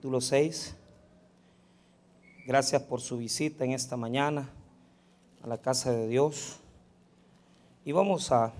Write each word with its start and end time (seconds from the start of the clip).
capítulo 0.00 0.22
6. 0.22 0.74
Gracias 2.46 2.80
por 2.80 3.02
su 3.02 3.18
visita 3.18 3.66
en 3.66 3.72
esta 3.72 3.98
mañana 3.98 4.48
a 5.42 5.46
la 5.46 5.58
casa 5.58 5.92
de 5.92 6.08
Dios. 6.08 6.56
Y 7.84 7.92
vamos 7.92 8.32
a, 8.32 8.50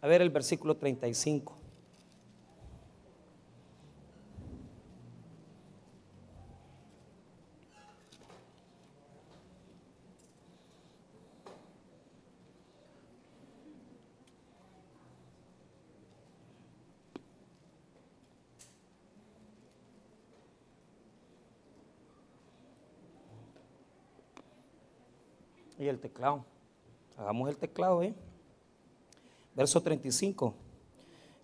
a 0.00 0.06
ver 0.08 0.22
el 0.22 0.30
versículo 0.30 0.76
35. 0.76 1.60
Y 25.80 25.88
teclado. 26.00 26.44
Hagamos 27.16 27.48
el 27.48 27.56
teclado, 27.56 28.02
¿eh? 28.02 28.14
Verso 29.54 29.80
35. 29.82 30.54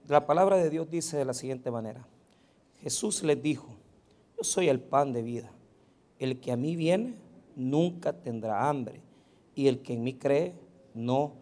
La 0.09 0.27
palabra 0.27 0.57
de 0.57 0.71
Dios 0.71 0.91
dice 0.91 1.17
de 1.17 1.25
la 1.25 1.35
siguiente 1.35 1.71
manera. 1.71 2.07
Jesús 2.81 3.23
les 3.23 3.43
dijo, 3.43 3.67
yo 4.37 4.45
soy 4.45 4.69
el 4.69 4.81
pan 4.81 5.13
de 5.13 5.23
vida. 5.23 5.51
El 6.19 6.41
que 6.41 6.53
a 6.53 6.57
mí 6.57 6.77
viene 6.77 7.15
nunca 7.55 8.13
tendrá 8.13 8.69
hambre. 8.69 9.01
Y 9.55 9.67
el 9.69 9.81
que 9.81 9.95
en 9.95 10.05
mí 10.05 10.15
cree 10.15 10.55
no 10.95 11.33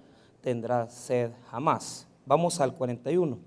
tendrá 0.41 0.89
sed 0.89 1.31
jamás. 1.51 2.07
Vamos 2.27 2.61
al 2.61 2.75
41. 2.75 3.39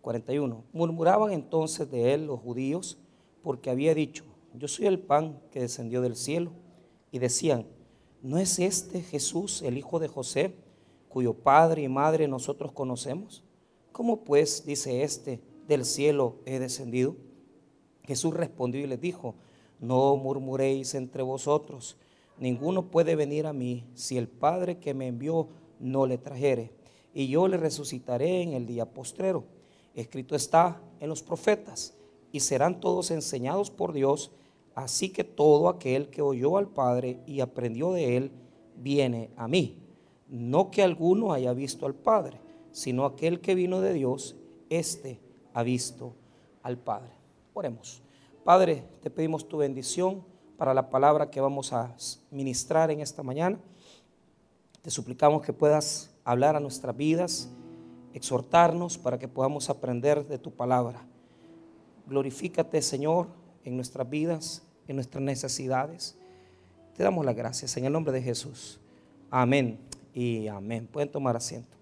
41. 0.00 0.64
Murmuraban 0.72 1.32
entonces 1.32 1.90
de 1.90 2.14
él 2.14 2.26
los 2.26 2.40
judíos 2.40 2.98
porque 3.42 3.70
había 3.70 3.94
dicho, 3.94 4.24
yo 4.54 4.66
soy 4.66 4.86
el 4.86 4.98
pan 4.98 5.38
que 5.52 5.60
descendió 5.60 6.00
del 6.00 6.16
cielo. 6.16 6.50
Y 7.12 7.20
decían, 7.20 7.66
¿no 8.22 8.38
es 8.38 8.58
este 8.58 9.02
Jesús, 9.02 9.62
el 9.62 9.78
hijo 9.78 9.98
de 9.98 10.08
José, 10.08 10.54
cuyo 11.08 11.34
padre 11.34 11.82
y 11.82 11.88
madre 11.88 12.28
nosotros 12.28 12.72
conocemos? 12.72 13.42
¿Cómo 13.92 14.24
pues, 14.24 14.66
dice 14.66 15.02
este, 15.02 15.40
del 15.66 15.84
cielo 15.84 16.36
he 16.44 16.58
descendido? 16.58 17.16
Jesús 18.04 18.34
respondió 18.34 18.80
y 18.80 18.86
les 18.86 19.00
dijo, 19.00 19.34
no 19.80 20.16
murmuréis 20.16 20.94
entre 20.94 21.22
vosotros, 21.22 21.96
ninguno 22.38 22.90
puede 22.90 23.16
venir 23.16 23.46
a 23.46 23.52
mí 23.52 23.84
si 23.94 24.16
el 24.16 24.28
Padre 24.28 24.78
que 24.78 24.94
me 24.94 25.08
envió 25.08 25.48
no 25.80 26.06
le 26.06 26.18
trajere, 26.18 26.72
y 27.14 27.28
yo 27.28 27.48
le 27.48 27.56
resucitaré 27.56 28.42
en 28.42 28.52
el 28.52 28.66
día 28.66 28.92
postrero. 28.92 29.44
Escrito 29.94 30.34
está 30.34 30.80
en 31.00 31.08
los 31.08 31.22
profetas, 31.22 31.94
y 32.32 32.40
serán 32.40 32.80
todos 32.80 33.10
enseñados 33.10 33.70
por 33.70 33.92
Dios, 33.92 34.30
Así 34.76 35.08
que 35.08 35.24
todo 35.24 35.70
aquel 35.70 36.10
que 36.10 36.20
oyó 36.20 36.58
al 36.58 36.68
Padre 36.68 37.18
y 37.26 37.40
aprendió 37.40 37.92
de 37.92 38.18
él, 38.18 38.30
viene 38.76 39.30
a 39.34 39.48
mí. 39.48 39.82
No 40.28 40.70
que 40.70 40.82
alguno 40.82 41.32
haya 41.32 41.54
visto 41.54 41.86
al 41.86 41.94
Padre, 41.94 42.38
sino 42.72 43.06
aquel 43.06 43.40
que 43.40 43.54
vino 43.54 43.80
de 43.80 43.94
Dios, 43.94 44.36
éste 44.68 45.18
ha 45.54 45.62
visto 45.62 46.12
al 46.62 46.76
Padre. 46.76 47.08
Oremos. 47.54 48.02
Padre, 48.44 48.84
te 49.00 49.08
pedimos 49.08 49.48
tu 49.48 49.56
bendición 49.56 50.22
para 50.58 50.74
la 50.74 50.90
palabra 50.90 51.30
que 51.30 51.40
vamos 51.40 51.72
a 51.72 51.96
ministrar 52.30 52.90
en 52.90 53.00
esta 53.00 53.22
mañana. 53.22 53.58
Te 54.82 54.90
suplicamos 54.90 55.40
que 55.40 55.54
puedas 55.54 56.14
hablar 56.22 56.54
a 56.54 56.60
nuestras 56.60 56.94
vidas, 56.94 57.48
exhortarnos 58.12 58.98
para 58.98 59.18
que 59.18 59.26
podamos 59.26 59.70
aprender 59.70 60.28
de 60.28 60.36
tu 60.36 60.50
palabra. 60.50 61.06
Glorifícate, 62.06 62.82
Señor, 62.82 63.28
en 63.64 63.74
nuestras 63.74 64.08
vidas 64.08 64.65
en 64.88 64.96
nuestras 64.96 65.22
necesidades. 65.22 66.16
Te 66.96 67.02
damos 67.02 67.24
las 67.24 67.36
gracias 67.36 67.76
en 67.76 67.84
el 67.84 67.92
nombre 67.92 68.12
de 68.12 68.22
Jesús. 68.22 68.80
Amén 69.30 69.78
y 70.14 70.46
amén. 70.48 70.86
Pueden 70.86 71.10
tomar 71.10 71.36
asiento. 71.36 71.76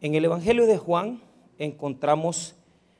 En 0.00 0.14
el 0.14 0.24
Evangelio 0.24 0.66
de 0.66 0.76
Juan 0.78 1.22
encontramos 1.58 2.54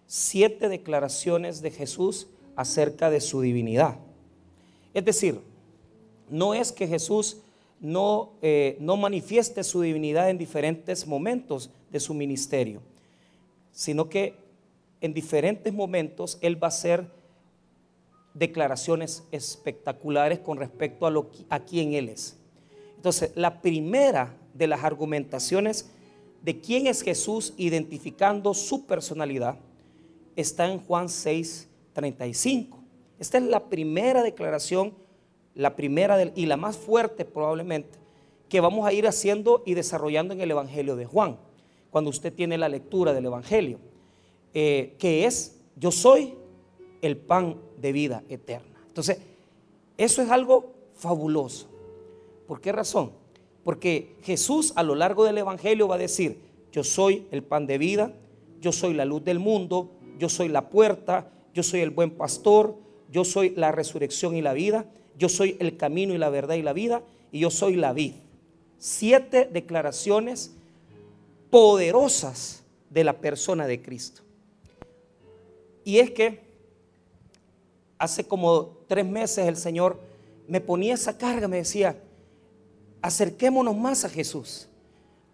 siete 0.07 0.69
declaraciones 0.69 1.61
de 1.61 1.71
Jesús 1.71 2.29
acerca 2.55 3.11
de 3.11 3.21
su 3.21 3.41
divinidad. 3.41 3.99
Es 4.95 5.05
decir, 5.05 5.41
no 6.31 6.55
es 6.55 6.71
que 6.71 6.87
Jesús 6.87 7.39
no, 7.81 8.35
eh, 8.41 8.77
no 8.79 8.97
manifieste 8.97 9.65
su 9.65 9.81
divinidad 9.81 10.31
en 10.31 10.39
diferentes 10.39 11.07
momentos 11.07 11.71
de 11.91 11.99
su 11.99 12.15
ministerio, 12.15 12.81
sino 13.73 14.09
que 14.09 14.37
en 15.03 15.13
diferentes 15.13 15.75
momentos 15.75 16.39
Él 16.41 16.63
va 16.63 16.69
a 16.69 16.71
hacer 16.71 17.07
declaraciones 18.33 19.25
espectaculares 19.31 20.39
con 20.39 20.57
respecto 20.57 21.07
a, 21.07 21.11
lo, 21.11 21.31
quién 21.69 21.93
Él 21.93 22.09
es. 22.09 22.39
Entonces, 22.97 23.33
la 23.35 23.61
primera 23.61 24.35
de 24.55 24.69
las 24.69 24.85
argumentaciones 24.85 25.91
de 26.41 26.61
quién 26.61 26.87
es 26.87 27.03
Jesús 27.03 27.53
identificando 27.57 28.55
su 28.55 28.87
personalidad 28.87 29.59
está 30.37 30.71
en 30.71 30.79
Juan 30.79 31.09
6, 31.09 31.69
35. 31.93 32.79
Esta 33.19 33.39
es 33.39 33.45
la 33.45 33.69
primera 33.69 34.23
declaración, 34.23 34.95
la 35.55 35.77
primera 35.77 36.33
y 36.35 36.47
la 36.47 36.57
más 36.57 36.77
fuerte 36.77 37.25
probablemente, 37.25 37.99
que 38.49 38.61
vamos 38.61 38.87
a 38.87 38.93
ir 38.93 39.07
haciendo 39.07 39.63
y 39.67 39.75
desarrollando 39.75 40.33
en 40.33 40.41
el 40.41 40.51
Evangelio 40.51 40.95
de 40.95 41.07
Juan, 41.07 41.39
cuando 41.91 42.11
usted 42.11 42.33
tiene 42.33 42.57
la 42.57 42.69
lectura 42.69 43.13
del 43.13 43.27
Evangelio. 43.27 43.79
Eh, 44.55 44.97
que 44.99 45.25
es, 45.25 45.59
yo 45.77 45.91
soy 45.91 46.35
el 47.01 47.17
pan 47.17 47.57
de 47.79 47.93
vida 47.93 48.23
eterna. 48.29 48.85
Entonces, 48.87 49.19
eso 49.97 50.23
es 50.23 50.31
algo 50.31 50.73
fabuloso. 50.95 51.69
¿Por 52.47 52.61
qué 52.61 52.73
razón? 52.73 53.13
Porque 53.65 54.17
Jesús 54.23 54.73
a 54.77 54.83
lo 54.83 54.95
largo 54.95 55.25
del 55.25 55.39
Evangelio 55.39 55.89
va 55.89 55.95
a 55.95 55.99
decir, 55.99 56.39
yo 56.71 56.85
soy 56.85 57.27
el 57.31 57.43
pan 57.43 57.67
de 57.67 57.79
vida, 57.79 58.13
yo 58.61 58.73
soy 58.73 58.95
la 58.95 59.05
luz 59.05 59.25
del 59.25 59.39
mundo, 59.39 59.91
yo 60.19 60.29
soy 60.29 60.49
la 60.49 60.69
puerta, 60.69 61.31
yo 61.55 61.63
soy 61.63 61.81
el 61.81 61.91
buen 61.91 62.11
pastor, 62.11 62.77
yo 63.11 63.25
soy 63.25 63.51
la 63.51 63.73
resurrección 63.73 64.37
y 64.37 64.43
la 64.43 64.53
vida, 64.53 64.87
yo 65.19 65.29
soy 65.29 65.57
el 65.61 65.77
camino 65.77 66.15
y 66.15 66.19
la 66.19 66.31
verdad 66.31 66.55
y 66.55 66.63
la 66.63 66.73
vida, 66.73 67.03
y 67.31 67.41
yo 67.41 67.51
soy 67.51 67.77
la 67.77 67.93
vid. 67.93 68.13
Siete 68.79 69.49
declaraciones 69.53 70.55
poderosas 71.51 72.65
de 72.91 73.05
la 73.05 73.19
persona 73.21 73.67
de 73.67 73.83
Cristo. 73.83 74.23
Y 75.85 75.99
es 75.99 76.11
que 76.11 76.41
hace 77.99 78.25
como 78.25 78.79
tres 78.89 79.07
meses 79.07 79.47
el 79.47 79.57
Señor 79.57 80.01
me 80.49 80.61
ponía 80.61 80.95
esa 80.95 81.17
carga, 81.17 81.49
me 81.49 81.59
decía, 81.59 81.97
acerquémonos 83.01 83.77
más 83.77 84.05
a 84.05 84.09
Jesús. 84.09 84.69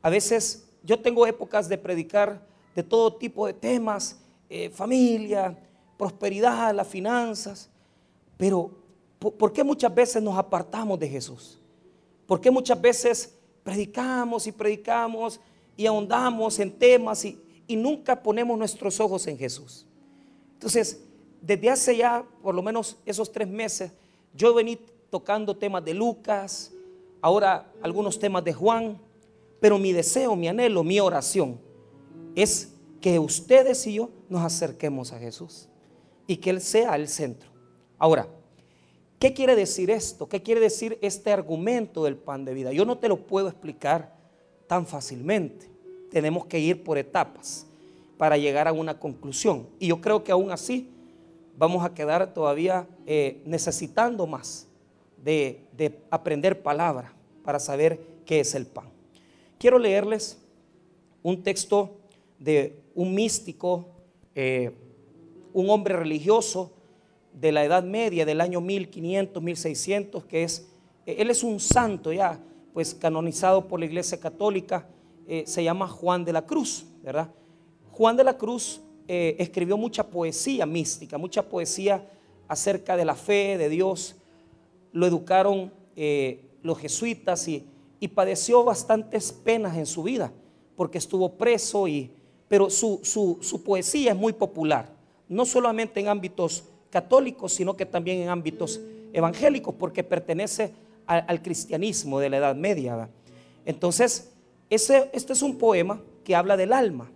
A 0.03 0.11
veces 0.11 0.69
yo 0.83 1.01
tengo 1.01 1.27
épocas 1.27 1.69
de 1.69 1.79
predicar 1.79 2.47
de 2.75 2.83
todo 2.83 3.15
tipo 3.15 3.47
de 3.47 3.53
temas, 3.53 4.19
eh, 4.49 4.71
familia, 4.71 5.59
prosperidad, 5.97 6.75
las 6.75 6.87
finanzas, 6.87 7.69
pero 8.37 8.71
¿por 9.19 9.53
qué 9.53 9.65
muchas 9.65 9.95
veces 9.95 10.23
nos 10.23 10.39
apartamos 10.39 10.99
de 10.99 11.09
Jesús? 11.09 11.59
¿Por 12.27 12.41
qué 12.41 12.51
muchas 12.51 12.81
veces 12.81 13.35
predicamos 13.65 14.47
y 14.47 14.53
predicamos 14.53 15.41
y 15.77 15.87
ahondamos 15.87 16.59
en 16.59 16.71
temas 16.71 17.25
y, 17.25 17.39
y 17.67 17.77
nunca 17.77 18.23
ponemos 18.23 18.57
nuestros 18.57 19.01
ojos 19.01 19.27
en 19.27 19.37
Jesús? 19.37 19.87
Entonces, 20.59 21.05
desde 21.41 21.71
hace 21.71 21.97
ya 21.97 22.25
por 22.43 22.53
lo 22.53 22.63
menos 22.65 22.97
esos 23.07 23.31
tres 23.31 23.47
meses, 23.47 23.93
yo 24.35 24.53
vení 24.53 24.77
tocando 25.09 25.57
temas 25.57 25.85
de 25.85 25.95
Lucas, 25.95 26.73
ahora 27.21 27.71
algunos 27.81 28.19
temas 28.19 28.43
de 28.43 28.53
Juan, 28.53 28.99
pero 29.61 29.79
mi 29.79 29.93
deseo, 29.93 30.35
mi 30.35 30.49
anhelo, 30.49 30.83
mi 30.83 30.99
oración 30.99 31.61
es 32.35 32.73
que 33.01 33.21
ustedes 33.21 33.87
y 33.87 33.95
yo 33.95 34.11
nos 34.29 34.43
acerquemos 34.43 35.13
a 35.13 35.21
Jesús 35.21 35.69
y 36.27 36.39
que 36.39 36.51
Él 36.51 36.61
sea 36.61 36.97
el 36.97 37.07
centro. 37.07 37.49
Ahora, 37.97 38.27
¿qué 39.21 39.33
quiere 39.33 39.55
decir 39.55 39.93
esto? 39.93 40.29
¿Qué 40.29 40.43
quiere 40.43 40.61
decir 40.61 40.99
este 41.03 41.33
argumento 41.33 42.03
del 42.03 42.17
pan 42.17 42.45
de 42.45 42.53
vida? 42.53 42.73
Yo 42.73 42.85
no 42.85 42.99
te 42.99 43.09
lo 43.09 43.29
puedo 43.29 43.47
explicar 43.47 44.13
tan 44.67 44.87
fácilmente. 44.87 45.71
Tenemos 46.11 46.47
que 46.47 46.59
ir 46.59 46.83
por 46.83 46.99
etapas 46.99 47.68
para 48.19 48.37
llegar 48.37 48.69
a 48.69 48.73
una 48.73 48.99
conclusión. 48.99 49.69
Y 49.79 49.89
yo 49.89 50.01
creo 50.01 50.25
que 50.25 50.33
aún 50.33 50.51
así 50.51 50.91
vamos 51.57 51.85
a 51.85 51.95
quedar 51.95 52.35
todavía 52.35 52.87
eh, 53.07 53.41
necesitando 53.47 54.27
más 54.27 54.69
de, 55.25 55.61
aprender 56.11 56.63
palabra 56.63 57.13
para 57.45 57.59
saber 57.59 58.01
qué 58.27 58.41
es 58.41 58.55
el 58.55 58.67
pan. 58.67 58.89
Quiero 59.59 59.79
leerles 59.79 60.39
un 61.23 61.43
texto 61.43 61.97
de 62.39 62.79
un 62.95 63.15
místico, 63.15 63.87
eh, 64.35 64.73
un 65.53 65.71
hombre 65.71 65.97
religioso 65.97 66.73
de 67.33 67.53
la 67.53 67.65
Edad 67.65 67.83
Media, 67.83 68.25
del 68.25 68.41
año 68.41 68.61
1500, 68.61 69.43
1600, 69.43 70.25
que 70.25 70.43
es, 70.43 70.69
él 71.07 71.31
es 71.31 71.43
un 71.43 71.61
santo 71.61 72.13
ya, 72.13 72.41
pues 72.73 72.95
canonizado 72.95 73.67
por 73.67 73.81
la 73.81 73.87
Iglesia 73.87 74.19
Católica, 74.19 74.87
eh, 75.27 75.45
se 75.47 75.63
llama 75.63 75.89
Juan 75.89 76.25
de 76.25 76.33
la 76.33 76.47
Cruz, 76.47 76.87
¿verdad? 77.03 77.31
Juan 77.99 78.17
de 78.17 78.23
la 78.23 78.39
Cruz 78.39 78.81
eh, 79.09 79.35
escribió 79.41 79.77
mucha 79.77 80.09
poesía 80.09 80.65
mística, 80.67 81.19
mucha 81.19 81.43
poesía 81.43 82.09
acerca 82.47 82.97
de 82.97 83.05
la 83.05 83.17
fe 83.17 83.59
de 83.59 83.69
Dios. 83.69 84.15
Lo 84.93 85.05
educaron 85.05 85.73
eh, 85.97 86.45
los 86.63 86.79
jesuitas 86.79 87.49
y, 87.49 87.67
padeció 88.15 88.63
bastantes 88.63 89.33
penas 89.33 89.77
en 89.77 89.85
su 89.85 90.05
vida, 90.05 90.33
porque 90.77 90.99
estuvo 90.99 91.33
preso, 91.33 91.89
y, 91.89 92.13
pero 92.47 92.71
su, 92.71 93.01
su 93.03 93.63
poesía 93.65 94.13
es 94.13 94.17
muy 94.17 94.33
popular, 94.33 94.95
no 95.29 95.45
solamente 95.45 95.99
en 95.99 96.07
ámbitos 96.07 96.63
católicos, 96.91 97.53
sino 97.53 97.77
que 97.77 97.85
también 97.85 98.21
en 98.21 98.29
ámbitos 98.29 98.81
evangélicos, 99.13 99.75
porque 99.75 100.05
pertenece 100.05 100.73
al, 101.05 101.43
cristianismo 101.43 102.21
de 102.21 102.31
la 102.31 102.37
Edad 102.37 102.55
Media. 102.55 103.11
Entonces, 103.65 104.31
ese, 104.71 105.11
este 105.13 105.33
es 105.33 105.43
un 105.43 105.59
poema 105.59 106.01
que 106.23 106.37
habla 106.37 106.57
del 106.57 106.73
alma. 106.73 107.11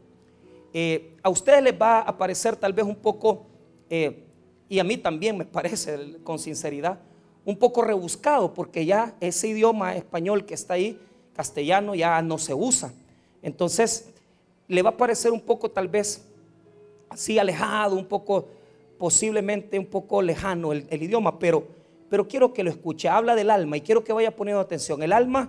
Eh, 0.73 1.17
a 1.23 1.29
ustedes 1.29 1.63
les 1.63 1.75
va 1.81 2.01
a 2.01 2.17
parecer 2.17 2.57
tal 2.57 2.73
vez 2.73 2.85
un 2.85 2.97
poco, 2.97 3.47
eh, 3.91 4.25
y 4.69 4.79
a 4.79 4.85
mí 4.85 4.97
también 4.97 5.37
me 5.37 5.45
parece 5.59 6.19
con 6.25 6.39
sinceridad, 6.39 6.99
un 7.45 7.59
poco 7.59 7.83
rebuscado, 7.83 8.55
porque 8.55 8.87
ya 8.87 9.15
ese 9.21 9.49
idioma 9.49 9.97
español 9.97 10.45
que 10.45 10.55
está 10.55 10.75
ahí, 10.75 11.01
castellano, 11.35 11.95
ya 11.95 12.21
no 12.23 12.39
se 12.39 12.55
usa. 12.55 12.93
Entonces, 13.43 14.11
le 14.69 14.83
va 14.83 14.91
a 14.91 14.97
parecer 14.97 15.33
un 15.33 15.41
poco 15.41 15.71
tal 15.71 15.89
vez 15.89 16.25
así 17.09 17.39
alejado, 17.39 17.97
un 17.97 18.07
poco, 18.07 18.49
posiblemente 18.99 19.79
un 19.79 19.87
poco 19.87 20.23
lejano 20.23 20.73
el, 20.73 20.87
el 20.89 21.03
idioma, 21.03 21.39
pero 21.39 21.83
pero 22.13 22.29
quiero 22.29 22.53
que 22.53 22.63
lo 22.63 22.69
escuche. 22.69 23.09
Habla 23.09 23.35
del 23.35 23.49
alma 23.49 23.79
y 23.79 23.81
quiero 23.81 24.05
que 24.05 24.13
vaya 24.13 24.37
poniendo 24.37 24.61
atención. 24.61 25.03
El 25.03 25.15
alma 25.15 25.49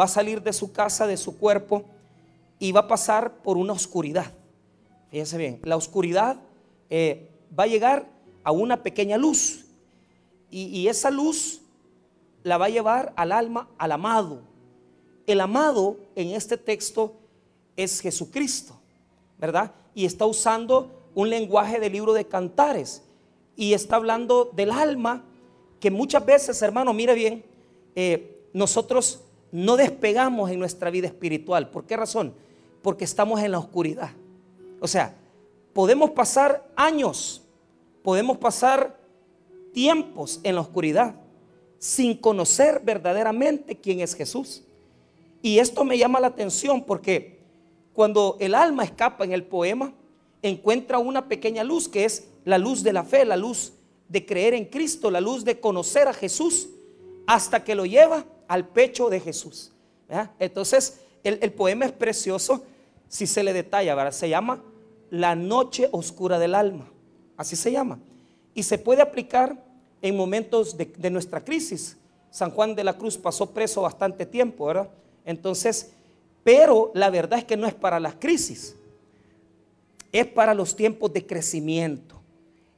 va 0.00 0.04
a 0.04 0.08
salir 0.08 0.42
de 0.42 0.54
su 0.54 0.72
casa, 0.72 1.06
de 1.06 1.18
su 1.18 1.36
cuerpo 1.36 1.84
y 2.58 2.72
va 2.72 2.80
a 2.80 2.88
pasar 2.88 3.42
por 3.42 3.58
una 3.58 3.74
oscuridad. 3.74 4.32
Fíjense 5.10 5.38
bien, 5.38 5.60
la 5.64 5.76
oscuridad 5.76 6.40
eh, 6.90 7.28
va 7.58 7.64
a 7.64 7.68
llegar 7.68 8.06
a 8.44 8.52
una 8.52 8.82
pequeña 8.82 9.16
luz 9.16 9.64
y, 10.50 10.88
esa 10.88 11.10
luz 11.10 11.60
la 12.42 12.56
va 12.56 12.66
a 12.66 12.70
llevar 12.70 13.12
al 13.16 13.32
alma, 13.32 13.68
al 13.76 13.92
amado. 13.92 14.40
El 15.26 15.42
amado 15.42 15.98
en 16.16 16.28
este 16.28 16.56
texto 16.56 17.16
es 17.76 18.00
Jesucristo, 18.00 18.74
¿verdad? 19.38 19.72
Y 19.94 20.06
está 20.06 20.24
usando 20.24 21.10
un 21.14 21.28
lenguaje 21.28 21.78
del 21.80 21.92
libro 21.92 22.14
de 22.14 22.26
cantares 22.26 23.02
y 23.56 23.74
está 23.74 23.96
hablando 23.96 24.50
del 24.54 24.70
alma 24.70 25.24
que 25.80 25.90
muchas 25.90 26.24
veces, 26.24 26.62
hermano, 26.62 26.94
mire 26.94 27.14
bien, 27.14 27.44
eh, 27.94 28.46
nosotros 28.54 29.20
no 29.52 29.76
despegamos 29.76 30.50
en 30.50 30.58
nuestra 30.58 30.90
vida 30.90 31.08
espiritual. 31.08 31.70
¿Por 31.70 31.84
qué 31.84 31.96
razón? 31.96 32.34
Porque 32.82 33.04
estamos 33.04 33.40
en 33.42 33.52
la 33.52 33.58
oscuridad. 33.58 34.12
O 34.80 34.86
sea, 34.86 35.14
podemos 35.72 36.10
pasar 36.10 36.68
años, 36.76 37.42
podemos 38.02 38.38
pasar 38.38 38.98
tiempos 39.72 40.40
en 40.42 40.54
la 40.54 40.60
oscuridad 40.60 41.14
sin 41.78 42.16
conocer 42.16 42.80
verdaderamente 42.84 43.76
quién 43.76 44.00
es 44.00 44.14
Jesús. 44.14 44.64
Y 45.42 45.58
esto 45.58 45.84
me 45.84 45.96
llama 45.96 46.20
la 46.20 46.28
atención 46.28 46.82
porque 46.82 47.38
cuando 47.92 48.36
el 48.40 48.54
alma 48.54 48.84
escapa 48.84 49.24
en 49.24 49.32
el 49.32 49.44
poema, 49.44 49.92
encuentra 50.42 50.98
una 50.98 51.28
pequeña 51.28 51.64
luz 51.64 51.88
que 51.88 52.04
es 52.04 52.28
la 52.44 52.58
luz 52.58 52.82
de 52.82 52.92
la 52.92 53.04
fe, 53.04 53.24
la 53.24 53.36
luz 53.36 53.72
de 54.08 54.24
creer 54.24 54.54
en 54.54 54.64
Cristo, 54.64 55.10
la 55.10 55.20
luz 55.20 55.44
de 55.44 55.60
conocer 55.60 56.08
a 56.08 56.12
Jesús, 56.12 56.68
hasta 57.26 57.62
que 57.62 57.74
lo 57.74 57.84
lleva 57.84 58.24
al 58.46 58.68
pecho 58.68 59.10
de 59.10 59.20
Jesús. 59.20 59.72
Entonces, 60.38 61.00
el, 61.22 61.52
poema 61.52 61.84
es 61.84 61.92
precioso 61.92 62.64
si 63.08 63.26
se 63.26 63.42
le 63.42 63.52
detalla, 63.52 63.94
¿verdad? 63.94 64.12
Se 64.12 64.28
llama 64.28 64.62
La 65.10 65.34
noche 65.34 65.88
oscura 65.92 66.38
del 66.38 66.54
alma, 66.54 66.88
así 67.36 67.56
se 67.56 67.72
llama. 67.72 67.98
Y 68.54 68.62
se 68.62 68.78
puede 68.78 69.02
aplicar 69.02 69.64
en 70.02 70.16
momentos 70.16 70.76
de, 70.76 70.86
de 70.86 71.10
nuestra 71.10 71.44
crisis. 71.44 71.96
San 72.30 72.50
Juan 72.50 72.74
de 72.74 72.84
la 72.84 72.96
Cruz 72.96 73.16
pasó 73.16 73.50
preso 73.50 73.82
bastante 73.82 74.26
tiempo, 74.26 74.66
¿verdad? 74.66 74.90
Entonces, 75.24 75.92
pero 76.44 76.90
la 76.94 77.10
verdad 77.10 77.38
es 77.38 77.44
que 77.44 77.56
no 77.56 77.66
es 77.66 77.74
para 77.74 77.98
las 77.98 78.14
crisis, 78.14 78.76
es 80.12 80.26
para 80.26 80.54
los 80.54 80.76
tiempos 80.76 81.12
de 81.12 81.26
crecimiento 81.26 82.18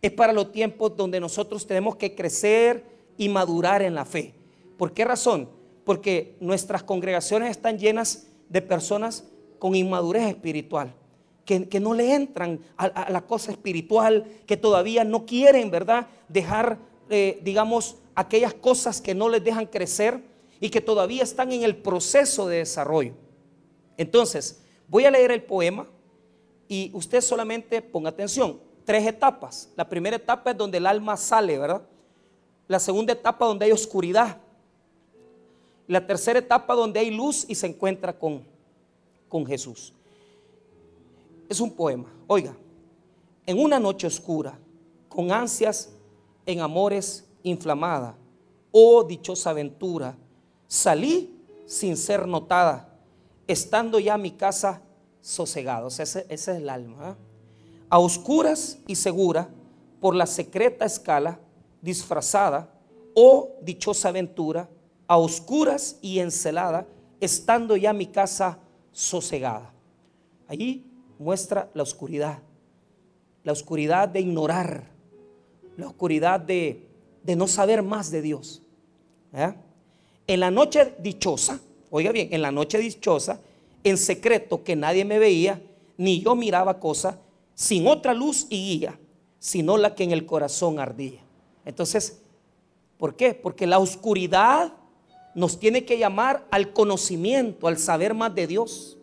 es 0.03 0.12
para 0.12 0.32
los 0.32 0.53
tiempos 0.53 0.97
donde 0.97 1.21
nosotros 1.21 1.67
tenemos 1.67 1.97
que 1.97 2.15
crecer 2.15 2.85
y 3.19 3.29
madurar 3.29 3.82
en 3.82 3.94
la 3.94 4.05
fe. 4.05 4.35
¿Por 4.79 4.93
qué 4.93 5.05
razón? 5.05 5.49
Porque 5.85 6.37
nuestras 6.41 6.82
congregaciones 6.82 7.50
están 7.50 7.79
llenas 7.79 8.27
de 8.49 8.62
personas 8.62 9.25
con 9.61 9.77
inmadurez 9.77 10.27
espiritual, 10.27 10.93
que, 11.45 11.81
no 11.81 11.95
le 11.95 12.15
entran 12.15 12.61
a, 12.77 13.11
la 13.11 13.21
cosa 13.23 13.53
espiritual, 13.53 14.25
que 14.47 14.57
todavía 14.57 15.05
no 15.05 15.27
quieren, 15.27 15.71
¿verdad? 15.71 16.09
Dejar, 16.29 16.79
eh, 17.09 17.41
digamos, 17.43 17.97
aquellas 18.15 18.55
cosas 18.55 19.01
que 19.01 19.15
no 19.15 19.29
les 19.29 19.45
dejan 19.45 19.67
crecer 19.67 20.21
y 20.61 20.71
que 20.71 20.81
todavía 20.81 21.23
están 21.23 21.53
en 21.53 21.62
el 21.62 21.77
proceso 21.77 22.49
de 22.49 22.59
desarrollo. 22.59 23.15
Entonces, 23.97 24.62
voy 24.89 25.05
a 25.05 25.11
leer 25.11 25.31
el 25.31 25.43
poema 25.43 25.87
y 26.69 26.91
usted 26.95 27.21
solamente 27.21 27.83
ponga 27.83 28.11
atención 28.11 28.61
tres 28.85 29.06
etapas. 29.06 29.71
La 29.77 29.89
primera 29.89 30.17
etapa 30.17 30.51
es 30.51 30.56
donde 30.56 30.79
el 30.79 30.87
alma 30.87 31.17
sale, 31.17 31.59
¿verdad? 31.59 31.83
La 32.67 32.79
segunda 32.79 33.13
etapa 33.13 33.47
donde 33.47 33.67
hay 33.67 33.73
oscuridad. 33.73 34.39
La 35.87 36.06
tercera 36.06 36.39
etapa 36.39 36.75
donde 36.75 37.01
hay 37.01 37.11
luz 37.11 37.45
y 37.49 37.55
se 37.55 37.67
encuentra 37.67 38.19
con, 38.19 38.45
con 39.31 39.47
Jesús. 39.47 39.94
Es 41.49 41.59
un 41.59 41.71
poema. 41.71 42.12
Oiga, 42.27 42.55
en 43.47 43.59
una 43.59 43.81
noche 43.81 44.06
oscura, 44.06 44.59
con 45.09 45.32
ansias 45.32 45.88
en 46.44 46.61
amores 46.61 47.27
inflamada, 47.43 48.19
oh 48.71 49.03
dichosa 49.03 49.49
aventura, 49.49 50.15
salí 50.67 51.43
sin 51.65 51.97
ser 51.97 52.29
notada, 52.29 52.94
estando 53.47 53.99
ya 53.99 54.19
mi 54.19 54.32
casa 54.32 54.82
sosegada. 55.23 55.87
O 55.87 55.91
sea, 55.91 56.03
ese, 56.03 56.27
es 56.29 56.47
el 56.49 56.69
alma. 56.69 57.11
¿eh? 57.12 57.31
a 57.91 57.99
oscuras 57.99 58.79
y 58.87 58.94
segura 58.94 59.49
por 60.00 60.15
la 60.15 60.27
secreta 60.27 60.85
escala 60.85 61.41
disfrazada, 61.82 62.73
oh 63.15 63.56
dichosa 63.61 64.09
aventura, 64.09 64.71
a 65.09 65.19
oscuras 65.19 65.99
y 66.00 66.21
encelada, 66.21 66.87
estando 67.21 67.77
ya 67.77 67.93
mi 67.93 68.06
casa 68.06 68.59
sosegada. 68.93 69.73
Allí 70.49 70.85
muestra 71.19 71.70
la 71.75 71.82
oscuridad, 71.82 72.39
la 73.44 73.53
oscuridad 73.53 74.09
de 74.09 74.20
ignorar, 74.20 74.85
la 75.77 75.89
oscuridad 75.89 76.41
de, 76.41 76.87
no 77.37 77.47
saber 77.47 77.82
más 77.82 78.11
de 78.11 78.23
Dios. 78.23 78.63
En 80.27 80.41
la 80.41 80.51
noche 80.51 80.94
dichosa, 80.99 81.61
oiga 81.91 82.13
bien, 82.13 82.29
en 82.32 82.43
la 82.43 82.51
noche 82.51 82.79
dichosa, 82.79 83.41
en 83.85 83.97
secreto 83.97 84.63
que 84.65 84.77
nadie 84.77 85.05
me 85.05 85.19
veía, 85.19 85.63
ni 85.97 86.20
yo 86.20 86.35
miraba 86.35 86.81
cosa, 86.81 87.19
sin 87.55 87.87
otra 87.87 88.15
luz 88.15 88.47
y 88.49 88.79
guía, 88.79 88.99
sino 89.39 89.77
la 89.77 89.94
que 89.94 90.05
en 90.05 90.13
el 90.13 90.27
corazón 90.27 90.79
ardía. 90.79 91.20
Entonces, 91.65 92.20
¿por 92.99 93.17
qué? 93.17 93.35
Porque 93.35 93.67
la 93.67 93.79
oscuridad 93.79 94.73
nos 95.34 95.58
tiene 95.58 95.84
que 95.84 95.99
llamar 95.99 96.46
al 96.51 96.72
conocimiento, 96.72 97.69
al 97.69 97.79
saber 97.79 98.15
más 98.15 98.34
de 98.34 98.46
Dios. 98.46 98.99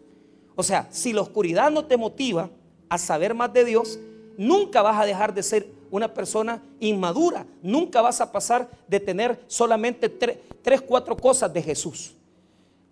O 0.55 0.63
sea, 0.63 0.87
si 0.91 1.13
la 1.13 1.21
oscuridad 1.21 1.71
no 1.71 1.85
te 1.85 1.97
motiva 1.97 2.49
a 2.89 2.97
saber 2.97 3.33
más 3.33 3.53
de 3.53 3.65
Dios, 3.65 3.99
nunca 4.37 4.81
vas 4.81 4.99
a 5.01 5.05
dejar 5.05 5.33
de 5.33 5.43
ser 5.43 5.71
una 5.91 6.13
persona 6.13 6.61
inmadura. 6.79 7.45
Nunca 7.61 8.01
vas 8.01 8.21
a 8.21 8.31
pasar 8.31 8.69
de 8.87 8.99
tener 8.99 9.39
solamente 9.47 10.09
tres, 10.09 10.81
cuatro 10.81 11.15
cosas 11.15 11.53
de 11.53 11.61
Jesús. 11.61 12.13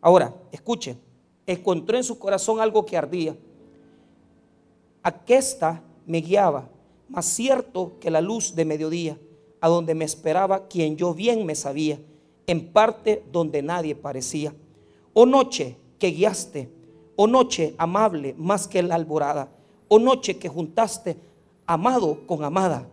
Ahora, 0.02 0.34
escuchen, 0.52 1.00
encontró 1.46 1.98
en 1.98 2.04
su 2.04 2.18
corazón 2.18 2.60
algo 2.60 2.86
que 2.86 2.98
ardía 2.98 3.36
Aquesta 5.06 5.84
me 6.08 6.20
guiaba, 6.20 6.68
más 7.10 7.28
cierto 7.28 7.94
que 8.00 8.10
la 8.10 8.22
luz 8.22 8.56
de 8.56 8.66
mediodía, 8.66 9.20
a 9.62 9.70
donde 9.70 9.94
me 9.94 10.04
esperaba 10.04 10.68
quien 10.68 10.98
yo 10.98 11.14
bien 11.14 11.46
me 11.46 11.54
sabía, 11.54 12.00
en 12.48 12.72
parte 12.72 13.24
donde 13.32 13.62
nadie 13.62 13.96
parecía. 13.96 14.54
Oh 15.14 15.26
noche 15.26 15.78
que 16.00 16.12
guiaste, 16.12 16.70
oh 17.16 17.28
noche 17.28 17.76
amable 17.78 18.36
más 18.38 18.68
que 18.68 18.84
la 18.84 18.96
alborada, 18.96 19.50
oh 19.88 20.00
noche 20.00 20.38
que 20.38 20.50
juntaste 20.50 21.18
amado 21.66 22.26
con 22.28 22.44
amada, 22.44 22.88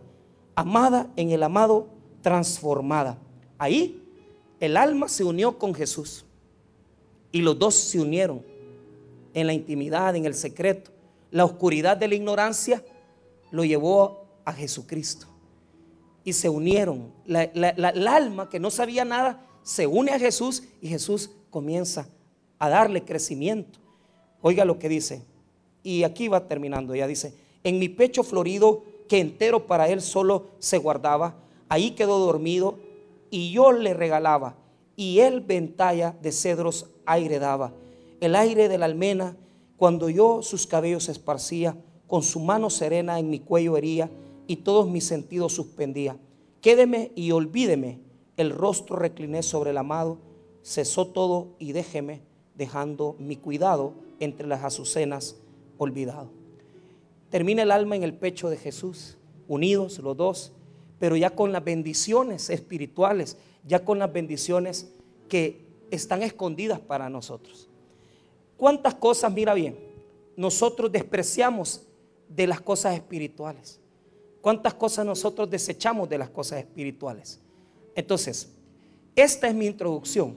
amada 0.55 1.11
en 1.15 1.31
el 1.31 1.43
amado 1.43 1.87
transformada. 2.21 3.17
Ahí 3.57 4.01
el 4.59 4.77
alma 4.77 5.07
se 5.07 5.23
unió 5.23 5.57
con 5.57 5.73
Jesús 5.73 6.25
y 7.31 7.41
los 7.41 7.57
dos 7.59 7.75
se 7.75 7.99
unieron 7.99 8.41
en 9.33 9.47
la 9.47 9.53
intimidad, 9.53 10.15
en 10.15 10.25
el 10.25 10.35
secreto 10.35 10.93
la 11.33 11.45
oscuridad 11.45 11.97
de 11.97 12.07
la 12.07 12.13
ignorancia 12.13 12.85
lo 13.49 13.65
llevó 13.65 14.27
a 14.45 14.53
Jesucristo. 14.53 15.25
Y 16.23 16.33
se 16.33 16.49
unieron. 16.49 17.11
La, 17.25 17.43
el 17.43 18.07
alma 18.07 18.49
que 18.49 18.59
no 18.59 18.71
sabía 18.71 19.05
nada 19.05 19.45
se 19.63 19.87
une 19.87 20.11
a 20.11 20.19
Jesús 20.19 20.63
y 20.81 20.87
Jesús 20.87 21.31
comienza 21.49 22.07
a 22.59 22.69
darle 22.69 23.03
crecimiento. 23.03 23.79
Oiga 24.41 24.65
lo 24.65 24.79
que 24.79 24.89
dice. 24.89 25.23
Y 25.83 26.03
aquí 26.03 26.27
va 26.27 26.47
terminando. 26.47 26.95
Ya 26.95 27.07
dice, 27.07 27.33
en 27.63 27.79
mi 27.79 27.89
pecho 27.89 28.23
florido 28.23 28.83
que 29.07 29.19
entero 29.19 29.67
para 29.67 29.89
él 29.89 30.01
solo 30.01 30.47
se 30.59 30.77
guardaba, 30.77 31.35
ahí 31.69 31.91
quedó 31.91 32.19
dormido 32.19 32.77
y 33.29 33.51
yo 33.51 33.71
le 33.71 33.93
regalaba. 33.93 34.55
Y 34.95 35.19
él 35.19 35.41
ventalla 35.41 36.15
de 36.21 36.31
cedros 36.31 36.87
aire 37.05 37.39
daba. 37.39 37.73
El 38.21 38.35
aire 38.35 38.69
de 38.69 38.77
la 38.77 38.85
almena, 38.85 39.35
cuando 39.77 40.09
yo 40.09 40.41
sus 40.41 40.67
cabellos 40.67 41.09
esparcía, 41.09 41.75
con 42.07 42.21
su 42.21 42.39
mano 42.39 42.69
serena 42.69 43.19
en 43.19 43.29
mi 43.29 43.39
cuello 43.39 43.75
hería 43.75 44.09
y 44.47 44.57
todos 44.57 44.89
mis 44.89 45.05
sentidos 45.05 45.53
suspendía. 45.53 46.17
Quédeme 46.61 47.11
y 47.15 47.31
olvídeme, 47.31 47.99
el 48.37 48.51
rostro 48.51 48.95
recliné 48.95 49.43
sobre 49.43 49.71
el 49.71 49.77
amado, 49.77 50.17
cesó 50.63 51.07
todo 51.07 51.55
y 51.59 51.71
déjeme, 51.71 52.21
dejando 52.55 53.15
mi 53.19 53.35
cuidado 53.35 53.93
entre 54.19 54.47
las 54.47 54.63
azucenas 54.63 55.37
olvidado. 55.77 56.29
Termina 57.29 57.63
el 57.63 57.71
alma 57.71 57.95
en 57.95 58.03
el 58.03 58.13
pecho 58.13 58.49
de 58.49 58.57
Jesús, 58.57 59.17
unidos 59.47 59.99
los 59.99 60.15
dos, 60.15 60.51
pero 60.99 61.15
ya 61.17 61.31
con 61.31 61.51
las 61.51 61.63
bendiciones 61.63 62.49
espirituales, 62.49 63.37
ya 63.67 63.83
con 63.83 63.99
las 63.99 64.13
bendiciones 64.13 64.93
que 65.27 65.65
están 65.91 66.23
escondidas 66.23 66.79
para 66.79 67.09
nosotros. 67.09 67.69
¿Cuántas 68.55 68.95
cosas, 68.95 69.33
mira 69.33 69.53
bien, 69.53 69.77
nosotros 70.37 70.91
despreciamos 70.91 71.83
de 72.29 72.47
las 72.47 72.61
cosas 72.61 72.95
espirituales? 72.95 73.79
¿Cuántas 74.43 74.73
cosas 74.73 75.05
nosotros 75.05 75.49
desechamos 75.49 76.09
de 76.09 76.17
las 76.17 76.29
cosas 76.29 76.59
espirituales? 76.59 77.39
Entonces, 77.95 78.49
esta 79.15 79.47
es 79.47 79.55
mi 79.55 79.67
introducción 79.67 80.35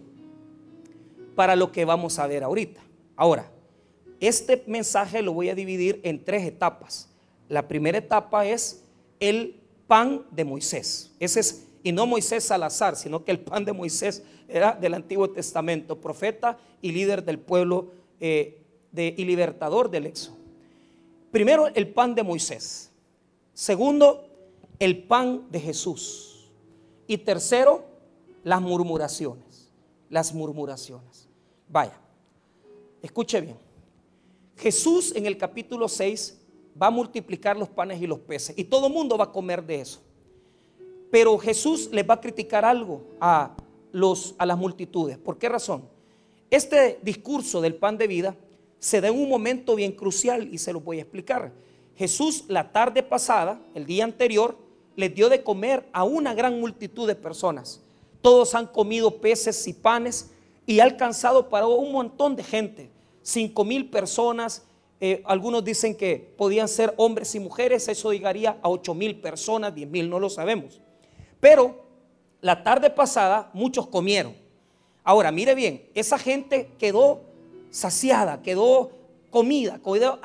para 1.35 1.57
lo 1.57 1.73
que 1.73 1.85
vamos 1.85 2.17
a 2.21 2.29
ver 2.29 2.45
ahorita. 2.45 2.81
Ahora, 3.17 3.51
este 4.21 4.63
mensaje 4.69 5.23
lo 5.23 5.33
voy 5.33 5.49
a 5.49 5.57
dividir 5.57 5.99
en 6.05 6.23
tres 6.23 6.47
etapas. 6.47 7.09
La 7.49 7.67
primera 7.67 7.99
etapa 7.99 8.47
es 8.47 8.85
el 9.19 9.57
pan 9.89 10.23
de 10.31 10.45
Moisés. 10.45 11.11
Ese 11.19 11.41
es, 11.41 11.67
y 11.83 11.91
no 11.91 12.07
Moisés 12.07 12.45
Salazar, 12.45 12.95
sino 12.95 13.25
que 13.25 13.33
el 13.33 13.41
pan 13.41 13.65
de 13.65 13.73
Moisés 13.73 14.23
era 14.49 14.71
del 14.71 14.95
Antiguo 14.95 15.31
Testamento, 15.31 16.01
profeta 16.01 16.59
y 16.81 16.93
líder 16.93 17.25
del 17.25 17.41
pueblo 17.41 17.91
eh, 18.21 18.63
y 18.95 19.25
libertador 19.25 19.91
del 19.91 20.07
Éxodo. 20.07 20.37
Primero, 21.33 21.67
el 21.75 21.89
pan 21.89 22.15
de 22.15 22.23
Moisés. 22.23 22.93
Segundo, 23.57 24.29
el 24.79 25.05
pan 25.05 25.47
de 25.51 25.59
Jesús. 25.59 26.51
Y 27.07 27.17
tercero, 27.17 27.87
las 28.45 28.61
murmuraciones. 28.61 29.73
Las 30.11 30.35
murmuraciones. 30.35 31.27
Vaya, 31.67 31.99
escuche 33.01 33.41
bien. 33.41 33.57
Jesús 34.59 35.11
en 35.17 35.25
el 35.25 35.39
capítulo 35.39 35.89
6 35.89 36.39
va 36.81 36.89
a 36.89 36.91
multiplicar 36.91 37.57
los 37.57 37.71
panes 37.71 37.99
y 38.03 38.07
los 38.07 38.19
peces 38.19 38.55
y 38.59 38.65
todo 38.65 38.89
el 38.89 38.93
mundo 38.93 39.17
va 39.17 39.25
a 39.25 39.33
comer 39.33 39.65
de 39.65 39.81
eso. 39.81 40.03
Pero 41.11 41.39
Jesús 41.39 41.89
les 41.91 42.07
va 42.07 42.15
a 42.15 42.21
criticar 42.21 42.63
algo 42.63 43.05
a, 43.19 43.57
los, 43.91 44.35
a 44.37 44.45
las 44.45 44.59
multitudes. 44.59 45.17
¿Por 45.17 45.39
qué 45.39 45.49
razón? 45.49 45.89
Este 46.51 46.99
discurso 47.03 47.63
del 47.63 47.77
pan 47.77 47.97
de 47.97 48.07
vida 48.07 48.37
se 48.79 49.01
da 49.01 49.09
en 49.09 49.19
un 49.19 49.31
momento 49.31 49.75
bien 49.77 49.93
crucial 49.93 50.47
y 50.53 50.59
se 50.59 50.75
lo 50.75 50.81
voy 50.81 50.99
a 50.99 51.03
explicar. 51.03 51.53
Jesús 51.97 52.45
la 52.49 52.73
tarde 52.73 53.03
pasada, 53.03 53.61
el 53.75 53.87
día 53.87 54.05
anterior, 54.05 54.57
les 54.97 55.15
dio 55.15 55.29
de 55.29 55.43
comer 55.43 55.89
a 55.93 56.05
una 56.05 56.35
gran 56.35 56.61
multitud 56.61 57.07
de 57.07 57.15
personas. 57.15 57.83
Todos 58.23 58.55
han 58.55 58.67
comido 58.67 59.19
peces 59.21 59.67
y 59.67 59.73
panes 59.73 60.31
y 60.67 60.81
ha 60.81 60.85
alcanzado 60.85 61.49
para 61.49 61.67
un 61.67 61.93
montón 61.93 62.37
de 62.37 62.43
gente. 62.43 62.91
Cinco 63.23 63.65
mil 63.65 63.89
personas, 63.89 64.65
eh, 65.01 65.23
algunos 65.27 65.65
dicen 65.65 65.97
que 65.97 66.35
podían 66.37 66.69
ser 66.69 66.95
hombres 66.97 67.35
y 67.35 67.41
mujeres, 67.41 67.89
eso 67.89 68.13
llegaría 68.13 68.59
a 68.63 68.69
ocho 68.69 68.95
mil 68.95 69.21
personas, 69.21 69.75
diez 69.75 69.89
mil, 69.89 70.09
no 70.09 70.19
lo 70.19 70.31
sabemos. 70.31 70.81
Pero 71.41 71.85
la 72.41 72.63
tarde 72.63 72.91
pasada 72.91 73.51
muchos 73.53 73.87
comieron. 73.87 74.35
Ahora, 75.05 75.31
mire 75.31 75.55
bien, 75.55 75.89
esa 75.95 76.19
gente 76.19 76.71
quedó 76.79 77.21
saciada, 77.71 78.43
quedó 78.43 78.91
comida, 79.31 79.81
quedó 79.85 80.19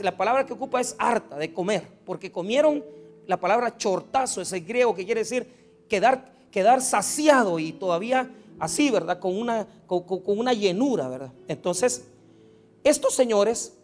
la 0.00 0.16
palabra 0.16 0.46
que 0.46 0.52
ocupa 0.52 0.80
es 0.80 0.94
harta 0.98 1.36
de 1.36 1.52
comer, 1.52 1.86
porque 2.04 2.32
comieron 2.32 2.84
la 3.26 3.38
palabra 3.38 3.76
chortazo, 3.76 4.40
ese 4.40 4.60
griego 4.60 4.94
que 4.94 5.04
quiere 5.04 5.20
decir 5.20 5.84
quedar, 5.88 6.32
quedar 6.50 6.80
saciado 6.80 7.58
y 7.58 7.72
todavía 7.72 8.30
así, 8.58 8.90
¿verdad? 8.90 9.18
Con 9.18 9.36
una, 9.36 9.66
con 9.86 10.22
una 10.26 10.52
llenura, 10.52 11.08
¿verdad? 11.08 11.32
Entonces, 11.46 12.06
estos 12.84 13.14
señores 13.14 13.74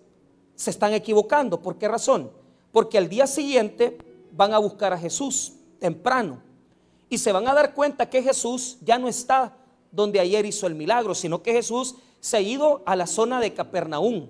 se 0.55 0.71
están 0.71 0.93
equivocando. 0.95 1.61
¿Por 1.61 1.77
qué 1.77 1.89
razón? 1.89 2.31
Porque 2.73 2.99
al 2.99 3.09
día 3.09 3.27
siguiente 3.27 3.99
van 4.33 4.53
a 4.53 4.59
buscar 4.59 4.93
a 4.93 4.99
Jesús 4.99 5.55
temprano 5.79 6.43
y 7.09 7.19
se 7.19 7.33
van 7.33 7.47
a 7.47 7.55
dar 7.55 7.75
cuenta 7.75 8.09
que 8.09 8.23
Jesús 8.23 8.79
ya 8.81 8.99
no 8.99 9.09
está 9.09 9.57
donde 9.93 10.19
ayer 10.19 10.45
hizo 10.47 10.67
el 10.67 10.75
milagro, 10.75 11.15
sino 11.15 11.43
que 11.43 11.53
Jesús 11.53 11.97
se 12.21 12.39
ha 12.39 12.41
ido 12.41 12.83
a 12.87 12.97
la 12.97 13.07
zona 13.07 13.39
de 13.39 13.53
Capernaum, 13.55 14.29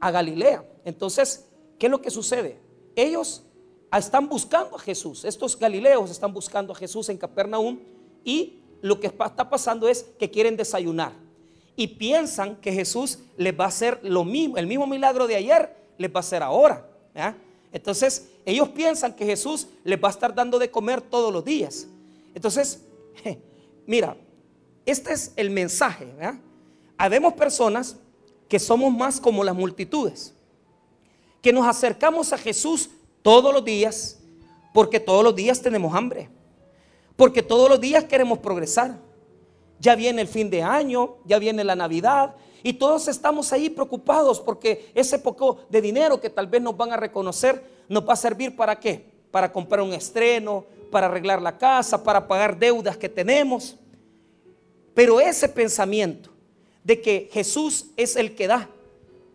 a 0.00 0.10
Galilea. 0.10 0.64
Entonces, 0.84 1.46
¿qué 1.78 1.86
es 1.86 1.90
lo 1.90 2.00
que 2.00 2.10
sucede? 2.10 2.58
Ellos 2.96 3.44
están 3.92 4.28
buscando 4.28 4.76
a 4.76 4.78
Jesús, 4.78 5.24
estos 5.24 5.58
galileos 5.58 6.10
están 6.10 6.32
buscando 6.32 6.72
a 6.72 6.76
Jesús 6.76 7.08
en 7.08 7.16
Capernaum 7.16 7.78
y 8.24 8.58
lo 8.82 9.00
que 9.00 9.06
está 9.06 9.48
pasando 9.48 9.88
es 9.88 10.04
que 10.18 10.30
quieren 10.30 10.56
desayunar 10.56 11.12
y 11.74 11.86
piensan 11.86 12.56
que 12.56 12.72
Jesús 12.72 13.20
les 13.36 13.58
va 13.58 13.64
a 13.64 13.68
hacer 13.68 14.00
lo 14.02 14.24
mismo, 14.24 14.56
el 14.56 14.66
mismo 14.66 14.86
milagro 14.86 15.26
de 15.26 15.36
ayer 15.36 15.76
les 15.96 16.10
va 16.10 16.16
a 16.16 16.20
hacer 16.20 16.42
ahora. 16.42 16.86
Entonces, 17.72 18.30
ellos 18.44 18.68
piensan 18.70 19.14
que 19.14 19.24
Jesús 19.24 19.68
les 19.84 20.02
va 20.02 20.08
a 20.08 20.10
estar 20.10 20.34
dando 20.34 20.58
de 20.58 20.70
comer 20.70 21.00
todos 21.00 21.32
los 21.32 21.44
días. 21.44 21.86
Entonces, 22.34 22.82
mira, 23.86 24.16
este 24.84 25.12
es 25.12 25.32
el 25.36 25.50
mensaje. 25.50 26.08
Habemos 26.96 27.34
personas 27.34 27.96
que 28.48 28.58
somos 28.58 28.92
más 28.92 29.20
como 29.20 29.44
las 29.44 29.54
multitudes, 29.54 30.34
que 31.42 31.52
nos 31.52 31.66
acercamos 31.66 32.32
a 32.32 32.38
Jesús 32.38 32.90
todos 33.22 33.52
los 33.52 33.64
días, 33.64 34.18
porque 34.72 35.00
todos 35.00 35.22
los 35.22 35.34
días 35.34 35.60
tenemos 35.60 35.94
hambre, 35.94 36.28
porque 37.16 37.42
todos 37.42 37.68
los 37.68 37.80
días 37.80 38.04
queremos 38.04 38.38
progresar 38.38 38.98
ya 39.80 39.94
viene 39.94 40.22
el 40.22 40.28
fin 40.28 40.50
de 40.50 40.62
año, 40.62 41.16
ya 41.24 41.38
viene 41.38 41.64
la 41.64 41.76
Navidad 41.76 42.34
y 42.62 42.72
todos 42.74 43.08
estamos 43.08 43.52
ahí 43.52 43.70
preocupados 43.70 44.40
porque 44.40 44.90
ese 44.94 45.18
poco 45.18 45.58
de 45.68 45.80
dinero 45.80 46.20
que 46.20 46.30
tal 46.30 46.46
vez 46.46 46.60
nos 46.60 46.76
van 46.76 46.92
a 46.92 46.96
reconocer 46.96 47.62
nos 47.88 48.06
va 48.06 48.14
a 48.14 48.16
servir 48.16 48.56
para 48.56 48.78
qué? 48.78 49.04
Para 49.30 49.52
comprar 49.52 49.82
un 49.82 49.92
estreno, 49.92 50.64
para 50.90 51.06
arreglar 51.06 51.40
la 51.40 51.56
casa, 51.56 52.02
para 52.02 52.26
pagar 52.26 52.58
deudas 52.58 52.96
que 52.96 53.08
tenemos. 53.08 53.76
Pero 54.94 55.20
ese 55.20 55.48
pensamiento 55.48 56.30
de 56.88 57.02
que 57.02 57.28
Jesús 57.30 57.90
es 57.98 58.16
el 58.16 58.34
que 58.34 58.46
da 58.46 58.66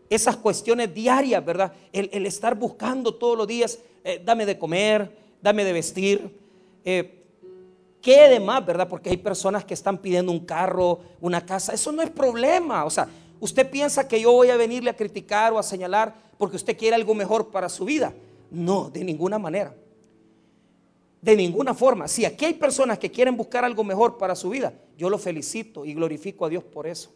esas 0.10 0.36
cuestiones 0.38 0.92
diarias, 0.92 1.46
¿verdad? 1.46 1.72
El, 1.92 2.26
estar 2.26 2.56
buscando 2.56 3.14
todos 3.14 3.38
los 3.38 3.48
días, 3.48 3.78
eh, 4.04 4.20
dame 4.26 4.48
de 4.48 4.58
comer, 4.58 5.16
dame 5.40 5.64
de 5.64 5.72
vestir. 5.72 6.36
Eh, 6.84 7.24
¿Qué 8.02 8.28
de 8.28 8.40
más, 8.40 8.66
verdad? 8.66 8.90
Porque 8.90 9.12
hay 9.12 9.18
personas 9.18 9.64
que 9.66 9.76
están 9.76 10.00
pidiendo 10.00 10.32
un 10.32 10.48
carro, 10.48 11.02
una 11.22 11.46
casa. 11.46 11.74
Eso 11.74 11.92
no 11.92 12.02
es 12.02 12.10
problema. 12.10 12.86
O 12.86 12.90
sea, 12.90 13.08
usted 13.40 13.70
piensa 13.70 14.08
que 14.08 14.20
yo 14.20 14.32
voy 14.32 14.50
a 14.50 14.58
venirle 14.58 14.90
a 14.90 14.96
criticar 14.96 15.54
o 15.54 15.60
a 15.60 15.64
señalar 15.64 16.16
porque 16.40 16.56
usted 16.56 16.76
quiere 16.76 16.96
algo 16.96 17.14
mejor 17.14 17.52
para 17.52 17.70
su 17.70 17.86
vida. 17.86 18.16
No, 18.50 18.90
de 18.90 19.04
ninguna 19.04 19.38
manera. 19.38 19.76
De 21.22 21.36
ninguna 21.36 21.76
forma. 21.76 22.08
Si 22.08 22.26
aquí 22.26 22.46
hay 22.46 22.56
personas 22.56 22.98
que 22.98 23.12
quieren 23.12 23.38
buscar 23.38 23.64
algo 23.64 23.84
mejor 23.84 24.18
para 24.18 24.36
su 24.36 24.50
vida, 24.50 24.74
yo 24.98 25.08
lo 25.08 25.20
felicito 25.20 25.86
y 25.86 25.94
glorifico 25.94 26.48
a 26.48 26.50
Dios 26.50 26.64
por 26.64 26.88
eso. 26.88 27.12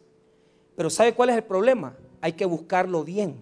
Pero 0.77 0.91
¿sabe 0.91 1.15
cuál 1.15 1.29
es 1.31 1.35
el 1.35 1.43
problema? 1.43 1.97
Hay 2.21 2.33
que 2.33 2.45
buscarlo 2.45 3.03
bien. 3.03 3.35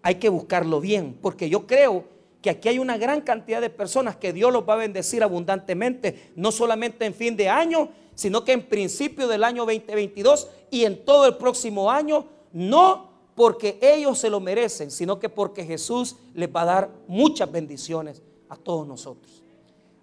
Hay 0.00 0.14
que 0.14 0.30
buscarlo 0.30 0.80
bien. 0.80 1.18
Porque 1.20 1.50
yo 1.50 1.66
creo 1.66 2.06
que 2.40 2.48
aquí 2.48 2.70
hay 2.70 2.78
una 2.78 2.96
gran 2.96 3.20
cantidad 3.20 3.60
de 3.60 3.68
personas 3.68 4.16
que 4.16 4.32
Dios 4.32 4.50
los 4.50 4.66
va 4.66 4.72
a 4.72 4.76
bendecir 4.76 5.22
abundantemente, 5.22 6.32
no 6.36 6.50
solamente 6.50 7.04
en 7.04 7.12
fin 7.12 7.36
de 7.36 7.50
año, 7.50 7.90
sino 8.14 8.42
que 8.42 8.52
en 8.52 8.66
principio 8.66 9.28
del 9.28 9.44
año 9.44 9.66
2022 9.66 10.48
y 10.70 10.86
en 10.86 11.04
todo 11.04 11.26
el 11.26 11.36
próximo 11.36 11.90
año, 11.90 12.24
no 12.54 13.10
porque 13.34 13.78
ellos 13.82 14.18
se 14.18 14.30
lo 14.30 14.40
merecen, 14.40 14.90
sino 14.90 15.18
que 15.18 15.28
porque 15.28 15.62
Jesús 15.62 16.16
les 16.32 16.48
va 16.48 16.62
a 16.62 16.64
dar 16.64 16.90
muchas 17.06 17.52
bendiciones 17.52 18.22
a 18.48 18.56
todos 18.56 18.88
nosotros. 18.88 19.42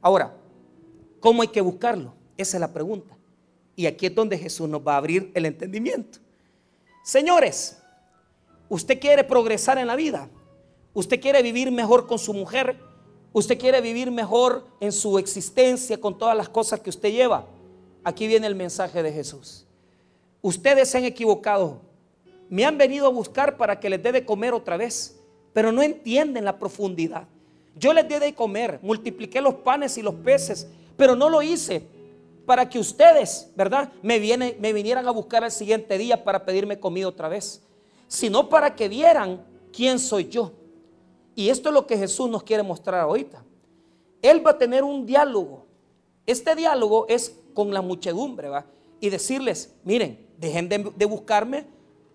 Ahora, 0.04 0.36
¿cómo 1.20 1.42
hay 1.42 1.48
que 1.48 1.62
buscarlo? 1.62 2.14
Esa 2.38 2.58
es 2.58 2.62
la 2.62 2.72
pregunta. 2.72 3.18
Y 3.76 3.88
aquí 3.88 4.06
es 4.06 4.14
donde 4.14 4.38
Jesús 4.38 4.70
nos 4.70 4.82
va 4.88 4.94
a 4.94 4.98
abrir 4.98 5.32
el 5.34 5.48
entendimiento. 5.48 6.20
Señores, 7.08 7.78
¿usted 8.68 9.00
quiere 9.00 9.24
progresar 9.24 9.78
en 9.78 9.88
la 9.88 9.96
vida? 9.96 10.28
Usted 10.94 11.22
quiere 11.22 11.42
vivir 11.42 11.72
mejor 11.72 12.06
con 12.06 12.20
su 12.20 12.34
mujer. 12.34 12.78
Usted 13.32 13.58
quiere 13.58 13.80
vivir 13.80 14.12
mejor 14.12 14.68
en 14.82 14.92
su 14.92 15.18
existencia 15.18 16.02
con 16.02 16.18
todas 16.18 16.36
las 16.36 16.50
cosas 16.50 16.82
que 16.82 16.90
usted 16.90 17.14
lleva. 17.14 17.46
aquí 18.04 18.28
viene 18.28 18.46
el 18.46 18.56
mensaje 18.56 19.02
de 19.02 19.14
Jesús. 19.14 19.66
Ustedes 20.42 20.90
se 20.90 20.98
han 20.98 21.06
equivocado. 21.06 21.80
Me 22.50 22.66
han 22.66 22.78
venido 22.78 23.08
a 23.08 23.10
buscar 23.10 23.56
para 23.56 23.80
que 23.80 23.90
les 23.90 24.04
dé 24.04 24.12
de 24.12 24.26
comer 24.26 24.54
otra 24.54 24.76
vez, 24.76 25.18
pero 25.54 25.72
no 25.72 25.82
entienden 25.82 26.44
la 26.44 26.60
profundidad. 26.60 27.26
Yo 27.78 27.94
les 27.94 28.06
di 28.06 28.20
de 28.20 28.36
comer, 28.36 28.80
multipliqué 28.82 29.40
los 29.40 29.54
panes 29.54 29.98
y 29.98 30.02
los 30.02 30.16
peces, 30.16 30.68
pero 30.98 31.16
no 31.16 31.30
lo 31.30 31.42
hice 31.42 31.88
para 32.48 32.70
que 32.70 32.80
ustedes, 32.80 33.52
¿verdad? 33.58 33.92
Me, 34.02 34.20
vinieran 34.20 35.06
a 35.06 35.12
buscar 35.12 35.44
el 35.44 35.52
siguiente 35.52 35.98
día 35.98 36.24
para 36.24 36.46
pedirme 36.46 36.80
comida 36.80 37.10
otra 37.10 37.28
vez, 37.28 37.62
sino 38.08 38.48
para 38.48 38.74
que 38.74 38.88
vieran 38.88 39.46
quién 39.74 40.00
soy 40.00 40.30
yo. 40.30 40.54
Y 41.36 41.50
esto 41.50 41.68
es 41.68 41.74
lo 41.74 41.86
que 41.86 41.98
Jesús 41.98 42.30
nos 42.30 42.44
quiere 42.44 42.64
mostrar 42.64 43.02
ahorita. 43.02 43.44
Él 44.22 44.48
va 44.48 44.52
a 44.52 44.58
tener 44.58 44.86
un 44.86 45.06
diálogo. 45.06 45.66
Este 46.26 46.56
diálogo 46.56 47.06
es 47.10 47.38
con 47.54 47.74
la 47.74 47.82
muchedumbre, 47.82 48.48
¿va? 48.48 48.66
Y 49.02 49.10
decirles, 49.10 49.76
miren, 49.84 50.26
dejen 50.38 50.70
de, 50.70 50.90
de 50.96 51.06
buscarme 51.06 51.66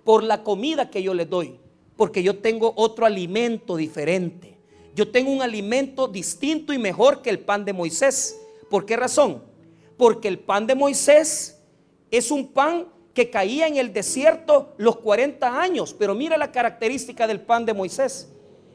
por 0.03 0.23
la 0.23 0.43
comida 0.43 0.89
que 0.89 1.03
yo 1.03 1.13
les 1.13 1.29
doy, 1.29 1.61
porque 1.95 2.23
yo 2.23 2.39
tengo 2.39 2.73
otro 2.77 3.05
alimento 3.05 3.77
diferente. 3.77 4.57
Yo 4.95 5.11
tengo 5.11 5.31
un 5.31 5.43
alimento 5.43 6.09
distinto 6.09 6.73
y 6.73 6.79
mejor 6.79 7.21
que 7.21 7.29
el 7.29 7.41
pan 7.41 7.67
de 7.67 7.75
Moisés. 7.75 8.41
¿Por 8.71 8.87
qué 8.87 8.97
razón? 8.97 9.52
Porque 10.03 10.27
el 10.27 10.41
pan 10.41 10.67
de 10.67 10.75
Moisés 10.75 11.63
es 12.11 12.33
un 12.33 12.49
pan 12.49 12.89
que 13.15 13.31
caía 13.31 13.69
en 13.69 13.77
el 13.77 13.93
desierto 13.93 14.75
los 14.77 14.97
40 14.97 15.61
años. 15.63 15.95
Pero 15.97 16.17
mira 16.17 16.37
la 16.37 16.51
característica 16.51 17.29
del 17.29 17.41
pan 17.41 17.65
de 17.65 17.73
Moisés. 17.73 18.29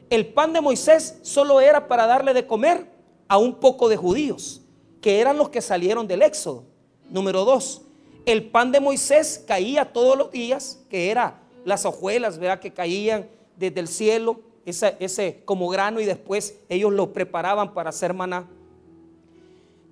El 0.08 0.28
pan 0.28 0.54
de 0.54 0.62
Moisés 0.62 1.18
solo 1.20 1.60
era 1.60 1.86
para 1.86 2.06
darle 2.06 2.32
de 2.32 2.46
comer 2.46 2.86
a 3.28 3.36
un 3.36 3.56
poco 3.56 3.90
de 3.90 3.98
judíos, 3.98 4.62
que 5.02 5.20
eran 5.20 5.36
los 5.36 5.50
que 5.50 5.60
salieron 5.60 6.08
del 6.08 6.22
Éxodo. 6.22 6.64
Número 7.10 7.44
dos, 7.44 7.82
el 8.24 8.48
pan 8.48 8.72
de 8.72 8.80
Moisés 8.80 9.44
caía 9.46 9.92
todos 9.92 10.16
los 10.16 10.30
días, 10.30 10.82
que 10.88 11.10
era 11.10 11.42
las 11.66 11.84
hojuelas, 11.84 12.38
¿verdad? 12.38 12.60
Que 12.60 12.72
caían 12.72 13.28
desde 13.54 13.80
el 13.80 13.88
cielo, 13.88 14.40
ese, 14.64 14.96
ese 14.98 15.42
como 15.44 15.68
grano 15.68 16.00
y 16.00 16.06
después 16.06 16.58
ellos 16.70 16.90
lo 16.90 17.12
preparaban 17.12 17.74
para 17.74 17.90
hacer 17.90 18.14
maná. 18.14 18.48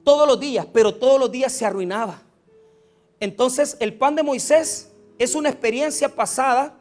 Todos 0.06 0.28
los 0.28 0.38
días, 0.38 0.64
pero 0.72 0.94
todos 0.94 1.18
los 1.18 1.32
días 1.32 1.50
se 1.50 1.66
arruinaba. 1.66 2.22
Entonces 3.18 3.76
el 3.80 3.94
pan 3.94 4.14
de 4.14 4.22
Moisés 4.22 4.92
es 5.18 5.34
una 5.34 5.48
experiencia 5.48 6.14
pasada. 6.14 6.78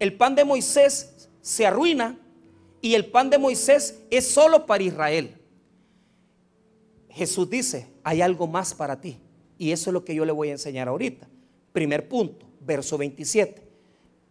El 0.00 0.16
pan 0.16 0.34
de 0.34 0.44
Moisés 0.44 1.28
se 1.40 1.64
arruina 1.64 2.18
y 2.80 2.96
el 2.96 3.06
pan 3.06 3.30
de 3.30 3.38
Moisés 3.38 4.02
es 4.10 4.26
solo 4.26 4.66
para 4.66 4.82
Israel. 4.82 5.40
Jesús 7.10 7.48
dice, 7.48 7.86
hay 8.02 8.20
algo 8.20 8.48
más 8.48 8.74
para 8.74 9.00
ti. 9.00 9.20
Y 9.56 9.70
eso 9.70 9.90
es 9.90 9.94
lo 9.94 10.04
que 10.04 10.16
yo 10.16 10.24
le 10.24 10.32
voy 10.32 10.48
a 10.48 10.52
enseñar 10.54 10.88
ahorita. 10.88 11.28
Primer 11.72 12.08
punto, 12.08 12.44
verso 12.58 12.98
27. 12.98 13.62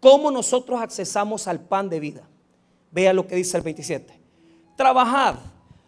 ¿Cómo 0.02 0.30
nosotros 0.30 0.82
accesamos 0.82 1.48
al 1.48 1.62
pan 1.62 1.88
de 1.88 2.02
vida? 2.02 2.28
Vea 2.92 3.14
lo 3.14 3.26
que 3.26 3.38
dice 3.38 3.56
el 3.56 3.64
27. 3.64 4.14
Trabajad 4.76 5.36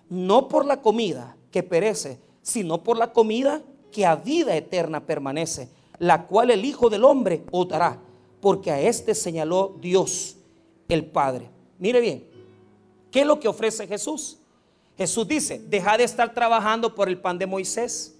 no 0.09 0.47
por 0.47 0.65
la 0.65 0.81
comida 0.81 1.35
que 1.51 1.61
perece, 1.61 2.23
sino 2.45 2.81
por 2.81 2.97
la 2.97 3.11
comida 3.11 3.61
que 3.91 4.05
a 4.05 4.15
vida 4.15 4.55
eterna 4.55 5.05
permanece, 5.05 5.67
la 5.99 6.27
cual 6.27 6.51
el 6.51 6.63
Hijo 6.63 6.89
del 6.89 7.03
Hombre 7.03 7.43
os 7.51 7.67
dará, 7.67 7.99
porque 8.39 8.71
a 8.71 8.79
este 8.79 9.13
señaló 9.15 9.75
Dios 9.81 10.37
el 10.87 11.05
Padre. 11.05 11.49
Mire 11.79 11.99
bien, 11.99 12.25
¿qué 13.11 13.21
es 13.21 13.25
lo 13.25 13.39
que 13.39 13.47
ofrece 13.47 13.87
Jesús? 13.87 14.37
Jesús 14.97 15.27
dice, 15.27 15.59
deja 15.59 15.97
de 15.97 16.03
estar 16.03 16.33
trabajando 16.33 16.93
por 16.95 17.09
el 17.09 17.19
pan 17.19 17.37
de 17.37 17.47
Moisés 17.47 18.15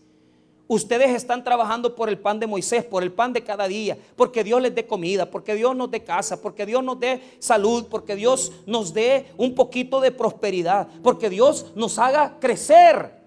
Ustedes 0.68 1.12
están 1.12 1.44
trabajando 1.44 1.96
por 1.96 2.10
el 2.10 2.18
pan 2.18 2.40
de 2.40 2.48
Moisés, 2.48 2.84
por 2.84 3.04
el 3.04 3.12
pan 3.12 3.34
de 3.34 3.44
cada 3.44 3.68
día, 3.68 3.98
porque 4.16 4.44
Dios 4.44 4.60
les 4.60 4.74
dé 4.74 4.88
comida, 4.88 5.30
porque 5.30 5.54
Dios 5.54 5.76
nos 5.76 5.92
dé 5.92 6.04
casa, 6.04 6.42
porque 6.42 6.66
Dios 6.66 6.84
nos 6.84 7.00
dé 7.00 7.22
salud, 7.38 7.86
porque 7.88 8.16
Dios 8.16 8.52
nos 8.66 8.92
dé 8.92 9.28
un 9.38 9.54
poquito 9.54 10.02
de 10.02 10.12
prosperidad, 10.12 10.88
porque 11.04 11.30
Dios 11.30 11.68
nos 11.76 12.00
haga 12.00 12.40
crecer. 12.40 13.25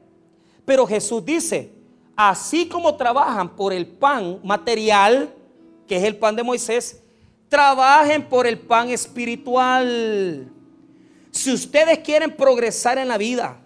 Pero 0.69 0.87
Jesús 0.87 1.25
dice, 1.25 1.71
así 2.15 2.69
como 2.69 2.95
trabajan 2.95 3.57
por 3.57 3.73
el 3.73 3.87
pan 3.87 4.39
material, 4.45 5.35
que 5.87 5.97
es 5.97 6.05
el 6.05 6.19
pan 6.19 6.37
de 6.37 6.43
Moisés, 6.43 7.01
trabajen 7.49 8.29
por 8.29 8.47
el 8.47 8.59
pan 8.59 8.91
espiritual. 8.91 10.53
Si 11.31 11.51
ustedes 11.55 12.01
quieren 12.01 12.37
progresar 12.37 12.99
en 12.99 13.09
la 13.09 13.17
vida, 13.17 13.59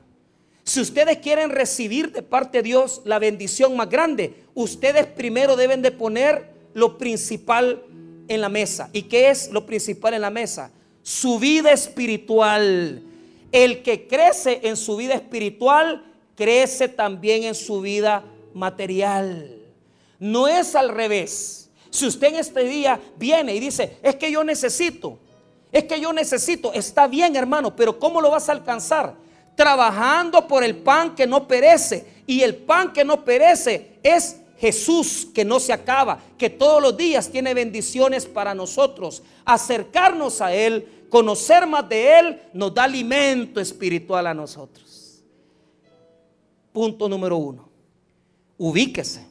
si 0.62 0.81
ustedes 0.81 1.19
quieren 1.19 1.51
recibir 1.51 2.12
de 2.12 2.23
parte 2.23 2.59
de 2.59 2.62
Dios 2.62 3.03
la 3.05 3.19
bendición 3.19 3.77
más 3.77 3.91
grande, 3.91 4.45
ustedes 4.55 5.05
primero 5.07 5.57
deben 5.57 5.83
de 5.83 5.91
poner 5.91 6.53
lo 6.73 6.99
principal 6.99 7.83
en 8.29 8.41
la 8.41 8.49
mesa. 8.49 8.91
¿Y 8.93 9.03
qué 9.03 9.29
es 9.29 9.51
lo 9.51 9.67
principal 9.67 10.15
en 10.15 10.21
la 10.21 10.31
mesa? 10.31 10.71
Su 11.03 11.41
vida 11.41 11.73
espiritual. 11.73 13.03
El 13.51 13.83
que 13.83 14.07
crece 14.07 14.61
en 14.62 14.77
su 14.77 14.95
vida 14.95 15.15
espiritual, 15.15 16.12
crece 16.35 16.88
también 16.88 17.45
en 17.45 17.55
su 17.55 17.81
vida 17.81 18.25
material. 18.55 19.59
No 20.18 20.49
es 20.49 20.75
al 20.75 20.88
revés. 20.88 21.71
Si 21.90 22.07
usted 22.07 22.29
en 22.29 22.37
este 22.37 22.64
día 22.64 23.01
viene 23.16 23.55
y 23.55 23.61
dice, 23.61 23.99
es 24.03 24.16
que 24.16 24.31
yo 24.31 24.42
necesito, 24.45 25.18
es 25.71 25.85
que 25.85 26.01
yo 26.01 26.12
necesito, 26.12 26.73
está 26.73 27.07
bien 27.07 27.37
hermano, 27.37 27.75
pero 27.77 27.99
¿cómo 27.99 28.21
lo 28.21 28.31
vas 28.31 28.49
a 28.49 28.53
alcanzar? 28.53 29.16
trabajando 29.55 30.47
por 30.47 30.64
el 30.64 30.77
pan 30.77 31.14
que 31.14 31.27
no 31.27 31.47
perece. 31.47 32.23
Y 32.27 32.42
el 32.42 32.57
pan 32.57 32.92
que 32.92 33.05
no 33.05 33.25
perece 33.25 33.99
es 34.03 34.40
Jesús 34.59 35.29
que 35.35 35.45
no 35.45 35.59
se 35.59 35.73
acaba, 35.73 36.21
que 36.38 36.49
todos 36.49 36.81
los 36.81 36.97
días 36.97 37.29
tiene 37.31 37.53
bendiciones 37.53 38.27
para 38.27 38.55
nosotros. 38.55 39.23
Acercarnos 39.45 40.40
a 40.40 40.55
Él, 40.55 41.07
conocer 41.09 41.66
más 41.66 41.88
de 41.88 42.18
Él, 42.18 42.42
nos 42.53 42.73
da 42.73 42.85
alimento 42.85 43.61
espiritual 43.61 44.27
a 44.27 44.35
nosotros. 44.35 44.91
Punto 46.72 47.08
número 47.08 47.37
uno. 47.37 47.68
Ubíquese. 48.58 49.26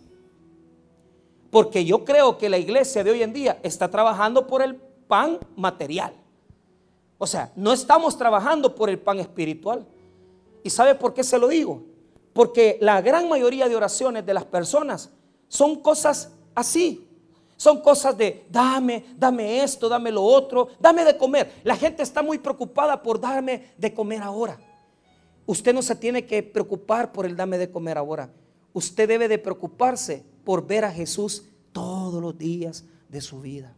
Porque 1.49 1.83
yo 1.83 2.05
creo 2.05 2.37
que 2.37 2.49
la 2.49 2.57
iglesia 2.57 3.03
de 3.03 3.11
hoy 3.11 3.23
en 3.23 3.33
día 3.33 3.59
está 3.63 3.89
trabajando 3.89 4.47
por 4.47 4.61
el 4.61 4.75
pan 4.75 5.39
material. 5.55 6.13
O 7.17 7.27
sea, 7.27 7.51
no 7.55 7.73
estamos 7.73 8.17
trabajando 8.17 8.73
por 8.73 8.89
el 8.89 8.97
pan 8.97 9.19
espiritual. 9.19 9.85
¿Y 10.63 10.69
sabe 10.69 10.95
por 10.95 11.13
qué 11.13 11.23
se 11.23 11.37
lo 11.37 11.47
digo? 11.47 11.83
Porque 12.33 12.77
la 12.81 13.01
gran 13.01 13.27
mayoría 13.27 13.67
de 13.67 13.75
oraciones 13.75 14.25
de 14.25 14.33
las 14.33 14.45
personas 14.45 15.11
son 15.47 15.81
cosas 15.81 16.31
así. 16.55 17.07
Son 17.57 17.81
cosas 17.81 18.17
de 18.17 18.47
dame, 18.49 19.05
dame 19.17 19.61
esto, 19.61 19.87
dame 19.87 20.11
lo 20.11 20.23
otro, 20.23 20.69
dame 20.79 21.03
de 21.03 21.15
comer. 21.15 21.61
La 21.63 21.75
gente 21.75 22.01
está 22.01 22.23
muy 22.23 22.39
preocupada 22.39 23.03
por 23.03 23.19
darme 23.19 23.73
de 23.77 23.93
comer 23.93 24.21
ahora. 24.23 24.57
Usted 25.51 25.73
no 25.73 25.81
se 25.81 25.97
tiene 25.97 26.25
que 26.25 26.43
preocupar 26.43 27.11
por 27.11 27.25
el 27.25 27.35
dame 27.35 27.57
de 27.57 27.69
comer 27.69 27.97
ahora. 27.97 28.31
Usted 28.71 29.05
debe 29.05 29.27
de 29.27 29.37
preocuparse 29.37 30.23
por 30.45 30.65
ver 30.65 30.85
a 30.85 30.93
Jesús 30.93 31.43
todos 31.73 32.21
los 32.21 32.37
días 32.37 32.85
de 33.09 33.19
su 33.19 33.41
vida. 33.41 33.75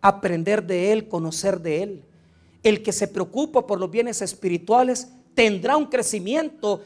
Aprender 0.00 0.64
de 0.66 0.90
Él, 0.90 1.08
conocer 1.08 1.60
de 1.60 1.82
Él. 1.82 2.04
El 2.62 2.82
que 2.82 2.92
se 2.92 3.08
preocupa 3.08 3.66
por 3.66 3.78
los 3.78 3.90
bienes 3.90 4.22
espirituales 4.22 5.08
tendrá 5.34 5.76
un 5.76 5.84
crecimiento 5.84 6.80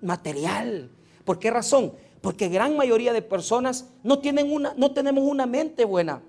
material. 0.00 0.88
¿Por 1.26 1.38
qué 1.38 1.50
razón? 1.50 1.92
Porque 2.22 2.48
gran 2.48 2.74
mayoría 2.74 3.12
de 3.12 3.20
personas 3.20 3.90
no, 4.02 4.18
tienen 4.20 4.50
una, 4.50 4.72
no 4.78 4.92
tenemos 4.92 5.24
una 5.24 5.44
mente 5.44 5.84
buena. 5.84 6.22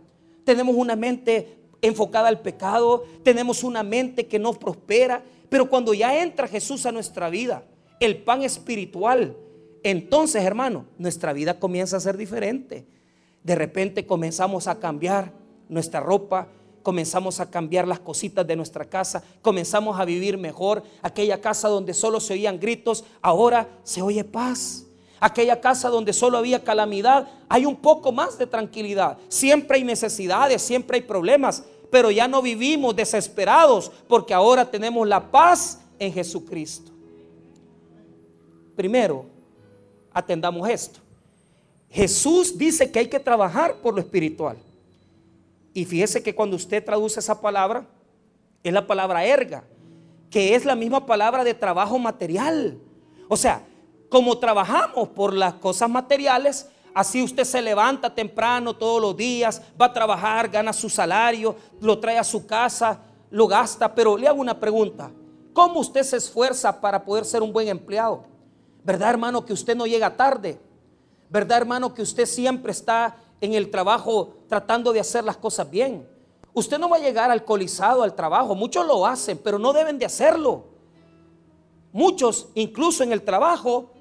Tenemos 0.44 0.76
una 0.76 0.98
mente 0.98 1.58
enfocada 1.82 2.28
al 2.28 2.42
pecado, 2.42 3.06
tenemos 3.24 3.64
una 3.64 3.82
mente 3.82 4.28
que 4.28 4.40
no 4.40 4.52
prospera. 4.52 5.24
Pero 5.50 5.70
cuando 5.70 5.94
ya 5.94 6.22
entra 6.22 6.48
Jesús 6.48 6.86
a 6.86 6.92
nuestra 6.92 7.30
vida, 7.30 7.64
el 8.00 8.24
pan 8.24 8.44
espiritual, 8.44 9.36
entonces 9.84 10.44
hermano, 10.44 10.86
nuestra 10.98 11.34
vida 11.34 11.60
comienza 11.60 11.98
a 11.98 12.02
ser 12.02 12.18
diferente. 12.18 12.86
De 13.44 13.56
repente 13.56 14.06
comenzamos 14.06 14.68
a 14.68 14.80
cambiar 14.80 15.34
nuestra 15.68 16.00
ropa, 16.00 16.48
comenzamos 16.84 17.40
a 17.40 17.50
cambiar 17.50 17.88
las 17.88 18.00
cositas 18.00 18.46
de 18.46 18.56
nuestra 18.56 18.86
casa, 18.86 19.24
comenzamos 19.42 20.00
a 20.00 20.06
vivir 20.06 20.38
mejor. 20.38 20.84
Aquella 21.02 21.42
casa 21.42 21.68
donde 21.68 21.94
solo 21.94 22.20
se 22.20 22.34
oían 22.34 22.60
gritos, 22.60 23.06
ahora 23.22 23.68
se 23.84 24.02
oye 24.02 24.24
paz. 24.24 24.86
Aquella 25.22 25.60
casa 25.60 25.90
donde 25.90 26.14
solo 26.14 26.38
había 26.38 26.64
calamidad, 26.64 27.28
hay 27.50 27.66
un 27.66 27.76
poco 27.76 28.12
más 28.12 28.38
de 28.38 28.48
tranquilidad. 28.48 29.18
Siempre 29.28 29.78
hay 29.78 29.84
necesidades, 29.84 30.62
siempre 30.62 30.98
hay 30.98 31.04
problemas, 31.04 31.64
pero 31.90 32.12
ya 32.12 32.28
no 32.28 32.42
vivimos 32.42 32.96
desesperados 32.96 33.92
porque 34.08 34.34
ahora 34.34 34.70
tenemos 34.70 35.08
la 35.08 35.32
paz 35.32 35.80
en 35.98 36.14
Jesucristo. 36.14 36.92
Primero, 38.76 39.26
atendamos 40.14 40.70
esto. 40.70 41.00
Jesús 41.90 42.58
dice 42.58 42.92
que 42.92 43.00
hay 43.00 43.08
que 43.08 43.20
trabajar 43.20 43.76
por 43.78 43.94
lo 43.96 44.00
espiritual. 44.00 44.58
Y 45.74 45.86
fíjese 45.86 46.22
que 46.22 46.36
cuando 46.36 46.56
usted 46.56 46.84
traduce 46.84 47.20
esa 47.20 47.42
palabra, 47.42 47.86
es 48.64 48.74
la 48.74 48.86
palabra 48.86 49.26
erga, 49.26 49.64
que 50.30 50.56
es 50.56 50.66
la 50.66 50.76
misma 50.76 51.06
palabra 51.06 51.44
de 51.44 51.54
trabajo 51.54 51.98
material. 51.98 52.78
O 53.28 53.38
sea, 53.38 53.64
como 54.10 54.38
trabajamos 54.38 55.10
por 55.10 55.34
las 55.34 55.56
cosas 55.56 55.90
materiales, 55.90 56.68
Así 56.94 57.24
usted 57.24 57.44
se 57.44 57.62
levanta 57.62 58.14
temprano 58.14 58.76
todos 58.76 59.02
los 59.02 59.16
días, 59.16 59.62
va 59.80 59.88
a 59.88 59.94
trabajar, 59.94 60.50
gana 60.50 60.74
su 60.74 60.90
salario, 60.90 61.56
lo 61.80 62.00
trae 62.00 62.18
a 62.18 62.24
su 62.24 62.46
casa, 62.46 63.00
lo 63.30 63.48
gasta. 63.48 63.94
Pero 63.94 64.18
le 64.18 64.28
hago 64.28 64.42
una 64.42 64.60
pregunta. 64.60 65.12
¿Cómo 65.54 65.80
usted 65.80 66.04
se 66.04 66.18
esfuerza 66.18 66.80
para 66.80 67.04
poder 67.04 67.26
ser 67.26 67.42
un 67.42 67.52
buen 67.52 67.68
empleado? 67.68 68.24
¿Verdad, 68.84 69.10
hermano, 69.10 69.46
que 69.46 69.54
usted 69.54 69.76
no 69.76 69.86
llega 69.86 70.16
tarde? 70.16 70.60
¿Verdad, 71.30 71.58
hermano, 71.60 71.94
que 71.94 72.02
usted 72.02 72.26
siempre 72.26 72.72
está 72.72 73.18
en 73.42 73.54
el 73.54 73.70
trabajo 73.70 74.38
tratando 74.48 74.94
de 74.94 75.00
hacer 75.00 75.24
las 75.24 75.38
cosas 75.38 75.70
bien? 75.70 76.08
Usted 76.54 76.80
no 76.80 76.90
va 76.90 76.98
a 76.98 77.00
llegar 77.00 77.30
alcoholizado 77.30 78.04
al 78.04 78.16
trabajo. 78.16 78.56
Muchos 78.56 78.86
lo 78.86 79.06
hacen, 79.06 79.38
pero 79.38 79.60
no 79.60 79.74
deben 79.74 80.00
de 80.00 80.06
hacerlo. 80.06 80.66
Muchos, 81.92 82.50
incluso 82.56 83.04
en 83.04 83.12
el 83.12 83.22
trabajo, 83.22 83.92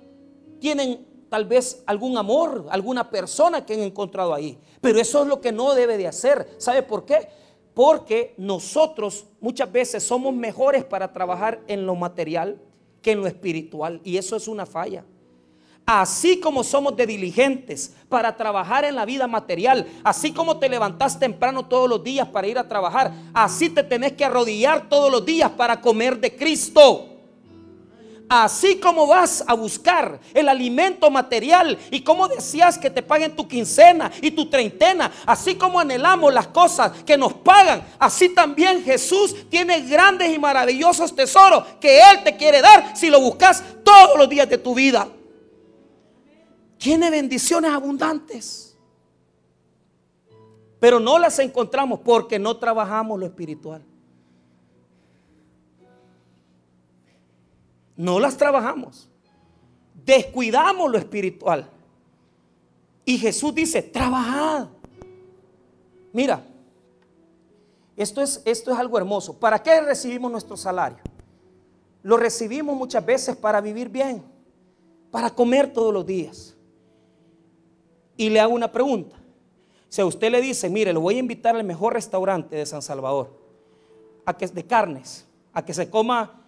tienen 0.60 1.07
tal 1.28 1.44
vez 1.44 1.82
algún 1.86 2.16
amor, 2.16 2.66
alguna 2.70 3.10
persona 3.10 3.64
que 3.64 3.74
han 3.74 3.80
encontrado 3.80 4.34
ahí. 4.34 4.58
Pero 4.80 4.98
eso 4.98 5.22
es 5.22 5.28
lo 5.28 5.40
que 5.40 5.52
no 5.52 5.74
debe 5.74 5.96
de 5.96 6.06
hacer. 6.06 6.48
¿Sabe 6.58 6.82
por 6.82 7.04
qué? 7.04 7.28
Porque 7.74 8.34
nosotros 8.38 9.26
muchas 9.40 9.70
veces 9.70 10.02
somos 10.02 10.34
mejores 10.34 10.84
para 10.84 11.12
trabajar 11.12 11.60
en 11.66 11.86
lo 11.86 11.94
material 11.94 12.60
que 13.02 13.12
en 13.12 13.20
lo 13.20 13.26
espiritual. 13.26 14.00
Y 14.04 14.16
eso 14.16 14.36
es 14.36 14.48
una 14.48 14.66
falla. 14.66 15.04
Así 15.86 16.38
como 16.38 16.64
somos 16.64 16.94
de 16.96 17.06
diligentes 17.06 17.94
para 18.10 18.36
trabajar 18.36 18.84
en 18.84 18.94
la 18.94 19.06
vida 19.06 19.26
material, 19.26 19.86
así 20.04 20.32
como 20.32 20.58
te 20.58 20.68
levantas 20.68 21.18
temprano 21.18 21.66
todos 21.66 21.88
los 21.88 22.04
días 22.04 22.28
para 22.28 22.46
ir 22.46 22.58
a 22.58 22.68
trabajar, 22.68 23.10
así 23.32 23.70
te 23.70 23.82
tenés 23.82 24.12
que 24.12 24.26
arrodillar 24.26 24.90
todos 24.90 25.10
los 25.10 25.24
días 25.24 25.50
para 25.52 25.80
comer 25.80 26.20
de 26.20 26.36
Cristo. 26.36 27.17
Así 28.28 28.78
como 28.78 29.06
vas 29.06 29.42
a 29.46 29.54
buscar 29.54 30.20
el 30.34 30.50
alimento 30.50 31.10
material 31.10 31.78
y 31.90 32.02
como 32.02 32.28
decías 32.28 32.76
que 32.76 32.90
te 32.90 33.02
paguen 33.02 33.34
tu 33.34 33.48
quincena 33.48 34.12
y 34.20 34.30
tu 34.30 34.50
treintena, 34.50 35.10
así 35.24 35.54
como 35.54 35.80
anhelamos 35.80 36.34
las 36.34 36.48
cosas 36.48 36.92
que 37.04 37.16
nos 37.16 37.32
pagan, 37.32 37.82
así 37.98 38.28
también 38.28 38.84
Jesús 38.84 39.34
tiene 39.48 39.80
grandes 39.80 40.30
y 40.30 40.38
maravillosos 40.38 41.14
tesoros 41.14 41.64
que 41.80 42.00
Él 42.00 42.22
te 42.22 42.36
quiere 42.36 42.60
dar 42.60 42.94
si 42.94 43.08
lo 43.08 43.18
buscas 43.18 43.64
todos 43.82 44.18
los 44.18 44.28
días 44.28 44.48
de 44.48 44.58
tu 44.58 44.74
vida. 44.74 45.08
Tiene 46.76 47.10
bendiciones 47.10 47.72
abundantes, 47.72 48.76
pero 50.78 51.00
no 51.00 51.18
las 51.18 51.38
encontramos 51.38 52.00
porque 52.04 52.38
no 52.38 52.58
trabajamos 52.58 53.18
lo 53.18 53.24
espiritual. 53.24 53.82
No 57.98 58.20
las 58.20 58.36
trabajamos. 58.36 59.08
Descuidamos 60.04 60.88
lo 60.90 60.96
espiritual. 60.96 61.68
Y 63.04 63.18
Jesús 63.18 63.52
dice, 63.52 63.82
trabajad. 63.82 64.68
Mira, 66.12 66.44
esto 67.96 68.22
es, 68.22 68.40
esto 68.44 68.72
es 68.72 68.78
algo 68.78 68.96
hermoso. 68.98 69.38
¿Para 69.40 69.60
qué 69.60 69.80
recibimos 69.80 70.30
nuestro 70.30 70.56
salario? 70.56 71.00
Lo 72.04 72.16
recibimos 72.16 72.76
muchas 72.76 73.04
veces 73.04 73.36
para 73.36 73.60
vivir 73.60 73.88
bien, 73.88 74.22
para 75.10 75.30
comer 75.30 75.72
todos 75.72 75.92
los 75.92 76.06
días. 76.06 76.56
Y 78.16 78.30
le 78.30 78.38
hago 78.38 78.54
una 78.54 78.70
pregunta. 78.70 79.16
Si 79.88 80.00
a 80.00 80.06
usted 80.06 80.30
le 80.30 80.40
dice, 80.40 80.70
mire, 80.70 80.92
lo 80.92 81.00
voy 81.00 81.16
a 81.16 81.18
invitar 81.18 81.56
al 81.56 81.64
mejor 81.64 81.94
restaurante 81.94 82.54
de 82.54 82.64
San 82.64 82.80
Salvador, 82.80 83.36
a 84.24 84.36
que, 84.36 84.46
de 84.46 84.64
carnes, 84.64 85.26
a 85.52 85.64
que 85.64 85.74
se 85.74 85.90
coma 85.90 86.44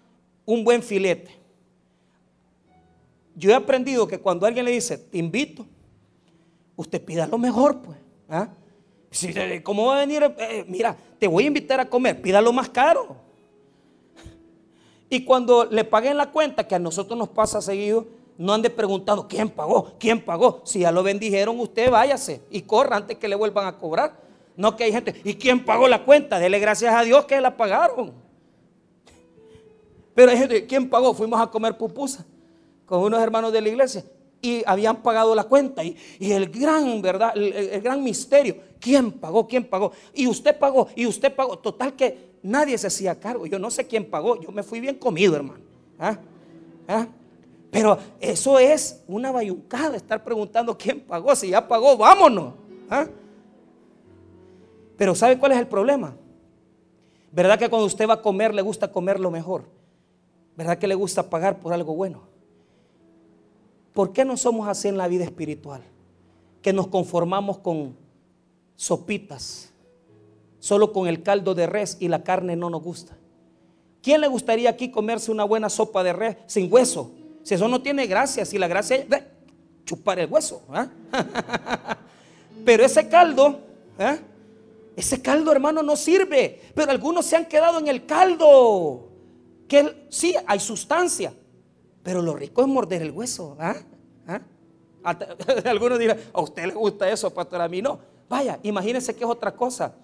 un 0.47 0.63
buen 0.63 0.83
filete, 0.83 1.40
yo 3.41 3.51
he 3.51 3.55
aprendido 3.55 4.07
que 4.07 4.21
cuando 4.21 4.47
alguien 4.47 4.67
le 4.67 4.71
dice, 4.71 4.99
te 4.99 5.17
invito, 5.17 5.67
usted 6.77 7.03
pida 7.03 7.27
lo 7.27 7.39
mejor, 7.39 7.81
pues. 7.81 7.97
¿ah? 8.29 8.51
¿Cómo 9.65 9.87
va 9.87 9.97
a 9.97 10.01
venir? 10.01 10.23
Eh, 10.39 10.65
mira, 10.69 10.95
te 11.19 11.27
voy 11.27 11.45
a 11.45 11.47
invitar 11.47 11.81
a 11.81 11.89
comer, 11.89 12.21
pida 12.21 12.43
lo 12.43 12.53
más 12.53 12.69
caro. 12.69 13.17
Y 15.09 15.25
cuando 15.25 15.65
le 15.65 15.85
paguen 15.85 16.19
la 16.19 16.31
cuenta, 16.31 16.69
que 16.69 16.75
a 16.75 16.79
nosotros 16.79 17.19
nos 17.19 17.31
pasa 17.31 17.63
seguido, 17.63 18.07
no 18.37 18.53
ande 18.53 18.69
preguntando 18.69 19.27
quién 19.27 19.49
pagó, 19.49 19.95
quién 19.99 20.23
pagó. 20.23 20.61
Si 20.65 20.81
ya 20.81 20.93
lo 20.93 21.03
bendijeron, 21.03 21.59
usted 21.59 21.91
váyase 21.91 22.43
y 22.51 22.61
corra 22.61 22.97
antes 22.97 23.17
que 23.17 23.27
le 23.27 23.37
vuelvan 23.37 23.67
a 23.67 23.79
cobrar. 23.79 24.21
No 24.55 24.77
que 24.77 24.85
hay 24.85 24.93
gente, 24.93 25.19
¿y 25.25 25.35
quién 25.35 25.65
pagó 25.65 25.89
la 25.89 26.05
cuenta? 26.05 26.39
Dele 26.39 26.59
gracias 26.59 26.95
a 26.95 27.03
Dios 27.03 27.25
que 27.25 27.41
la 27.41 27.57
pagaron. 27.57 28.13
Pero 30.15 30.31
hay 30.31 30.37
gente, 30.37 30.67
¿quién 30.67 30.91
pagó? 30.91 31.15
Fuimos 31.15 31.41
a 31.41 31.47
comer 31.47 31.79
pupusa 31.79 32.27
con 32.91 33.05
unos 33.05 33.23
hermanos 33.23 33.53
de 33.53 33.61
la 33.61 33.69
iglesia 33.69 34.05
y 34.43 34.65
habían 34.67 35.01
pagado 35.01 35.33
la 35.33 35.45
cuenta. 35.45 35.85
Y, 35.85 35.97
el 36.19 36.51
gran, 36.51 37.01
¿verdad? 37.01 37.31
El, 37.37 37.81
gran 37.81 38.03
misterio, 38.03 38.57
¿quién 38.81 39.13
pagó? 39.13 39.47
¿Quién 39.47 39.63
pagó? 39.63 39.93
Y 40.13 40.27
usted 40.27 40.59
pagó, 40.59 40.89
y 40.97 41.07
usted 41.07 41.33
pagó. 41.33 41.57
Total 41.57 41.95
que 41.95 42.33
nadie 42.43 42.77
se 42.77 42.89
hacía 42.89 43.15
cargo. 43.21 43.47
Yo 43.47 43.61
no 43.61 43.71
sé 43.71 43.87
quién 43.87 44.11
pagó. 44.11 44.41
Yo 44.41 44.51
me 44.51 44.65
fui 44.65 44.81
bien 44.81 44.97
comido, 44.97 45.37
hermano. 45.37 45.61
¿Ah? 46.01 46.19
¿Ah? 46.89 47.07
Pero 47.71 47.97
eso 48.19 48.59
es 48.59 49.05
una 49.07 49.31
bayuncada, 49.31 49.97
estar 49.97 50.25
preguntando 50.25 50.77
quién 50.77 50.99
pagó. 50.99 51.37
Si 51.37 51.51
ya 51.51 51.69
pagó, 51.69 51.97
vámonos. 51.97 52.55
¿Ah? 52.91 53.07
Pero 54.97 55.15
¿sabe 55.15 55.39
cuál 55.39 55.53
es 55.53 55.59
el 55.59 55.69
problema? 55.69 56.17
¿Verdad 57.31 57.57
que 57.57 57.69
cuando 57.69 57.87
usted 57.87 58.09
va 58.09 58.15
a 58.15 58.23
comer 58.23 58.53
le 58.53 58.63
gusta 58.63 58.91
comer 58.91 59.21
lo 59.21 59.31
mejor? 59.31 59.63
¿Verdad 60.57 60.77
que 60.77 60.89
le 60.89 60.97
gusta 60.97 61.31
pagar 61.31 61.61
por 61.61 61.73
algo 61.73 61.95
bueno? 61.95 62.30
¿Por 63.93 64.13
qué 64.13 64.25
no 64.25 64.37
somos 64.37 64.69
así 64.69 64.89
en 64.89 64.97
la 64.97 65.09
vida 65.09 65.25
espiritual? 65.25 65.83
Que 66.63 66.73
nos 66.73 66.87
conformamos 66.89 67.59
con 67.59 67.97
sopitas, 68.77 69.73
solo 70.59 70.93
con 70.93 71.09
el 71.09 71.23
caldo 71.23 71.55
de 71.55 71.67
res 71.67 71.97
y 72.01 72.09
la 72.09 72.23
carne 72.23 72.57
no 72.57 72.71
nos 72.71 72.83
gusta. 72.83 73.17
¿Quién 74.03 74.21
le 74.21 74.29
gustaría 74.29 74.71
aquí 74.71 74.91
comerse 74.91 75.31
una 75.31 75.45
buena 75.45 75.69
sopa 75.69 76.03
de 76.03 76.13
res 76.13 76.37
sin 76.47 76.73
hueso? 76.73 77.13
Si 77.43 77.55
eso 77.55 77.69
no 77.69 77.83
tiene 77.83 78.07
gracia, 78.07 78.45
si 78.45 78.59
la 78.59 78.69
gracia 78.69 78.97
es 78.97 79.07
chupar 79.85 80.19
el 80.19 80.31
hueso. 80.31 80.63
¿ah? 80.71 80.89
Pero 82.65 82.85
ese 82.85 83.09
caldo, 83.09 83.61
¿ah? 83.99 84.19
ese 84.97 85.21
caldo 85.21 85.53
hermano 85.53 85.83
no 85.83 85.97
sirve. 85.97 86.61
Pero 86.75 86.91
algunos 86.91 87.27
se 87.27 87.37
han 87.37 87.47
quedado 87.47 87.79
en 87.79 87.89
el 87.89 88.07
caldo. 88.07 89.09
Que 89.69 90.07
sí, 90.09 90.35
hay 90.47 90.61
sustancia, 90.61 91.33
pero 92.03 92.23
lo 92.23 92.35
rico 92.35 92.63
es 92.63 92.69
morder 92.69 93.03
el 93.03 93.11
hueso. 93.11 93.57
¿ah? 93.59 93.77
Algunos 95.65 95.99
dirán, 95.99 96.19
a 96.33 96.41
usted 96.41 96.67
le 96.67 96.75
gusta 96.75 97.11
eso, 97.11 97.33
pastor, 97.33 97.61
a 97.61 97.69
mí 97.69 97.83
no. 97.83 97.99
Vaya, 98.29 98.59
imagínese 98.63 99.15
que 99.15 99.25
es 99.25 99.31
otra 99.31 99.55
cosa. 99.55 99.95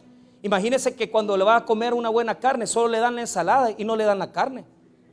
Imagínese 0.42 0.94
que 0.94 1.11
cuando 1.11 1.37
le 1.37 1.44
va 1.44 1.56
a 1.56 1.64
comer 1.64 1.94
una 1.94 2.09
buena 2.09 2.38
carne, 2.38 2.66
solo 2.66 2.88
le 2.88 2.98
dan 2.98 3.14
la 3.14 3.22
ensalada 3.22 3.70
y 3.76 3.85
no 3.85 3.96
le 3.96 4.04
dan 4.04 4.18
la 4.18 4.32
carne. 4.32 4.64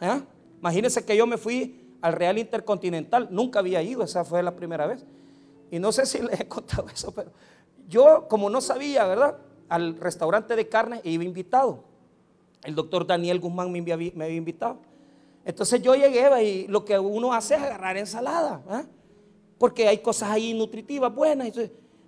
¿ah? 0.01 0.21
Imagínese 0.59 1.05
que 1.05 1.15
yo 1.15 1.25
me 1.25 1.37
fui 1.37 1.79
al 2.01 2.13
Real 2.13 2.37
Intercontinental, 2.37 3.29
nunca 3.31 3.59
había 3.59 3.81
ido, 3.81 4.03
esa 4.03 4.25
fue 4.25 4.43
la 4.43 4.55
primera 4.55 4.85
vez. 4.87 5.05
Y 5.71 5.79
no 5.79 5.91
sé 5.91 6.05
si 6.05 6.21
les 6.21 6.39
he 6.39 6.47
contado 6.49 6.87
eso, 6.89 7.11
pero 7.11 7.31
yo 7.87 8.27
como 8.29 8.49
no 8.49 8.61
sabía, 8.61 9.05
¿verdad? 9.05 9.37
Al 9.69 9.95
restaurante 9.97 10.55
de 10.55 10.67
carne 10.67 11.01
iba 11.03 11.23
invitado. 11.23 11.83
El 12.63 12.75
doctor 12.75 13.05
Daniel 13.05 13.39
Guzmán 13.39 13.71
me 13.71 13.91
había 13.91 14.35
invitado. 14.35 14.77
Entonces 15.45 15.81
yo 15.81 15.95
llegué 15.95 16.43
y 16.43 16.67
lo 16.67 16.85
que 16.85 16.97
uno 16.97 17.33
hace 17.33 17.55
es 17.55 17.61
agarrar 17.61 17.97
ensalada, 17.97 18.63
¿ah? 18.69 18.83
porque 19.57 19.87
hay 19.87 19.97
cosas 19.97 20.29
ahí 20.29 20.53
nutritivas, 20.53 21.13
buenas. 21.13 21.51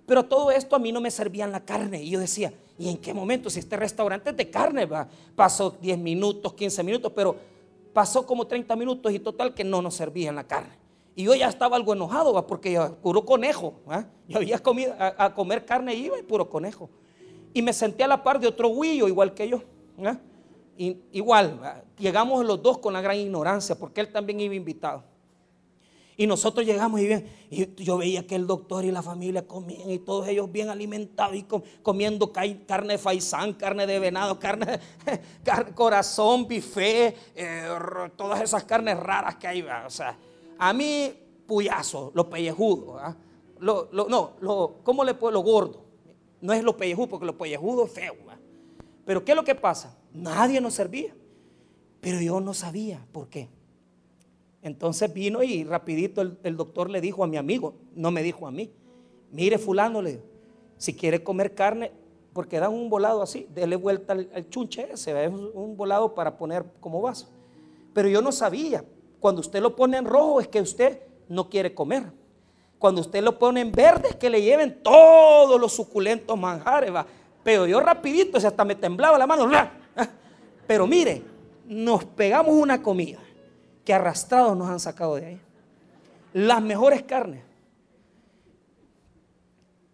pero 0.06 0.24
todo 0.24 0.50
esto 0.50 0.76
a 0.76 0.78
mí 0.78 0.90
no 0.92 1.00
me 1.00 1.10
servían 1.10 1.52
la 1.52 1.64
carne. 1.64 2.02
Y 2.02 2.10
yo 2.10 2.20
decía, 2.20 2.52
¿y 2.78 2.88
en 2.88 2.96
qué 2.96 3.12
momento? 3.12 3.50
Si 3.50 3.58
este 3.58 3.76
restaurante 3.76 4.30
es 4.30 4.36
de 4.36 4.50
carne, 4.50 4.86
¿va? 4.86 5.08
pasó 5.34 5.76
10 5.80 5.98
minutos, 5.98 6.54
15 6.54 6.82
minutos, 6.82 7.12
pero 7.14 7.36
pasó 7.92 8.26
como 8.26 8.46
30 8.46 8.74
minutos 8.76 9.12
y 9.12 9.18
total 9.18 9.54
que 9.54 9.64
no 9.64 9.82
nos 9.82 9.94
servían 9.94 10.34
la 10.34 10.44
carne. 10.44 10.86
Y 11.14 11.24
yo 11.24 11.34
ya 11.34 11.48
estaba 11.48 11.76
algo 11.76 11.94
enojado, 11.94 12.46
porque 12.46 12.72
yo, 12.72 12.94
puro 12.96 13.24
conejo. 13.24 13.80
¿ah? 13.88 14.04
Yo 14.28 14.36
había 14.36 14.58
comido 14.58 14.94
a, 14.98 15.32
comer 15.32 15.64
carne 15.64 15.94
iba 15.94 16.18
y 16.18 16.22
puro 16.22 16.48
conejo. 16.50 16.90
Y 17.54 17.62
me 17.62 17.72
senté 17.72 18.04
a 18.04 18.06
la 18.06 18.22
par 18.22 18.38
de 18.38 18.46
otro 18.46 18.68
huillo 18.68 19.08
igual 19.08 19.32
que 19.32 19.48
yo. 19.48 19.62
¿Ah? 20.78 20.94
igual, 21.12 21.84
llegamos 21.98 22.44
los 22.44 22.62
dos 22.62 22.78
con 22.78 22.92
la 22.92 23.00
gran 23.00 23.16
ignorancia, 23.16 23.78
porque 23.78 24.00
él 24.00 24.12
también 24.12 24.40
iba 24.40 24.54
invitado. 24.54 25.02
Y 26.18 26.26
nosotros 26.26 26.64
llegamos 26.64 27.00
y, 27.00 27.06
bien, 27.06 27.26
y 27.50 27.84
yo 27.84 27.98
veía 27.98 28.26
que 28.26 28.36
el 28.36 28.46
doctor 28.46 28.86
y 28.86 28.90
la 28.90 29.02
familia 29.02 29.46
comían 29.46 29.90
y 29.90 29.98
todos 29.98 30.26
ellos 30.28 30.50
bien 30.50 30.70
alimentados 30.70 31.36
y 31.36 31.46
comiendo 31.82 32.32
carne 32.32 32.94
de 32.94 32.98
faisán, 32.98 33.52
carne 33.52 33.86
de 33.86 33.98
venado, 33.98 34.38
carne, 34.38 34.80
de 35.44 35.74
corazón, 35.74 36.48
bife, 36.48 37.14
eh, 37.34 37.68
todas 38.16 38.40
esas 38.40 38.64
carnes 38.64 38.98
raras 38.98 39.36
que 39.36 39.46
hay. 39.46 39.62
O 39.62 39.90
sea, 39.90 40.16
a 40.58 40.72
mí, 40.72 41.12
puyazo, 41.46 42.12
lo 42.14 42.30
pellejudo. 42.30 42.98
Lo, 43.58 43.90
no, 43.92 44.32
lo, 44.40 44.76
¿cómo 44.82 45.04
le 45.04 45.12
puedo? 45.12 45.32
Lo 45.32 45.40
gordo. 45.40 45.84
No 46.40 46.54
es 46.54 46.64
lo 46.64 46.78
pellejudo, 46.78 47.08
porque 47.08 47.26
lo 47.26 47.36
pellejudo 47.36 47.84
es 47.84 47.92
feo. 47.92 48.14
Pero 49.06 49.24
¿qué 49.24 49.32
es 49.32 49.36
lo 49.36 49.44
que 49.44 49.54
pasa? 49.54 49.96
Nadie 50.12 50.60
nos 50.60 50.74
servía. 50.74 51.14
Pero 52.00 52.20
yo 52.20 52.40
no 52.40 52.52
sabía 52.52 53.06
por 53.12 53.28
qué. 53.28 53.48
Entonces 54.60 55.12
vino 55.14 55.42
y 55.42 55.64
rapidito 55.64 56.20
el, 56.20 56.56
doctor 56.56 56.90
le 56.90 57.00
dijo 57.00 57.22
a 57.22 57.26
mi 57.26 57.36
amigo, 57.36 57.74
no 57.94 58.10
me 58.10 58.22
dijo 58.22 58.46
a 58.46 58.50
mí. 58.50 58.70
Mire, 59.30 59.58
fulano, 59.58 60.02
le 60.02 60.20
si 60.76 60.92
quiere 60.92 61.22
comer 61.22 61.54
carne, 61.54 61.92
porque 62.32 62.60
dan 62.60 62.72
un 62.72 62.90
volado 62.90 63.22
así, 63.22 63.48
dele 63.54 63.76
vuelta 63.76 64.12
al, 64.12 64.50
chunche 64.50 64.92
ese, 64.92 65.24
es 65.24 65.32
un 65.32 65.76
volado 65.76 66.14
para 66.14 66.36
poner 66.36 66.64
como 66.80 67.00
vaso. 67.00 67.28
Pero 67.94 68.08
yo 68.08 68.20
no 68.20 68.30
sabía, 68.30 68.84
cuando 69.20 69.40
usted 69.40 69.62
lo 69.62 69.74
pone 69.74 69.96
en 69.96 70.04
rojo 70.04 70.40
es 70.40 70.48
que 70.48 70.60
usted 70.60 71.00
no 71.28 71.48
quiere 71.48 71.74
comer. 71.74 72.12
Cuando 72.78 73.00
usted 73.00 73.22
lo 73.22 73.38
pone 73.38 73.60
en 73.60 73.72
verde 73.72 74.08
es 74.10 74.16
que 74.16 74.28
le 74.28 74.42
lleven 74.42 74.82
todos 74.82 75.58
los 75.60 75.72
suculentos 75.72 76.38
manjares. 76.38 76.94
¿va? 76.94 77.06
Pero 77.46 77.64
yo 77.64 77.78
rapidito, 77.78 78.38
hasta 78.38 78.64
me 78.64 78.74
temblaba 78.74 79.16
la 79.16 79.24
mano. 79.24 79.48
Pero 80.66 80.84
mire, 80.84 81.22
nos 81.64 82.04
pegamos 82.04 82.52
una 82.52 82.82
comida 82.82 83.20
que 83.84 83.94
arrastrados 83.94 84.56
nos 84.56 84.68
han 84.68 84.80
sacado 84.80 85.14
de 85.14 85.26
ahí. 85.26 85.40
Las 86.32 86.60
mejores 86.60 87.04
carnes. 87.04 87.44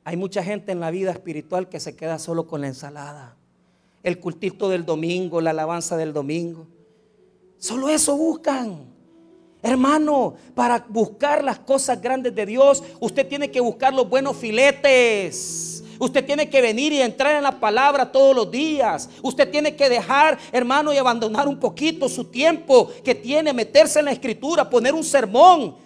Hay 0.03 0.17
mucha 0.17 0.43
gente 0.43 0.73
en 0.73 0.81
la 0.81 0.91
vida 0.91 1.11
espiritual 1.11 1.69
que 1.69 1.79
se 1.79 1.95
queda 1.95 2.19
solo 2.19 2.47
con 2.47 2.62
la 2.62 2.69
ensalada, 2.69 3.37
el 4.03 4.19
cultito 4.19 4.71
del 4.71 4.87
domingo, 4.87 5.43
la 5.43 5.51
alabanza 5.51 5.99
del 5.99 6.15
domingo. 6.15 6.67
Solo 7.59 7.91
eso 7.91 8.17
buscan. 8.17 8.87
Hermano, 9.61 10.37
para 10.55 10.87
buscar 10.88 11.45
las 11.45 11.59
cosas 11.59 12.01
grandes 12.01 12.35
de 12.35 12.47
Dios, 12.47 12.83
usted 12.99 13.29
tiene 13.29 13.51
que 13.51 13.61
buscar 13.61 13.93
los 13.93 14.09
buenos 14.09 14.38
filetes. 14.38 15.72
Usted 16.03 16.27
tiene 16.27 16.51
que 16.51 16.61
venir 16.61 16.93
y 16.93 17.01
entrar 17.01 17.37
en 17.37 17.45
la 17.45 17.61
palabra 17.61 18.11
todos 18.11 18.35
los 18.35 18.51
días. 18.51 19.09
Usted 19.23 19.49
tiene 19.49 19.77
que 19.77 19.88
dejar, 19.88 20.37
hermano, 20.51 20.93
y 20.93 20.97
abandonar 20.97 21.47
un 21.47 21.61
poquito 21.61 22.09
su 22.09 22.25
tiempo 22.25 22.91
que 23.05 23.15
tiene, 23.15 23.53
meterse 23.53 24.01
en 24.01 24.07
la 24.07 24.11
escritura, 24.11 24.69
poner 24.69 24.95
un 24.95 25.05
sermón, 25.05 25.77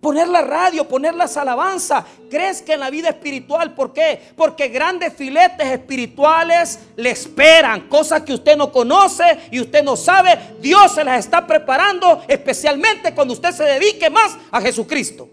poner 0.00 0.26
la 0.28 0.40
radio, 0.40 0.88
poner 0.88 1.14
las 1.14 1.36
alabanzas. 1.36 2.02
que 2.30 2.72
en 2.72 2.80
la 2.80 2.88
vida 2.88 3.10
espiritual. 3.10 3.74
¿Por 3.74 3.92
qué? 3.92 4.32
Porque 4.34 4.68
grandes 4.68 5.12
filetes 5.12 5.66
espirituales 5.66 6.78
le 6.96 7.10
esperan. 7.10 7.90
Cosas 7.90 8.22
que 8.22 8.32
usted 8.32 8.56
no 8.56 8.72
conoce 8.72 9.38
y 9.50 9.60
usted 9.60 9.84
no 9.84 9.96
sabe. 9.96 10.30
Dios 10.62 10.94
se 10.94 11.04
las 11.04 11.26
está 11.26 11.46
preparando 11.46 12.22
especialmente 12.26 13.14
cuando 13.14 13.34
usted 13.34 13.52
se 13.52 13.64
dedique 13.64 14.08
más 14.08 14.34
a 14.50 14.62
Jesucristo. 14.62 15.28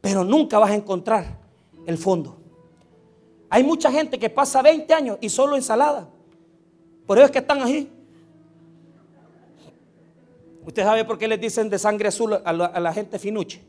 Pero 0.00 0.24
nunca 0.24 0.58
vas 0.58 0.72
a 0.72 0.74
encontrar 0.74 1.41
el 1.86 1.98
fondo. 1.98 2.36
Hay 3.48 3.62
mucha 3.62 3.90
gente 3.92 4.18
que 4.18 4.30
pasa 4.30 4.62
20 4.62 4.94
años 4.94 5.18
y 5.20 5.28
solo 5.28 5.56
ensalada. 5.56 6.08
Por 7.06 7.18
eso 7.18 7.26
es 7.26 7.30
que 7.30 7.38
están 7.40 7.60
ahí. 7.62 7.90
¿Usted 10.64 10.82
sabe 10.84 11.04
por 11.04 11.18
qué 11.18 11.26
les 11.26 11.40
dicen 11.40 11.68
de 11.68 11.78
sangre 11.78 12.08
azul 12.08 12.34
a 12.34 12.52
la, 12.52 12.92
gente 12.92 13.18
finuche? 13.18 13.60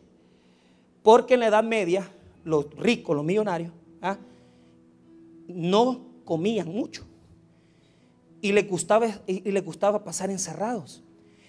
Porque 1.01 1.33
en 1.33 1.41
la 1.41 1.47
Edad 1.47 1.63
Media, 1.63 2.09
los 2.43 2.69
ricos, 2.75 3.15
los 3.15 3.25
millonarios, 3.25 3.73
¿ah? 4.01 4.17
no 5.47 6.05
comían 6.23 6.67
mucho. 6.69 7.03
Y 8.41 8.51
les, 8.51 8.69
gustaba, 8.69 9.07
y, 9.25 9.59
gustaba 9.61 10.03
pasar 10.03 10.29
encerrados. 10.29 11.03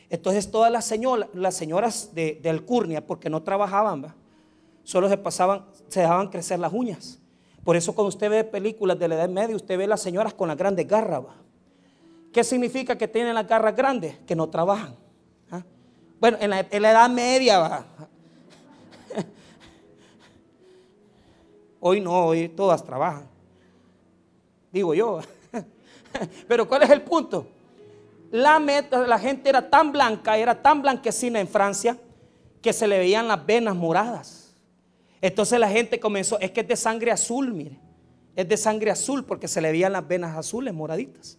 Entonces 0.08 0.50
todas 0.50 0.72
las, 0.72 0.84
señoras, 0.84 1.28
las 1.34 1.54
señoras 1.54 2.14
de, 2.14 2.40
Alcurnia, 2.46 3.06
porque 3.06 3.28
no 3.28 3.42
trabajaban, 3.42 4.14
solo 4.82 5.08
se 5.08 5.18
pasaban, 5.18 5.66
se 5.88 6.00
dejaban 6.00 6.28
crecer 6.28 6.58
las 6.58 6.72
uñas. 6.72 7.18
Por 7.64 7.76
eso 7.76 7.94
cuando 7.94 8.08
usted 8.08 8.28
ve 8.30 8.44
películas 8.44 8.98
de 8.98 9.08
la 9.08 9.14
Edad 9.14 9.28
Media, 9.28 9.56
usted 9.56 9.78
ve 9.78 9.86
las 9.86 10.02
señoras 10.02 10.34
con 10.34 10.48
las 10.48 10.56
grandes 10.56 10.86
garras. 10.86 11.22
¿Qué 12.32 12.44
significa 12.44 12.98
que 12.98 13.08
tienen 13.08 13.34
las 13.34 13.46
garras 13.46 13.74
grandes? 13.74 14.18
Que 14.26 14.36
no 14.36 14.48
trabajan. 14.48 14.96
Bueno, 16.20 16.38
en 16.40 16.50
la, 16.50 16.60
Edad 16.60 17.10
Media, 17.10 17.84
Hoy 21.80 22.00
no, 22.00 22.26
hoy 22.26 22.48
todas 22.48 22.82
trabajan. 22.82 23.28
Digo 24.72 24.94
yo. 24.94 25.20
Pero 26.48 26.66
¿cuál 26.66 26.82
es 26.82 26.90
el 26.90 27.02
punto? 27.02 27.46
La, 28.30 28.58
meta, 28.58 29.06
la 29.06 29.18
gente 29.18 29.50
era 29.50 29.68
tan 29.68 29.92
blanca, 29.92 30.36
era 30.38 30.60
tan 30.60 30.80
blanquecina 30.82 31.40
en 31.40 31.46
Francia, 31.46 31.98
que 32.62 32.72
se 32.72 32.88
le 32.88 32.98
veían 32.98 33.28
las 33.28 33.44
venas 33.44 33.76
moradas. 33.76 34.43
Entonces 35.24 35.58
la 35.58 35.70
gente 35.70 35.98
comenzó, 35.98 36.38
es 36.38 36.50
que 36.50 36.60
es 36.60 36.68
de 36.68 36.76
sangre 36.76 37.10
azul, 37.10 37.54
mire. 37.54 37.80
Es 38.36 38.46
de 38.46 38.58
sangre 38.58 38.90
azul 38.90 39.24
porque 39.24 39.48
se 39.48 39.58
le 39.62 39.72
veían 39.72 39.94
las 39.94 40.06
venas 40.06 40.36
azules, 40.36 40.74
moraditas. 40.74 41.38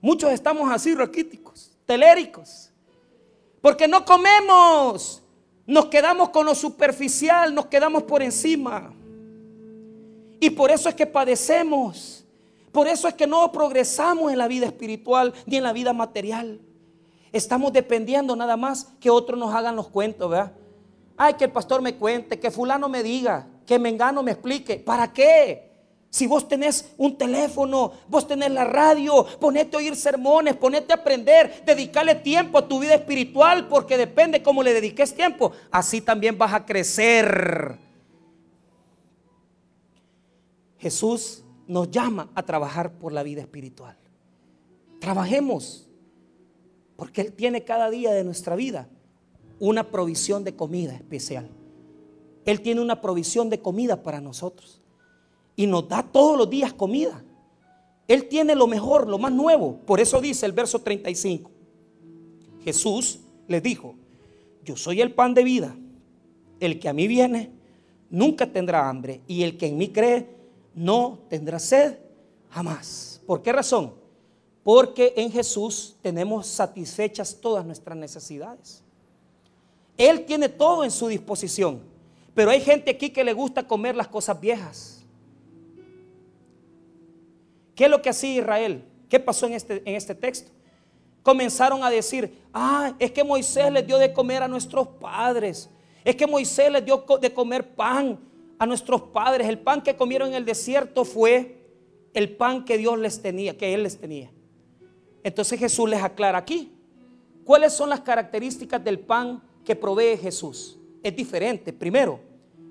Muchos 0.00 0.32
estamos 0.32 0.68
así, 0.72 0.92
raquíticos, 0.96 1.70
teléricos. 1.86 2.72
Porque 3.60 3.86
no 3.86 4.04
comemos. 4.04 5.22
Nos 5.68 5.86
quedamos 5.86 6.30
con 6.30 6.44
lo 6.44 6.52
superficial, 6.56 7.54
nos 7.54 7.66
quedamos 7.66 8.02
por 8.02 8.24
encima. 8.24 8.92
Y 10.40 10.50
por 10.50 10.72
eso 10.72 10.88
es 10.88 10.96
que 10.96 11.06
padecemos. 11.06 12.24
Por 12.72 12.88
eso 12.88 13.06
es 13.06 13.14
que 13.14 13.28
no 13.28 13.52
progresamos 13.52 14.32
en 14.32 14.38
la 14.38 14.48
vida 14.48 14.66
espiritual 14.66 15.32
ni 15.46 15.58
en 15.58 15.62
la 15.62 15.72
vida 15.72 15.92
material. 15.92 16.60
Estamos 17.30 17.72
dependiendo 17.72 18.34
nada 18.34 18.56
más 18.56 18.88
que 18.98 19.10
otros 19.10 19.38
nos 19.38 19.54
hagan 19.54 19.76
los 19.76 19.86
cuentos, 19.86 20.28
¿verdad? 20.28 20.54
Ay, 21.22 21.34
que 21.34 21.44
el 21.44 21.52
pastor 21.52 21.82
me 21.82 21.96
cuente, 21.96 22.40
que 22.40 22.50
fulano 22.50 22.88
me 22.88 23.02
diga, 23.02 23.46
que 23.66 23.78
Mengano 23.78 24.22
me 24.22 24.30
explique. 24.30 24.76
¿Para 24.76 25.12
qué? 25.12 25.70
Si 26.08 26.26
vos 26.26 26.48
tenés 26.48 26.94
un 26.96 27.18
teléfono, 27.18 27.92
vos 28.08 28.26
tenés 28.26 28.50
la 28.50 28.64
radio, 28.64 29.26
ponete 29.38 29.76
a 29.76 29.80
oír 29.80 29.96
sermones, 29.96 30.56
ponete 30.56 30.94
a 30.94 30.96
aprender, 30.96 31.62
dedicarle 31.66 32.14
tiempo 32.14 32.56
a 32.56 32.66
tu 32.66 32.78
vida 32.78 32.94
espiritual, 32.94 33.68
porque 33.68 33.98
depende 33.98 34.42
cómo 34.42 34.62
le 34.62 34.72
dediques 34.72 35.14
tiempo, 35.14 35.52
así 35.70 36.00
también 36.00 36.38
vas 36.38 36.54
a 36.54 36.64
crecer. 36.64 37.76
Jesús 40.78 41.44
nos 41.66 41.90
llama 41.90 42.30
a 42.34 42.42
trabajar 42.44 42.94
por 42.94 43.12
la 43.12 43.22
vida 43.22 43.42
espiritual. 43.42 43.94
Trabajemos, 45.00 45.86
porque 46.96 47.20
Él 47.20 47.32
tiene 47.34 47.62
cada 47.62 47.90
día 47.90 48.10
de 48.12 48.24
nuestra 48.24 48.56
vida 48.56 48.88
una 49.60 49.90
provisión 49.90 50.42
de 50.42 50.56
comida 50.56 50.94
especial. 50.94 51.48
Él 52.44 52.62
tiene 52.62 52.80
una 52.80 53.00
provisión 53.00 53.48
de 53.50 53.60
comida 53.60 54.02
para 54.02 54.20
nosotros 54.20 54.80
y 55.54 55.66
nos 55.66 55.88
da 55.88 56.02
todos 56.02 56.36
los 56.36 56.50
días 56.50 56.72
comida. 56.72 57.22
Él 58.08 58.26
tiene 58.26 58.56
lo 58.56 58.66
mejor, 58.66 59.06
lo 59.06 59.18
más 59.18 59.30
nuevo. 59.30 59.76
Por 59.86 60.00
eso 60.00 60.20
dice 60.20 60.46
el 60.46 60.52
verso 60.52 60.80
35. 60.80 61.50
Jesús 62.64 63.20
les 63.46 63.62
dijo, 63.62 63.94
yo 64.64 64.76
soy 64.76 65.00
el 65.00 65.12
pan 65.12 65.34
de 65.34 65.44
vida. 65.44 65.76
El 66.58 66.80
que 66.80 66.88
a 66.88 66.92
mí 66.92 67.06
viene 67.06 67.50
nunca 68.10 68.46
tendrá 68.46 68.88
hambre 68.88 69.20
y 69.26 69.42
el 69.42 69.56
que 69.56 69.66
en 69.66 69.78
mí 69.78 69.90
cree 69.90 70.28
no 70.74 71.20
tendrá 71.28 71.58
sed 71.58 71.98
jamás. 72.50 73.20
¿Por 73.26 73.42
qué 73.42 73.52
razón? 73.52 73.94
Porque 74.62 75.14
en 75.16 75.30
Jesús 75.30 75.96
tenemos 76.02 76.46
satisfechas 76.46 77.38
todas 77.40 77.64
nuestras 77.64 77.96
necesidades. 77.96 78.82
Él 80.00 80.24
tiene 80.24 80.48
todo 80.48 80.82
en 80.82 80.90
su 80.90 81.08
disposición. 81.08 81.82
Pero 82.32 82.50
hay 82.50 82.62
gente 82.62 82.90
aquí 82.90 83.10
que 83.10 83.22
le 83.22 83.34
gusta 83.34 83.66
comer 83.66 83.94
las 83.94 84.08
cosas 84.08 84.40
viejas. 84.40 85.04
¿Qué 87.74 87.84
es 87.84 87.90
lo 87.90 88.00
que 88.00 88.08
hacía 88.08 88.40
Israel? 88.40 88.82
¿Qué 89.10 89.20
pasó 89.20 89.46
en 89.46 89.52
este, 89.52 89.82
en 89.84 89.94
este 89.94 90.14
texto? 90.14 90.50
Comenzaron 91.22 91.84
a 91.84 91.90
decir, 91.90 92.34
ah, 92.54 92.94
es 92.98 93.12
que 93.12 93.22
Moisés 93.22 93.70
les 93.70 93.86
dio 93.86 93.98
de 93.98 94.10
comer 94.10 94.42
a 94.42 94.48
nuestros 94.48 94.88
padres. 94.88 95.68
Es 96.02 96.16
que 96.16 96.26
Moisés 96.26 96.72
les 96.72 96.82
dio 96.82 97.04
de 97.20 97.34
comer 97.34 97.74
pan 97.74 98.18
a 98.58 98.64
nuestros 98.64 99.02
padres. 99.02 99.46
El 99.46 99.58
pan 99.58 99.82
que 99.82 99.96
comieron 99.96 100.30
en 100.30 100.34
el 100.36 100.46
desierto 100.46 101.04
fue 101.04 101.58
el 102.14 102.34
pan 102.38 102.64
que 102.64 102.78
Dios 102.78 102.98
les 102.98 103.20
tenía, 103.20 103.58
que 103.58 103.74
Él 103.74 103.82
les 103.82 104.00
tenía. 104.00 104.30
Entonces 105.22 105.58
Jesús 105.58 105.90
les 105.90 106.02
aclara 106.02 106.38
aquí. 106.38 106.72
¿Cuáles 107.44 107.74
son 107.74 107.90
las 107.90 108.00
características 108.00 108.82
del 108.82 108.98
pan 108.98 109.42
que 109.70 109.76
provee 109.76 110.16
Jesús? 110.16 110.76
Es 111.00 111.14
diferente. 111.14 111.72
Primero, 111.72 112.18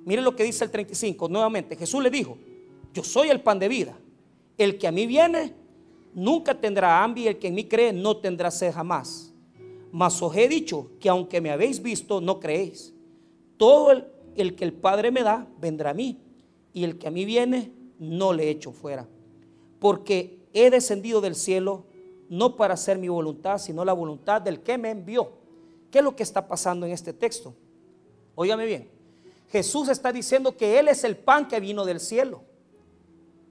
mire 0.04 0.22
lo 0.22 0.36
que 0.36 0.44
dice 0.44 0.66
el 0.66 0.70
35. 0.70 1.30
Nuevamente, 1.30 1.78
Jesús 1.78 2.04
le 2.04 2.10
dijo, 2.10 2.38
yo 2.94 3.06
soy 3.06 3.30
el 3.30 3.40
pan 3.40 3.58
de 3.58 3.70
vida. 3.70 3.98
El 4.58 4.78
que 4.78 4.86
a 4.86 4.92
mí 4.92 5.08
viene 5.08 5.54
nunca 6.14 6.60
tendrá 6.60 7.02
hambre 7.02 7.22
y 7.22 7.28
el 7.28 7.40
que 7.40 7.48
en 7.48 7.56
mí 7.56 7.64
cree 7.64 7.94
no 7.94 8.18
tendrá 8.18 8.52
sed 8.52 8.74
jamás. 8.74 9.34
Mas 9.94 10.22
os 10.22 10.36
he 10.36 10.50
dicho 10.50 10.92
que 11.00 11.08
aunque 11.08 11.40
me 11.40 11.52
habéis 11.52 11.82
visto, 11.82 12.20
no 12.20 12.42
creéis. 12.42 12.94
Todo 13.56 13.92
el, 13.92 14.06
el 14.36 14.56
que 14.56 14.66
el 14.66 14.74
Padre 14.74 15.10
me 15.10 15.24
da, 15.24 15.48
vendrá 15.62 15.92
a 15.92 15.94
mí. 15.94 16.20
Y 16.74 16.84
el 16.84 16.98
que 16.98 17.08
a 17.08 17.12
mí 17.12 17.24
viene, 17.24 17.72
no 17.98 18.34
le 18.34 18.50
echo 18.50 18.74
fuera. 18.74 19.08
Porque 19.80 20.40
he 20.52 20.70
descendido 20.70 21.22
del 21.22 21.36
cielo 21.36 21.86
no 22.28 22.58
para 22.58 22.74
hacer 22.74 22.98
mi 22.98 23.08
voluntad, 23.08 23.58
sino 23.58 23.86
la 23.86 23.94
voluntad 23.94 24.42
del 24.42 24.60
que 24.60 24.78
me 24.78 24.90
envió. 24.90 25.39
¿Qué 25.92 26.00
es 26.00 26.04
lo 26.04 26.16
que 26.16 26.24
está 26.24 26.48
pasando 26.48 26.86
en 26.86 26.92
este 26.92 27.14
texto? 27.14 27.54
Óigame 28.36 28.66
bien. 28.66 28.90
Jesús 29.52 29.90
está 29.90 30.12
diciendo 30.12 30.56
que 30.56 30.80
Él 30.80 30.88
es 30.88 31.04
el 31.04 31.18
pan 31.18 31.48
que 31.48 31.60
vino 31.60 31.86
del 31.86 32.00
cielo. 32.00 32.44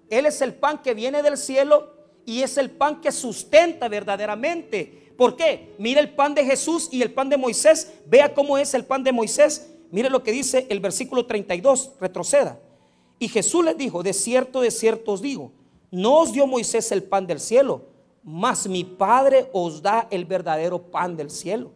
Él 0.08 0.26
es 0.26 0.40
el 0.40 0.54
pan 0.54 0.78
que 0.82 0.94
viene 0.94 1.22
del 1.22 1.36
cielo 1.36 1.92
y 2.24 2.42
es 2.42 2.56
el 2.56 2.70
pan 2.70 3.00
que 3.00 3.12
sustenta 3.12 3.88
verdaderamente. 3.88 5.12
¿Por 5.16 5.36
qué? 5.36 5.74
Mira 5.78 6.00
el 6.00 6.14
pan 6.14 6.34
de 6.34 6.44
Jesús 6.44 6.88
y 6.92 7.02
el 7.02 7.12
pan 7.12 7.28
de 7.28 7.36
Moisés. 7.36 7.92
Vea 8.06 8.32
cómo 8.32 8.56
es 8.56 8.72
el 8.74 8.84
pan 8.84 9.02
de 9.02 9.12
Moisés. 9.12 9.68
Mire 9.90 10.08
lo 10.10 10.22
que 10.22 10.32
dice 10.32 10.66
el 10.68 10.80
versículo 10.80 11.26
32, 11.26 11.92
retroceda. 12.00 12.60
Y 13.18 13.28
Jesús 13.28 13.64
les 13.64 13.76
dijo, 13.76 14.02
de 14.02 14.12
cierto, 14.12 14.60
de 14.60 14.70
cierto 14.70 15.12
os 15.12 15.20
digo, 15.20 15.50
no 15.90 16.18
os 16.18 16.32
dio 16.32 16.46
Moisés 16.46 16.92
el 16.92 17.02
pan 17.02 17.26
del 17.26 17.40
cielo, 17.40 17.86
mas 18.22 18.68
mi 18.68 18.84
Padre 18.84 19.48
os 19.52 19.82
da 19.82 20.06
el 20.10 20.24
verdadero 20.24 20.80
pan 20.82 21.16
del 21.16 21.30
cielo. 21.30 21.72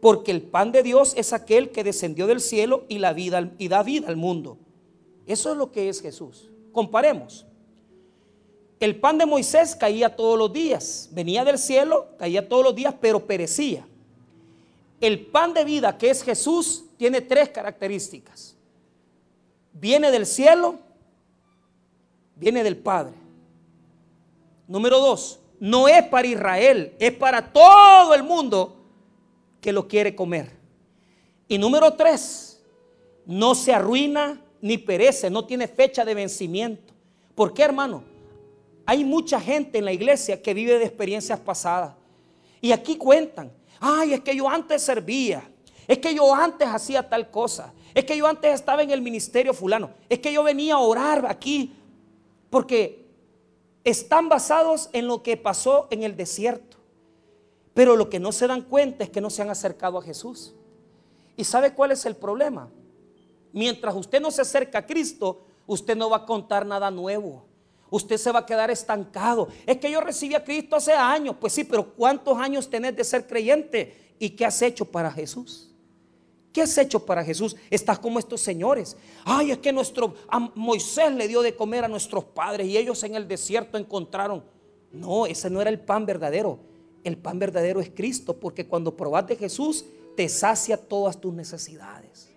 Porque 0.00 0.30
el 0.30 0.42
pan 0.42 0.72
de 0.72 0.82
Dios 0.82 1.14
es 1.16 1.32
aquel 1.32 1.70
que 1.70 1.84
descendió 1.84 2.26
del 2.26 2.40
cielo 2.40 2.84
y, 2.88 2.98
da 2.98 3.12
vida 3.12 4.08
al 4.08 4.16
mundo. 4.16 4.58
Eso 5.26 5.52
es 5.52 5.56
lo 5.56 5.72
que 5.72 5.88
es 5.88 6.00
Jesús. 6.00 6.50
Comparemos. 6.72 7.46
El 8.78 9.00
pan 9.00 9.16
de 9.16 9.24
Moisés 9.24 9.74
caía 9.74 10.14
todos 10.14 10.38
los 10.38 10.52
días, 10.52 11.08
venía 11.12 11.44
del 11.44 11.58
cielo, 11.58 12.08
caía 12.18 12.46
todos 12.46 12.62
los 12.62 12.74
días, 12.74 12.94
pero 13.00 13.26
perecía. 13.26 13.86
El 15.00 15.26
pan 15.26 15.54
de 15.54 15.64
vida 15.64 15.96
que 15.96 16.10
es 16.10 16.22
Jesús 16.22 16.84
tiene 16.98 17.22
tres 17.22 17.48
características. 17.48 18.54
Viene 19.72 20.10
del 20.10 20.26
cielo, 20.26 20.78
viene 22.34 22.62
del 22.62 22.76
Padre. 22.76 23.14
Número 24.68 24.98
dos, 24.98 25.38
no 25.58 25.88
es 25.88 26.02
para 26.08 26.26
Israel, 26.26 26.94
es 26.98 27.12
para 27.12 27.52
todo 27.52 28.14
el 28.14 28.22
mundo 28.22 28.75
que 29.66 29.72
lo 29.72 29.88
quiere 29.88 30.14
comer. 30.14 30.48
Y 31.48 31.58
número 31.58 31.92
tres, 31.94 32.62
no 33.24 33.52
se 33.56 33.72
arruina 33.74 34.40
ni 34.60 34.78
perece, 34.78 35.28
no 35.28 35.44
tiene 35.44 35.66
fecha 35.66 36.04
de 36.04 36.14
vencimiento. 36.14 36.94
¿Por 37.34 37.52
qué, 37.52 37.64
hermano? 37.64 38.04
Hay 38.84 39.04
mucha 39.04 39.40
gente 39.40 39.78
en 39.78 39.84
la 39.84 39.92
iglesia 39.92 40.40
que 40.40 40.54
vive 40.54 40.78
de 40.78 40.84
experiencias 40.84 41.40
pasadas. 41.40 41.96
Y 42.60 42.70
aquí 42.70 42.96
cuentan, 42.96 43.50
ay, 43.80 44.12
es 44.14 44.20
que 44.20 44.36
yo 44.36 44.48
antes 44.48 44.82
servía, 44.82 45.42
es 45.88 45.98
que 45.98 46.14
yo 46.14 46.32
antes 46.32 46.68
hacía 46.68 47.08
tal 47.08 47.28
cosa, 47.32 47.74
es 47.92 48.04
que 48.04 48.16
yo 48.16 48.28
antes 48.28 48.54
estaba 48.54 48.84
en 48.84 48.92
el 48.92 49.02
ministerio 49.02 49.52
fulano, 49.52 49.90
es 50.08 50.20
que 50.20 50.32
yo 50.32 50.44
venía 50.44 50.74
a 50.74 50.78
orar 50.78 51.26
aquí, 51.28 51.72
porque 52.50 53.04
están 53.82 54.28
basados 54.28 54.90
en 54.92 55.08
lo 55.08 55.24
que 55.24 55.36
pasó 55.36 55.88
en 55.90 56.04
el 56.04 56.16
desierto. 56.16 56.75
Pero 57.76 57.94
lo 57.94 58.08
que 58.08 58.18
no 58.18 58.32
se 58.32 58.46
dan 58.46 58.62
cuenta 58.62 59.04
es 59.04 59.10
que 59.10 59.20
no 59.20 59.28
se 59.28 59.42
han 59.42 59.50
acercado 59.50 59.98
a 59.98 60.02
Jesús. 60.02 60.54
¿Y 61.36 61.44
sabe 61.44 61.74
cuál 61.74 61.92
es 61.92 62.06
el 62.06 62.16
problema? 62.16 62.70
Mientras 63.52 63.94
usted 63.94 64.18
no 64.18 64.30
se 64.30 64.40
acerca 64.40 64.78
a 64.78 64.86
Cristo, 64.86 65.44
usted 65.66 65.94
no 65.94 66.08
va 66.08 66.16
a 66.16 66.24
contar 66.24 66.64
nada 66.64 66.90
nuevo. 66.90 67.44
Usted 67.90 68.16
se 68.16 68.32
va 68.32 68.38
a 68.38 68.46
quedar 68.46 68.70
estancado. 68.70 69.48
Es 69.66 69.76
que 69.76 69.90
yo 69.90 70.00
recibí 70.00 70.34
a 70.34 70.42
Cristo 70.42 70.76
hace 70.76 70.94
años. 70.94 71.36
Pues 71.38 71.52
sí, 71.52 71.64
pero 71.64 71.92
¿cuántos 71.92 72.38
años 72.38 72.70
tenés 72.70 72.96
de 72.96 73.04
ser 73.04 73.26
creyente? 73.26 74.14
¿Y 74.18 74.30
qué 74.30 74.46
has 74.46 74.62
hecho 74.62 74.86
para 74.86 75.12
Jesús? 75.12 75.70
¿Qué 76.54 76.62
has 76.62 76.78
hecho 76.78 77.04
para 77.04 77.22
Jesús? 77.22 77.56
Estás 77.68 77.98
como 77.98 78.18
estos 78.18 78.40
señores. 78.40 78.96
Ay, 79.22 79.50
es 79.50 79.58
que 79.58 79.70
nuestro 79.70 80.14
Moisés 80.54 81.12
le 81.12 81.28
dio 81.28 81.42
de 81.42 81.54
comer 81.54 81.84
a 81.84 81.88
nuestros 81.88 82.24
padres 82.24 82.68
y 82.68 82.78
ellos 82.78 83.02
en 83.02 83.16
el 83.16 83.28
desierto 83.28 83.76
encontraron. 83.76 84.42
No, 84.92 85.26
ese 85.26 85.50
no 85.50 85.60
era 85.60 85.68
el 85.68 85.78
pan 85.78 86.06
verdadero. 86.06 86.74
El 87.06 87.16
pan 87.16 87.38
verdadero 87.38 87.80
es 87.80 87.88
Cristo, 87.94 88.34
porque 88.34 88.66
cuando 88.66 88.96
probas 88.96 89.28
de 89.28 89.36
Jesús 89.36 89.84
te 90.16 90.28
sacia 90.28 90.76
todas 90.76 91.20
tus 91.20 91.32
necesidades. 91.32 92.28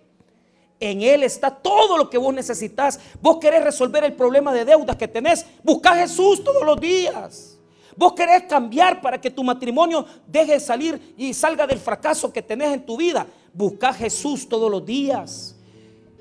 En 0.78 1.02
Él 1.02 1.24
está 1.24 1.50
todo 1.50 1.98
lo 1.98 2.08
que 2.08 2.18
vos 2.18 2.32
necesitas. 2.32 3.00
Vos 3.20 3.38
querés 3.38 3.64
resolver 3.64 4.04
el 4.04 4.12
problema 4.12 4.54
de 4.54 4.64
deudas 4.64 4.94
que 4.94 5.08
tenés. 5.08 5.44
Busca 5.64 5.90
a 5.90 5.96
Jesús 5.96 6.44
todos 6.44 6.64
los 6.64 6.80
días. 6.80 7.58
Vos 7.96 8.12
querés 8.12 8.44
cambiar 8.44 9.00
para 9.00 9.20
que 9.20 9.32
tu 9.32 9.42
matrimonio 9.42 10.06
deje 10.28 10.52
de 10.52 10.60
salir 10.60 11.14
y 11.18 11.34
salga 11.34 11.66
del 11.66 11.80
fracaso 11.80 12.32
que 12.32 12.40
tenés 12.40 12.72
en 12.72 12.86
tu 12.86 12.96
vida. 12.96 13.26
Busca 13.52 13.92
Jesús 13.92 14.48
todos 14.48 14.70
los 14.70 14.86
días. 14.86 15.56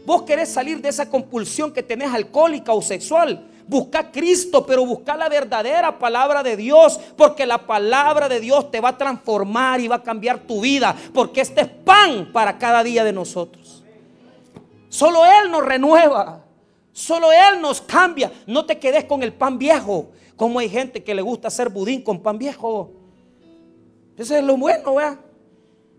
Vos 0.07 0.23
querés 0.23 0.49
salir 0.49 0.81
de 0.81 0.89
esa 0.89 1.07
compulsión 1.07 1.71
que 1.71 1.83
tenés 1.83 2.11
alcohólica 2.11 2.73
o 2.73 2.81
sexual. 2.81 3.47
Busca 3.69 3.99
a 3.99 4.11
Cristo, 4.11 4.65
pero 4.65 4.83
busca 4.83 5.15
la 5.15 5.29
verdadera 5.29 5.99
palabra 5.99 6.41
de 6.41 6.57
Dios, 6.57 6.99
porque 7.15 7.45
la 7.45 7.67
palabra 7.67 8.27
de 8.27 8.39
Dios 8.39 8.71
te 8.71 8.81
va 8.81 8.89
a 8.89 8.97
transformar 8.97 9.79
y 9.79 9.87
va 9.87 9.97
a 9.97 10.03
cambiar 10.03 10.39
tu 10.39 10.59
vida, 10.59 10.95
porque 11.13 11.41
este 11.41 11.61
es 11.61 11.67
pan 11.67 12.31
para 12.33 12.57
cada 12.57 12.83
día 12.83 13.03
de 13.03 13.13
nosotros. 13.13 13.83
Solo 14.89 15.23
Él 15.23 15.51
nos 15.51 15.63
renueva, 15.63 16.43
solo 16.91 17.31
Él 17.31 17.61
nos 17.61 17.79
cambia. 17.79 18.31
No 18.47 18.65
te 18.65 18.79
quedes 18.79 19.05
con 19.05 19.21
el 19.21 19.33
pan 19.33 19.59
viejo, 19.59 20.07
como 20.35 20.57
hay 20.57 20.67
gente 20.67 21.03
que 21.03 21.13
le 21.13 21.21
gusta 21.21 21.49
hacer 21.49 21.69
budín 21.69 22.01
con 22.01 22.23
pan 22.23 22.39
viejo. 22.39 22.89
Eso 24.17 24.35
es 24.35 24.43
lo 24.43 24.57
bueno, 24.57 24.95
¿verdad? 24.95 25.19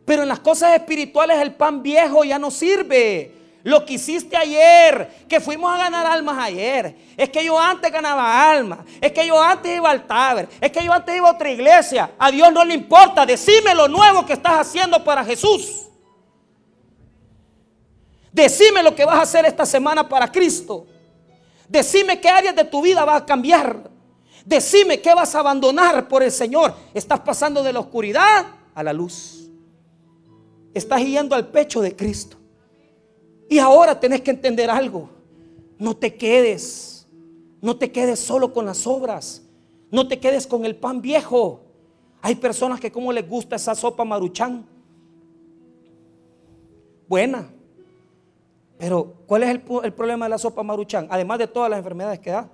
Pero 0.05 0.23
en 0.23 0.29
las 0.29 0.41
cosas 0.41 0.75
espirituales 0.75 1.39
el 1.39 1.55
pan 1.55 1.85
viejo 1.85 2.25
ya 2.25 2.37
no 2.37 2.51
sirve. 2.51 3.40
Lo 3.63 3.85
que 3.85 3.95
hiciste 3.95 4.37
ayer, 4.37 5.27
que 5.29 5.39
fuimos 5.39 5.73
a 5.73 5.77
ganar 5.77 6.07
almas 6.07 6.39
ayer. 6.39 6.97
Es 7.17 7.29
que 7.29 7.45
yo 7.45 7.59
antes 7.59 7.93
ganaba 7.93 8.51
almas. 8.51 8.81
Es 9.01 9.13
que 9.13 9.27
yo 9.27 9.41
antes 9.41 9.77
iba 9.77 9.91
al 9.91 10.07
taber. 10.07 10.49
Es 10.61 10.73
que 10.73 10.83
yo 10.83 10.93
antes 10.93 11.15
iba 11.15 11.29
a 11.29 11.33
otra 11.33 11.51
iglesia. 11.51 12.11
A 12.19 12.31
Dios 12.31 12.51
no 12.53 12.65
le 12.65 12.75
importa. 12.75 13.27
Decime 13.27 13.75
lo 13.75 13.87
nuevo 13.87 14.25
que 14.25 14.33
estás 14.33 14.67
haciendo 14.67 15.05
para 15.05 15.25
Jesús. 15.25 15.89
Decime 18.33 18.83
lo 18.83 18.95
que 18.95 19.05
vas 19.05 19.17
a 19.17 19.23
hacer 19.23 19.45
esta 19.45 19.67
semana 19.67 20.09
para 20.09 20.31
Cristo. 20.31 20.87
Decime 21.69 22.19
qué 22.19 22.29
áreas 22.29 22.57
de 22.57 22.65
tu 22.65 22.81
vida 22.81 23.05
vas 23.05 23.23
a 23.23 23.27
cambiar. 23.27 23.91
Decime 24.47 25.03
qué 25.03 25.15
vas 25.15 25.35
a 25.35 25.41
abandonar 25.41 26.09
por 26.09 26.23
el 26.23 26.33
Señor. 26.33 26.75
Estás 26.95 27.21
pasando 27.21 27.63
de 27.63 27.75
la 27.75 27.81
oscuridad 27.81 28.47
a 28.75 28.83
la 28.83 28.95
luz. 28.95 29.51
Estás 30.73 31.03
yendo 31.03 31.35
al 31.35 31.49
pecho 31.49 31.83
de 31.83 31.95
Cristo. 31.95 32.40
Y 33.51 33.59
ahora 33.59 33.99
tenés 33.99 34.21
que 34.21 34.31
entender 34.31 34.71
algo. 34.71 35.11
No 35.77 35.97
te 35.97 36.15
quedes. 36.15 37.09
No 37.61 37.77
te 37.77 37.91
quedes 37.91 38.21
solo 38.21 38.53
con 38.55 38.65
las 38.65 38.87
obras. 38.87 39.43
No 39.91 40.07
te 40.07 40.21
quedes 40.21 40.47
con 40.47 40.65
el 40.65 40.77
pan 40.77 41.03
viejo. 41.03 41.61
Hay 42.23 42.37
personas 42.37 42.79
que 42.79 42.93
como 42.93 43.13
les 43.13 43.29
gusta 43.29 43.57
esa 43.57 43.75
sopa 43.75 44.05
maruchán. 44.05 44.65
Buena. 47.09 47.51
Pero 48.79 49.15
¿cuál 49.27 49.43
es 49.43 49.51
el, 49.51 49.63
el, 49.83 49.93
problema 49.95 50.27
de 50.27 50.31
la 50.31 50.39
sopa 50.39 50.63
maruchán? 50.63 51.09
Además 51.11 51.41
de 51.41 51.49
todas 51.49 51.69
las 51.69 51.79
enfermedades 51.79 52.21
que 52.21 52.31
da. 52.31 52.49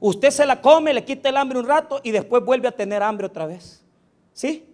Usted 0.00 0.30
se 0.30 0.46
la 0.46 0.58
come, 0.62 0.94
le 0.94 1.04
quita 1.04 1.28
el 1.28 1.36
hambre 1.36 1.58
un 1.58 1.66
rato 1.66 2.00
y 2.02 2.12
después 2.12 2.42
vuelve 2.42 2.68
a 2.68 2.72
tener 2.72 3.02
hambre 3.02 3.26
otra 3.26 3.44
vez. 3.44 3.84
¿Sí? 4.32 4.66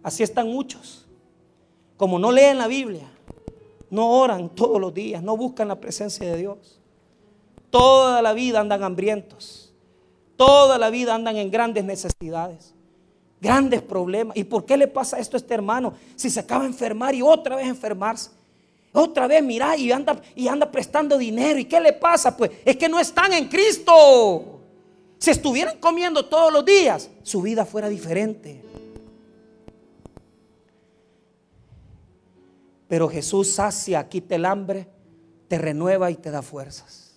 Así 0.00 0.22
están 0.22 0.46
muchos. 0.46 1.09
Como 2.00 2.18
no 2.18 2.32
leen 2.32 2.56
la 2.56 2.66
Biblia, 2.66 3.06
no 3.90 4.08
oran 4.22 4.48
todos 4.48 4.80
los 4.80 4.94
días, 4.94 5.22
no 5.22 5.36
buscan 5.36 5.68
la 5.68 5.78
presencia 5.78 6.26
de 6.26 6.38
Dios. 6.38 6.80
Toda 7.68 8.22
la 8.22 8.32
vida 8.32 8.58
andan 8.58 8.82
hambrientos. 8.82 9.74
Toda 10.34 10.78
la 10.78 10.88
vida 10.88 11.14
andan 11.14 11.36
en 11.36 11.50
grandes 11.50 11.84
necesidades, 11.84 12.72
grandes 13.38 13.82
problemas. 13.82 14.34
¿Y 14.34 14.44
por 14.44 14.64
qué 14.64 14.78
le 14.78 14.88
pasa 14.88 15.18
esto 15.18 15.36
a 15.36 15.40
este 15.40 15.52
hermano? 15.52 15.92
Si 16.16 16.30
se 16.30 16.40
acaba 16.40 16.62
de 16.62 16.68
enfermar 16.68 17.14
y 17.14 17.20
otra 17.20 17.56
vez 17.56 17.68
enfermarse. 17.68 18.30
Otra 18.94 19.26
vez, 19.26 19.42
mira, 19.42 19.76
y 19.76 19.92
anda, 19.92 20.18
y 20.34 20.48
anda 20.48 20.72
prestando 20.72 21.18
dinero. 21.18 21.58
¿Y 21.58 21.66
qué 21.66 21.80
le 21.80 21.92
pasa? 21.92 22.34
Pues 22.34 22.50
es 22.64 22.78
que 22.78 22.88
no 22.88 22.98
están 22.98 23.34
en 23.34 23.46
Cristo. 23.46 24.62
Si 25.18 25.30
estuvieran 25.30 25.76
comiendo 25.76 26.24
todos 26.24 26.50
los 26.50 26.64
días, 26.64 27.10
su 27.22 27.42
vida 27.42 27.66
fuera 27.66 27.90
diferente. 27.90 28.69
Pero 32.90 33.08
Jesús 33.08 33.52
sacia, 33.52 34.08
quita 34.08 34.34
el 34.34 34.44
hambre, 34.44 34.88
te 35.46 35.58
renueva 35.58 36.10
y 36.10 36.16
te 36.16 36.32
da 36.32 36.42
fuerzas. 36.42 37.14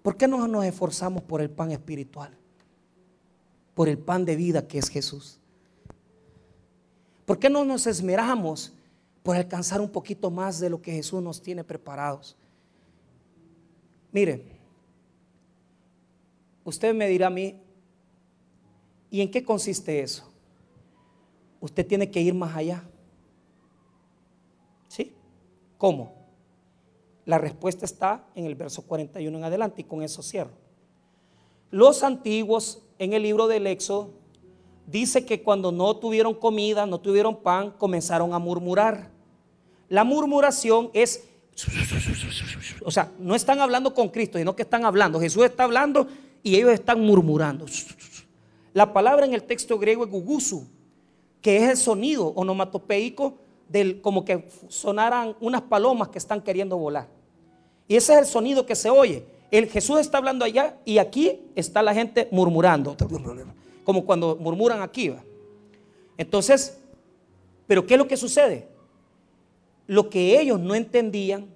¿Por 0.00 0.16
qué 0.16 0.26
no 0.26 0.48
nos 0.48 0.64
esforzamos 0.64 1.22
por 1.24 1.42
el 1.42 1.50
pan 1.50 1.70
espiritual? 1.70 2.34
Por 3.74 3.90
el 3.90 3.98
pan 3.98 4.24
de 4.24 4.34
vida 4.34 4.66
que 4.66 4.78
es 4.78 4.88
Jesús. 4.88 5.40
¿Por 7.26 7.38
qué 7.38 7.50
no 7.50 7.62
nos 7.66 7.86
esmeramos 7.86 8.72
por 9.22 9.36
alcanzar 9.36 9.82
un 9.82 9.90
poquito 9.90 10.30
más 10.30 10.58
de 10.58 10.70
lo 10.70 10.80
que 10.80 10.92
Jesús 10.92 11.22
nos 11.22 11.42
tiene 11.42 11.62
preparados? 11.62 12.38
Mire, 14.10 14.42
usted 16.64 16.94
me 16.94 17.08
dirá 17.08 17.26
a 17.26 17.30
mí, 17.30 17.60
¿y 19.10 19.20
en 19.20 19.30
qué 19.30 19.44
consiste 19.44 20.00
eso? 20.00 20.32
Usted 21.60 21.86
tiene 21.86 22.10
que 22.10 22.22
ir 22.22 22.32
más 22.32 22.56
allá. 22.56 22.86
¿Cómo? 25.80 26.12
La 27.24 27.38
respuesta 27.38 27.86
está 27.86 28.26
en 28.34 28.44
el 28.44 28.54
verso 28.54 28.82
41 28.82 29.38
en 29.38 29.44
adelante 29.44 29.80
y 29.80 29.84
con 29.84 30.02
eso 30.02 30.22
cierro. 30.22 30.50
Los 31.70 32.02
antiguos 32.02 32.82
en 32.98 33.14
el 33.14 33.22
libro 33.22 33.48
del 33.48 33.66
Éxodo 33.66 34.10
dice 34.86 35.24
que 35.24 35.42
cuando 35.42 35.72
no 35.72 35.96
tuvieron 35.96 36.34
comida, 36.34 36.84
no 36.84 37.00
tuvieron 37.00 37.34
pan, 37.34 37.70
comenzaron 37.70 38.34
a 38.34 38.38
murmurar. 38.38 39.10
La 39.88 40.04
murmuración 40.04 40.90
es, 40.92 41.24
o 42.84 42.90
sea, 42.90 43.10
no 43.18 43.34
están 43.34 43.60
hablando 43.60 43.94
con 43.94 44.10
Cristo, 44.10 44.36
sino 44.36 44.54
que 44.54 44.64
están 44.64 44.84
hablando. 44.84 45.18
Jesús 45.18 45.46
está 45.46 45.64
hablando 45.64 46.08
y 46.42 46.56
ellos 46.56 46.72
están 46.72 47.00
murmurando. 47.00 47.64
La 48.74 48.92
palabra 48.92 49.24
en 49.24 49.32
el 49.32 49.44
texto 49.44 49.78
griego 49.78 50.04
es 50.04 50.10
gugusu. 50.10 50.68
que 51.40 51.56
es 51.56 51.70
el 51.70 51.76
sonido 51.78 52.26
onomatopeico 52.36 53.38
del 53.70 54.00
como 54.00 54.24
que 54.24 54.48
sonaran 54.68 55.36
unas 55.40 55.62
palomas 55.62 56.08
que 56.08 56.18
están 56.18 56.42
queriendo 56.42 56.76
volar. 56.76 57.08
Y 57.86 57.96
ese 57.96 58.14
es 58.14 58.18
el 58.18 58.26
sonido 58.26 58.66
que 58.66 58.74
se 58.74 58.90
oye. 58.90 59.24
El 59.50 59.68
Jesús 59.68 60.00
está 60.00 60.18
hablando 60.18 60.44
allá 60.44 60.76
y 60.84 60.98
aquí 60.98 61.40
está 61.54 61.82
la 61.82 61.94
gente 61.94 62.28
murmurando, 62.30 62.96
como 63.84 64.04
cuando 64.04 64.36
murmuran 64.36 64.82
aquí. 64.82 65.12
Entonces, 66.16 66.78
pero 67.66 67.86
¿qué 67.86 67.94
es 67.94 67.98
lo 67.98 68.08
que 68.08 68.16
sucede? 68.16 68.68
Lo 69.86 70.10
que 70.10 70.40
ellos 70.40 70.58
no 70.60 70.74
entendían 70.74 71.46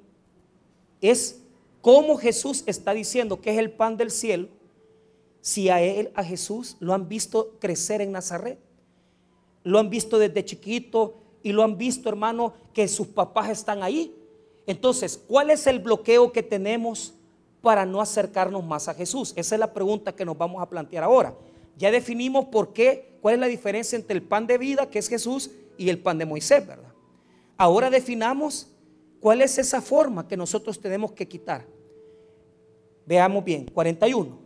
es 1.00 1.40
cómo 1.80 2.16
Jesús 2.16 2.62
está 2.66 2.94
diciendo 2.94 3.40
que 3.40 3.50
es 3.50 3.58
el 3.58 3.70
pan 3.70 3.96
del 3.96 4.10
cielo 4.10 4.48
si 5.40 5.68
a 5.68 5.82
él, 5.82 6.10
a 6.14 6.24
Jesús, 6.24 6.76
lo 6.80 6.94
han 6.94 7.06
visto 7.06 7.56
crecer 7.60 8.00
en 8.00 8.12
Nazaret. 8.12 8.58
Lo 9.62 9.78
han 9.78 9.90
visto 9.90 10.18
desde 10.18 10.44
chiquito 10.44 11.23
y 11.44 11.52
lo 11.52 11.62
han 11.62 11.76
visto, 11.76 12.08
hermano, 12.08 12.54
que 12.72 12.88
sus 12.88 13.06
papás 13.06 13.50
están 13.50 13.82
ahí. 13.82 14.16
Entonces, 14.66 15.22
¿cuál 15.28 15.50
es 15.50 15.66
el 15.66 15.78
bloqueo 15.78 16.32
que 16.32 16.42
tenemos 16.42 17.12
para 17.60 17.84
no 17.84 18.00
acercarnos 18.00 18.64
más 18.64 18.88
a 18.88 18.94
Jesús? 18.94 19.34
Esa 19.36 19.54
es 19.54 19.58
la 19.60 19.74
pregunta 19.74 20.16
que 20.16 20.24
nos 20.24 20.38
vamos 20.38 20.62
a 20.62 20.68
plantear 20.70 21.04
ahora. 21.04 21.36
Ya 21.76 21.90
definimos 21.90 22.46
por 22.46 22.72
qué, 22.72 23.18
cuál 23.20 23.34
es 23.34 23.40
la 23.40 23.46
diferencia 23.46 23.94
entre 23.94 24.16
el 24.16 24.22
pan 24.22 24.46
de 24.46 24.56
vida, 24.56 24.88
que 24.88 24.98
es 24.98 25.06
Jesús, 25.06 25.50
y 25.76 25.90
el 25.90 25.98
pan 25.98 26.16
de 26.16 26.24
Moisés, 26.24 26.66
¿verdad? 26.66 26.92
Ahora 27.58 27.90
definamos 27.90 28.68
cuál 29.20 29.42
es 29.42 29.58
esa 29.58 29.82
forma 29.82 30.26
que 30.26 30.38
nosotros 30.38 30.80
tenemos 30.80 31.12
que 31.12 31.28
quitar. 31.28 31.66
Veamos 33.04 33.44
bien, 33.44 33.66
41. 33.66 34.38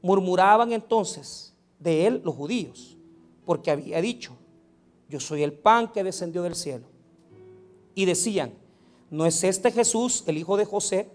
Murmuraban 0.00 0.72
entonces 0.72 1.54
de 1.78 2.06
él 2.06 2.22
los 2.24 2.34
judíos, 2.34 2.96
porque 3.44 3.70
había 3.70 4.00
dicho, 4.00 4.39
yo 5.10 5.18
soy 5.18 5.42
el 5.42 5.52
pan 5.52 5.90
que 5.92 6.04
descendió 6.04 6.42
del 6.42 6.54
cielo. 6.54 6.86
Y 7.94 8.04
decían, 8.04 8.52
¿no 9.10 9.26
es 9.26 9.42
este 9.42 9.72
Jesús, 9.72 10.22
el 10.26 10.38
hijo 10.38 10.56
de 10.56 10.64
José, 10.64 11.08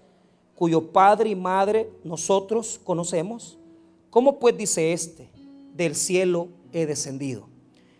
cuyo 0.54 0.92
padre 0.92 1.30
y 1.30 1.36
madre 1.36 1.90
nosotros 2.04 2.80
conocemos? 2.84 3.58
¿Cómo 4.10 4.38
pues 4.38 4.58
dice 4.58 4.92
este, 4.92 5.30
del 5.74 5.96
cielo 5.96 6.50
he 6.74 6.86
descendido? 6.86 7.48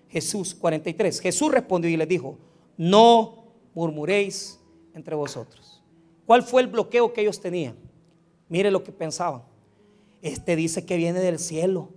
Jesús 0.10 0.54
43. 0.54 1.22
Jesús 1.22 1.52
respondió 1.52 1.90
y 1.90 1.98
les 1.98 2.08
dijo, 2.08 2.38
no 2.78 3.46
murmuréis 3.74 4.60
entre 4.94 5.16
vosotros. 5.16 5.82
¿Cuál 6.26 6.44
fue 6.44 6.62
el 6.62 6.68
bloqueo 6.68 7.14
que 7.14 7.22
ellos 7.22 7.40
tenían? 7.40 7.76
Mire 8.50 8.70
lo 8.70 8.84
que 8.84 8.92
pensaban. 8.92 9.44
Este 10.22 10.56
dice 10.56 10.86
que 10.86 10.98
viene 10.98 11.20
del 11.20 11.40
cielo. 11.40 11.90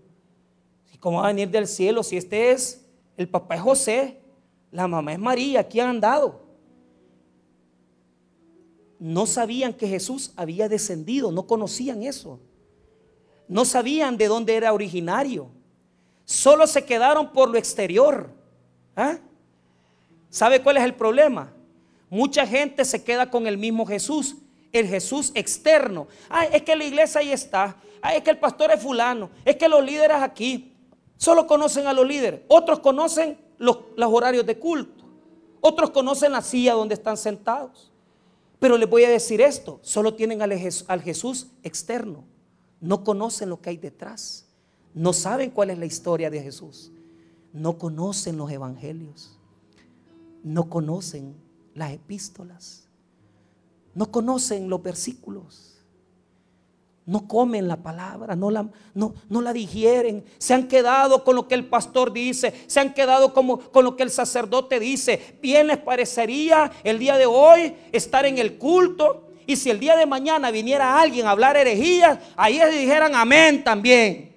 ¿Cómo 1.01 1.19
va 1.19 1.25
a 1.25 1.29
venir 1.29 1.51
del 1.51 1.67
cielo 1.67 2.03
si 2.03 2.17
este 2.17 2.51
es, 2.51 2.88
el 3.19 3.29
papá 3.29 3.57
es 3.57 3.61
José, 3.61 4.21
la 4.71 4.87
mamá 4.87 5.12
es 5.12 5.19
María, 5.19 5.61
aquí 5.61 5.81
han 5.81 5.89
andado? 5.89 6.41
No 9.01 9.27
sabían 9.27 9.75
que 9.75 9.89
Jesús 9.89 10.33
había 10.37 10.69
descendido, 10.69 11.33
no 11.33 11.47
conocían 11.47 12.05
eso. 12.05 12.39
No 13.49 13.64
sabían 13.64 14.16
de 14.16 14.29
dónde 14.29 14.55
era 14.55 14.73
originario. 14.73 15.51
Solo 16.25 16.66
se 16.69 16.85
quedaron 16.85 17.33
por 17.33 17.51
lo 17.51 17.59
exterior. 17.59 18.31
¿Ah? 18.95 19.19
¿Sabe 20.31 20.62
cuál 20.62 20.77
es 20.77 20.85
el 20.85 20.95
problema? 20.95 21.53
Mucha 22.09 22.47
gente 22.47 22.85
se 22.85 23.03
queda 23.03 23.31
con 23.31 23.49
el 23.49 23.59
mismo 23.59 23.85
Jesús, 23.85 24.37
el 24.71 24.87
Jesús 24.87 25.33
externo. 25.35 26.07
Ay, 26.29 26.51
es 26.53 26.62
que 26.62 26.77
la 26.77 26.85
iglesia 26.85 27.21
ahí 27.21 27.33
está. 27.33 27.77
Ay, 28.01 28.19
es 28.19 28.23
que 28.23 28.31
el 28.31 28.39
pastor 28.39 28.71
es 28.71 28.81
fulano. 28.81 29.31
Es 29.45 29.57
que 29.57 29.69
los 29.69 29.85
líderes 29.85 30.19
aquí. 30.19 30.78
Solo 31.19 31.47
conocen 31.47 31.87
a 31.87 31.93
los 31.93 32.07
líderes. 32.07 32.43
Otros 32.49 32.79
conocen 32.79 33.39
los, 33.59 33.79
horarios 33.99 34.47
de 34.47 34.59
culto. 34.59 35.05
Otros 35.61 35.91
conocen 35.91 36.33
la 36.33 36.41
silla 36.43 36.75
donde 36.75 36.95
están 36.95 37.16
sentados. 37.16 37.93
Pero 38.61 38.79
les 38.79 38.89
voy 38.89 39.05
a 39.05 39.11
decir 39.11 39.41
esto. 39.41 39.81
Solo 39.83 40.14
tienen 40.14 40.41
al, 40.43 40.53
al 40.53 41.03
Jesús 41.03 41.49
externo. 41.64 42.25
No 42.81 43.03
conocen 43.03 43.51
lo 43.51 43.61
que 43.61 43.71
hay 43.71 43.77
detrás. 43.77 44.47
No 44.95 45.12
saben 45.12 45.51
cuál 45.51 45.71
es 45.71 45.79
la 45.79 45.87
historia 45.87 46.31
de 46.31 46.41
Jesús. 46.41 46.93
No 47.53 47.79
conocen 47.79 48.37
los 48.37 48.51
evangelios. 48.53 49.37
No 50.45 50.71
conocen 50.71 51.35
las 51.75 51.93
epístolas. 51.93 52.87
No 53.93 54.12
conocen 54.12 54.69
los 54.71 54.81
versículos. 54.81 55.68
No 57.09 57.27
comen 57.27 57.69
la 57.69 57.79
palabra, 57.79 58.37
no 58.37 58.51
la, 58.51 58.69
no, 58.93 59.15
no 59.31 59.41
la 59.41 59.55
digieren. 59.55 60.27
Se 60.37 60.53
han 60.53 60.69
quedado 60.69 61.25
con 61.25 61.37
lo 61.37 61.49
que 61.49 61.55
el 61.55 61.65
pastor 61.65 62.13
dice. 62.13 62.53
Se 62.67 62.81
han 62.81 62.93
quedado 62.93 63.33
como, 63.33 63.61
con 63.61 63.87
lo 63.87 63.97
que 63.97 64.03
el 64.03 64.11
sacerdote 64.11 64.79
dice. 64.79 65.39
Bien 65.41 65.69
les 65.69 65.79
parecería 65.79 66.71
el 66.85 66.99
día 66.99 67.17
de 67.17 67.25
hoy 67.25 67.75
estar 67.93 68.27
en 68.27 68.37
el 68.37 68.59
culto. 68.59 69.31
Y 69.47 69.57
si 69.57 69.71
el 69.71 69.81
día 69.81 69.97
de 69.97 70.05
mañana 70.05 70.51
viniera 70.51 71.01
alguien 71.01 71.27
a 71.27 71.31
hablar 71.31 71.57
herejías, 71.57 72.19
ahí 72.37 72.59
le 72.59 72.69
dijeran 72.69 73.15
amén 73.15 73.65
también. 73.65 74.37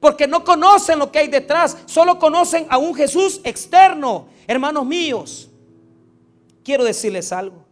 Porque 0.00 0.26
no 0.26 0.44
conocen 0.44 0.98
lo 0.98 1.12
que 1.12 1.18
hay 1.18 1.28
detrás, 1.28 1.76
solo 1.84 2.18
conocen 2.18 2.66
a 2.70 2.78
un 2.78 2.94
Jesús 2.94 3.42
externo. 3.44 4.28
Hermanos 4.46 4.86
míos, 4.86 5.50
quiero 6.64 6.84
decirles 6.84 7.32
algo. 7.32 7.66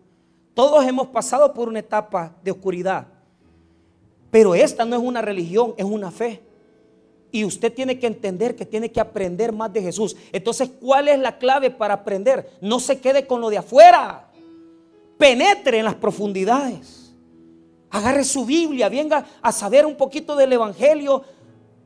Todos 0.53 0.85
hemos 0.85 1.07
pasado 1.07 1.55
por 1.55 1.71
una 1.71 1.79
etapa 1.79 2.37
de 2.45 2.51
oscuridad. 2.51 3.16
Pero 4.31 4.55
esta 4.55 4.85
no 4.85 4.97
es 4.97 5.03
una 5.03 5.23
religión, 5.23 5.75
es 5.77 5.85
una 5.85 6.11
fe. 6.11 6.43
Y 7.31 7.45
usted 7.45 7.73
tiene 7.73 7.99
que 7.99 8.07
entender 8.07 8.57
que 8.57 8.65
tiene 8.65 8.91
que 8.91 9.01
aprender 9.01 9.53
más 9.53 9.73
de 9.73 9.83
Jesús. 9.83 10.17
Entonces, 10.33 10.71
¿cuál 10.81 11.09
es 11.09 11.19
la 11.19 11.39
clave 11.39 11.71
para 11.71 11.95
aprender? 11.95 12.51
No 12.61 12.81
se 12.81 13.01
quede 13.01 13.27
con 13.27 13.41
lo 13.41 13.51
de 13.51 13.59
afuera. 13.59 14.31
Penetre 15.19 15.79
en 15.79 15.85
las 15.85 15.95
profundidades. 15.95 17.15
Agarre 17.91 18.25
su 18.25 18.45
Biblia, 18.45 18.89
venga 18.89 19.27
a 19.41 19.53
saber 19.53 19.87
un 19.87 19.97
poquito 19.97 20.37
del 20.37 20.53
Evangelio, 20.53 21.25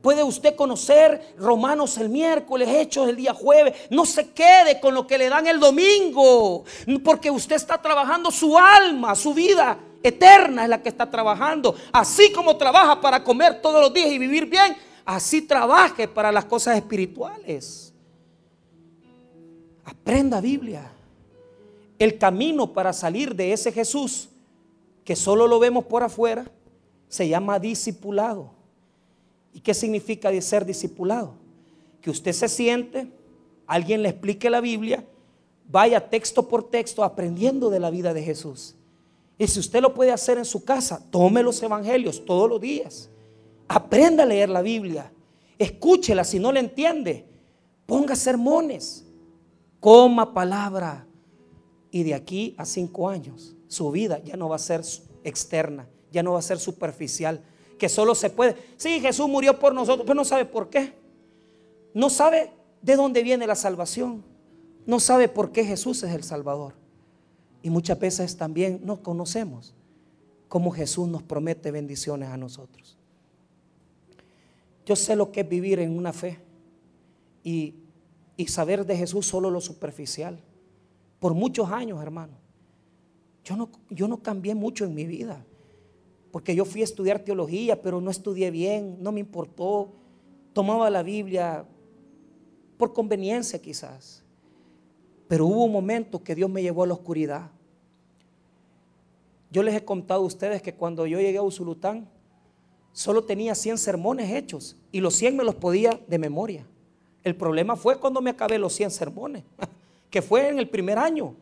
Puede 0.01 0.23
usted 0.23 0.55
conocer 0.55 1.35
Romanos 1.37 1.95
el 1.99 2.09
miércoles, 2.09 2.67
Hechos 2.69 3.07
el 3.07 3.15
día 3.15 3.35
jueves. 3.35 3.75
No 3.91 4.05
se 4.05 4.31
quede 4.31 4.79
con 4.79 4.95
lo 4.95 5.05
que 5.05 5.17
le 5.17 5.29
dan 5.29 5.45
el 5.45 5.59
domingo, 5.59 6.63
porque 7.03 7.29
usted 7.29 7.55
está 7.55 7.79
trabajando 7.79 8.31
su 8.31 8.57
alma, 8.57 9.13
su 9.15 9.31
vida 9.33 9.77
eterna 10.03 10.63
es 10.63 10.69
la 10.69 10.81
que 10.81 10.89
está 10.89 11.09
trabajando. 11.09 11.75
Así 11.91 12.31
como 12.31 12.57
trabaja 12.57 12.99
para 12.99 13.23
comer 13.23 13.61
todos 13.61 13.81
los 13.81 13.93
días 13.93 14.11
y 14.11 14.17
vivir 14.17 14.45
bien, 14.45 14.75
así 15.05 15.41
trabaje 15.41 16.07
para 16.07 16.31
las 16.31 16.45
cosas 16.45 16.75
espirituales. 16.75 17.93
Aprenda 19.85 20.41
Biblia. 20.41 20.91
El 21.99 22.17
camino 22.17 22.73
para 22.73 22.93
salir 22.93 23.35
de 23.35 23.53
ese 23.53 23.71
Jesús, 23.71 24.29
que 25.03 25.15
solo 25.15 25.47
lo 25.47 25.59
vemos 25.59 25.85
por 25.85 26.03
afuera, 26.03 26.45
se 27.07 27.27
llama 27.27 27.59
discipulado. 27.59 28.51
¿Y 29.53 29.59
qué 29.59 29.73
significa 29.73 30.31
ser 30.41 30.65
discipulado? 30.65 31.35
Que 32.01 32.09
usted 32.09 32.31
se 32.31 32.47
siente, 32.47 33.07
alguien 33.67 34.01
le 34.01 34.09
explique 34.09 34.49
la 34.49 34.61
Biblia, 34.61 35.05
vaya 35.67 36.09
texto 36.09 36.47
por 36.47 36.69
texto 36.69 37.03
aprendiendo 37.03 37.69
de 37.69 37.79
la 37.79 37.91
vida 37.91 38.13
de 38.13 38.23
Jesús. 38.23 38.75
Y 39.41 39.47
si 39.47 39.59
usted 39.59 39.81
lo 39.81 39.91
puede 39.95 40.11
hacer 40.11 40.37
en 40.37 40.45
su 40.45 40.63
casa, 40.63 41.03
tome 41.09 41.41
los 41.41 41.63
evangelios 41.63 42.23
todos 42.25 42.47
los 42.47 42.61
días. 42.61 43.09
Aprenda 43.67 44.21
a 44.21 44.27
leer 44.27 44.49
la 44.49 44.61
Biblia. 44.61 45.11
Escúchela 45.57 46.23
si 46.23 46.37
no 46.37 46.51
le 46.51 46.59
entiende. 46.59 47.25
Ponga 47.87 48.15
sermones. 48.15 49.03
Coma 49.79 50.35
palabra. 50.35 51.07
Y 51.89 52.03
de 52.03 52.13
aquí 52.13 52.53
a 52.59 52.67
cinco 52.67 53.09
años, 53.09 53.55
su 53.67 53.89
vida 53.89 54.21
ya 54.23 54.37
no 54.37 54.47
va 54.47 54.57
a 54.57 54.59
ser 54.59 54.83
externa, 55.23 55.89
ya 56.11 56.21
no 56.21 56.33
va 56.33 56.39
a 56.39 56.43
ser 56.43 56.59
superficial, 56.59 57.41
que 57.79 57.89
solo 57.89 58.13
se 58.13 58.29
puede. 58.29 58.55
Sí, 58.77 58.99
Jesús 58.99 59.27
murió 59.27 59.57
por 59.57 59.73
nosotros, 59.73 60.03
pero 60.05 60.13
no 60.13 60.23
sabe 60.23 60.45
por 60.45 60.69
qué. 60.69 60.93
No 61.95 62.11
sabe 62.11 62.51
de 62.83 62.95
dónde 62.95 63.23
viene 63.23 63.47
la 63.47 63.55
salvación. 63.55 64.23
No 64.85 64.99
sabe 64.99 65.27
por 65.29 65.51
qué 65.51 65.65
Jesús 65.65 66.03
es 66.03 66.13
el 66.13 66.23
Salvador. 66.23 66.80
Y 67.61 67.69
muchas 67.69 67.99
veces 67.99 68.37
también 68.37 68.81
no 68.83 69.01
conocemos 69.03 69.73
cómo 70.47 70.71
Jesús 70.71 71.07
nos 71.07 71.23
promete 71.23 71.71
bendiciones 71.71 72.29
a 72.29 72.37
nosotros. 72.37 72.97
Yo 74.85 74.95
sé 74.95 75.15
lo 75.15 75.31
que 75.31 75.41
es 75.41 75.49
vivir 75.49 75.79
en 75.79 75.95
una 75.95 76.11
fe 76.11 76.39
y, 77.43 77.75
y 78.35 78.47
saber 78.47 78.85
de 78.85 78.97
Jesús 78.97 79.27
solo 79.27 79.49
lo 79.49 79.61
superficial. 79.61 80.39
Por 81.19 81.33
muchos 81.33 81.69
años, 81.69 82.01
hermano. 82.01 82.33
Yo 83.43 83.55
no, 83.55 83.69
yo 83.89 84.07
no 84.07 84.21
cambié 84.21 84.55
mucho 84.55 84.85
en 84.85 84.93
mi 84.93 85.05
vida 85.05 85.45
porque 86.31 86.55
yo 86.55 86.65
fui 86.65 86.81
a 86.81 86.85
estudiar 86.85 87.19
teología, 87.19 87.81
pero 87.81 87.99
no 88.01 88.09
estudié 88.09 88.51
bien, 88.51 88.97
no 89.01 89.11
me 89.11 89.19
importó. 89.19 89.91
Tomaba 90.53 90.89
la 90.89 91.03
Biblia 91.03 91.65
por 92.77 92.93
conveniencia 92.93 93.61
quizás. 93.61 94.23
Pero 95.31 95.45
hubo 95.45 95.63
un 95.63 95.71
momento 95.71 96.21
que 96.21 96.35
Dios 96.35 96.49
me 96.49 96.61
llevó 96.61 96.83
a 96.83 96.87
la 96.87 96.93
oscuridad. 96.93 97.51
Yo 99.49 99.63
les 99.63 99.73
he 99.73 99.85
contado 99.85 100.23
a 100.23 100.25
ustedes 100.25 100.61
que 100.61 100.73
cuando 100.73 101.07
yo 101.07 101.21
llegué 101.21 101.37
a 101.37 101.41
Usulután, 101.41 102.05
solo 102.91 103.23
tenía 103.23 103.55
100 103.55 103.77
sermones 103.77 104.29
hechos 104.29 104.75
y 104.91 104.99
los 104.99 105.15
100 105.15 105.37
me 105.37 105.45
los 105.45 105.55
podía 105.55 105.97
de 106.05 106.19
memoria. 106.19 106.67
El 107.23 107.37
problema 107.37 107.77
fue 107.77 107.97
cuando 107.97 108.19
me 108.19 108.31
acabé 108.31 108.57
los 108.57 108.73
100 108.73 108.91
sermones, 108.91 109.45
que 110.09 110.21
fue 110.21 110.49
en 110.49 110.59
el 110.59 110.67
primer 110.67 110.99
año. 110.99 111.33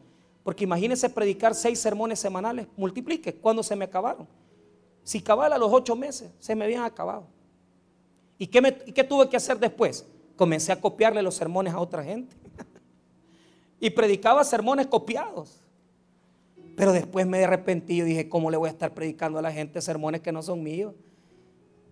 Porque 0.43 0.65
imagínense 0.65 1.09
predicar 1.09 1.55
seis 1.55 1.79
sermones 1.79 2.19
semanales, 2.19 2.67
multiplique, 2.77 3.33
cuando 3.33 3.63
se 3.63 3.75
me 3.75 3.85
acabaron. 3.85 4.27
Si 5.03 5.19
cabala 5.19 5.57
los 5.57 5.73
ocho 5.73 5.95
meses, 5.95 6.29
se 6.37 6.53
me 6.53 6.65
habían 6.65 6.83
acabado. 6.83 7.23
¿Y 8.37 8.45
qué, 8.45 8.61
me, 8.61 8.77
¿Y 8.85 8.91
qué 8.91 9.03
tuve 9.03 9.27
que 9.27 9.37
hacer 9.37 9.57
después? 9.57 10.05
Comencé 10.35 10.71
a 10.71 10.79
copiarle 10.79 11.23
los 11.23 11.33
sermones 11.33 11.73
a 11.73 11.79
otra 11.79 12.03
gente. 12.03 12.35
Y 13.79 13.89
predicaba 13.89 14.43
sermones 14.43 14.87
copiados. 14.87 15.61
Pero 16.75 16.93
después 16.93 17.27
me 17.27 17.43
arrepentí 17.43 17.99
y 17.99 18.01
dije, 18.01 18.29
¿cómo 18.29 18.49
le 18.49 18.57
voy 18.57 18.67
a 18.67 18.71
estar 18.71 18.93
predicando 18.93 19.39
a 19.39 19.41
la 19.41 19.51
gente 19.51 19.81
sermones 19.81 20.21
que 20.21 20.31
no 20.31 20.41
son 20.41 20.63
míos? 20.63 20.93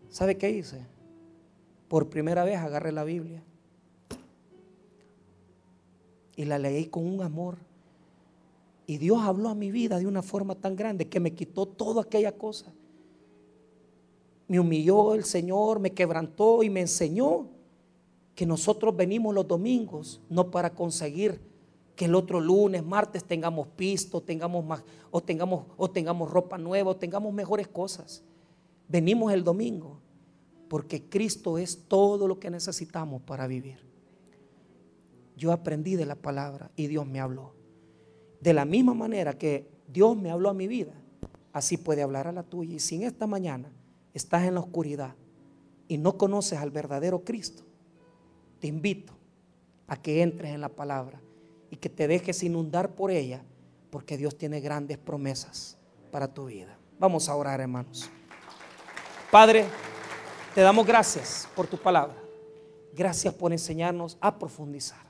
¿Sabe 0.09 0.38
qué 0.38 0.49
hice? 0.49 0.85
Por 1.88 2.09
primera 2.09 2.43
vez 2.43 2.57
agarré 2.57 2.91
la 2.91 3.03
Biblia 3.03 3.43
y 6.35 6.45
la 6.45 6.57
leí 6.57 6.85
con 6.85 7.05
un 7.05 7.21
amor. 7.21 7.57
Y 8.85 8.97
Dios 8.97 9.19
habló 9.21 9.49
a 9.49 9.55
mi 9.55 9.71
vida 9.71 9.99
de 9.99 10.07
una 10.07 10.21
forma 10.21 10.55
tan 10.55 10.75
grande 10.77 11.09
que 11.09 11.19
me 11.19 11.33
quitó 11.33 11.65
toda 11.65 12.03
aquella 12.03 12.31
cosa. 12.31 12.71
Me 14.47 14.59
humilló 14.59 15.13
el 15.13 15.25
Señor, 15.25 15.79
me 15.79 15.91
quebrantó 15.91 16.63
y 16.63 16.69
me 16.69 16.79
enseñó 16.79 17.47
que 18.35 18.45
nosotros 18.45 18.95
venimos 18.95 19.35
los 19.35 19.47
domingos 19.47 20.21
no 20.29 20.49
para 20.49 20.69
conseguir 20.69 21.41
que 21.97 22.05
el 22.05 22.13
otro 22.13 22.39
lunes, 22.39 22.85
martes 22.85 23.23
tengamos 23.23 23.67
pisto, 23.69 24.21
tengamos 24.21 24.63
más, 24.63 24.83
o 25.09 25.19
tengamos, 25.19 25.65
o 25.77 25.89
tengamos 25.89 26.29
ropa 26.29 26.55
nueva, 26.59 26.91
o 26.91 26.95
tengamos 26.95 27.33
mejores 27.33 27.67
cosas. 27.67 28.23
Venimos 28.87 29.33
el 29.33 29.43
domingo 29.43 29.99
porque 30.69 31.09
Cristo 31.09 31.57
es 31.57 31.85
todo 31.87 32.27
lo 32.27 32.39
que 32.39 32.51
necesitamos 32.51 33.23
para 33.23 33.47
vivir. 33.47 33.79
Yo 35.35 35.51
aprendí 35.51 35.95
de 35.95 36.05
la 36.05 36.15
palabra 36.15 36.69
y 36.75 36.85
Dios 36.85 37.07
me 37.07 37.19
habló. 37.19 37.55
De 38.41 38.53
la 38.53 38.63
misma 38.63 38.93
manera 38.93 39.33
que 39.33 39.67
Dios 39.87 40.15
me 40.15 40.29
habló 40.29 40.49
a 40.49 40.53
mi 40.53 40.67
vida, 40.67 40.93
así 41.51 41.77
puede 41.77 42.03
hablar 42.03 42.27
a 42.27 42.31
la 42.31 42.43
tuya. 42.43 42.75
Y 42.75 42.79
si 42.79 42.97
en 42.97 43.03
esta 43.03 43.25
mañana 43.25 43.71
estás 44.13 44.43
en 44.43 44.53
la 44.53 44.59
oscuridad 44.59 45.15
y 45.87 45.97
no 45.97 46.15
conoces 46.15 46.59
al 46.59 46.69
verdadero 46.69 47.23
Cristo, 47.23 47.63
te 48.59 48.67
invito 48.67 49.13
a 49.87 49.99
que 49.99 50.21
entres 50.21 50.53
en 50.53 50.61
la 50.61 50.69
palabra 50.69 51.21
y 51.70 51.78
que 51.78 51.89
te 51.89 52.07
dejes 52.07 52.43
inundar 52.43 52.95
por 52.95 53.11
ella, 53.11 53.43
porque 53.89 54.18
Dios 54.18 54.38
tiene 54.38 54.59
grandes 54.59 54.97
promesas 54.97 55.78
para 56.11 56.28
tu 56.28 56.45
vida. 56.45 56.78
Vamos 56.99 57.30
a 57.30 57.36
orar, 57.36 57.59
hermanos. 57.59 58.09
Padre, 59.32 59.65
te 60.55 60.61
damos 60.61 60.86
gracias 60.86 61.47
por 61.55 61.68
tu 61.68 61.78
palabra. 61.78 62.15
Gracias 62.93 63.34
por 63.34 63.51
enseñarnos 63.51 64.18
a 64.20 64.38
profundizar. 64.38 65.07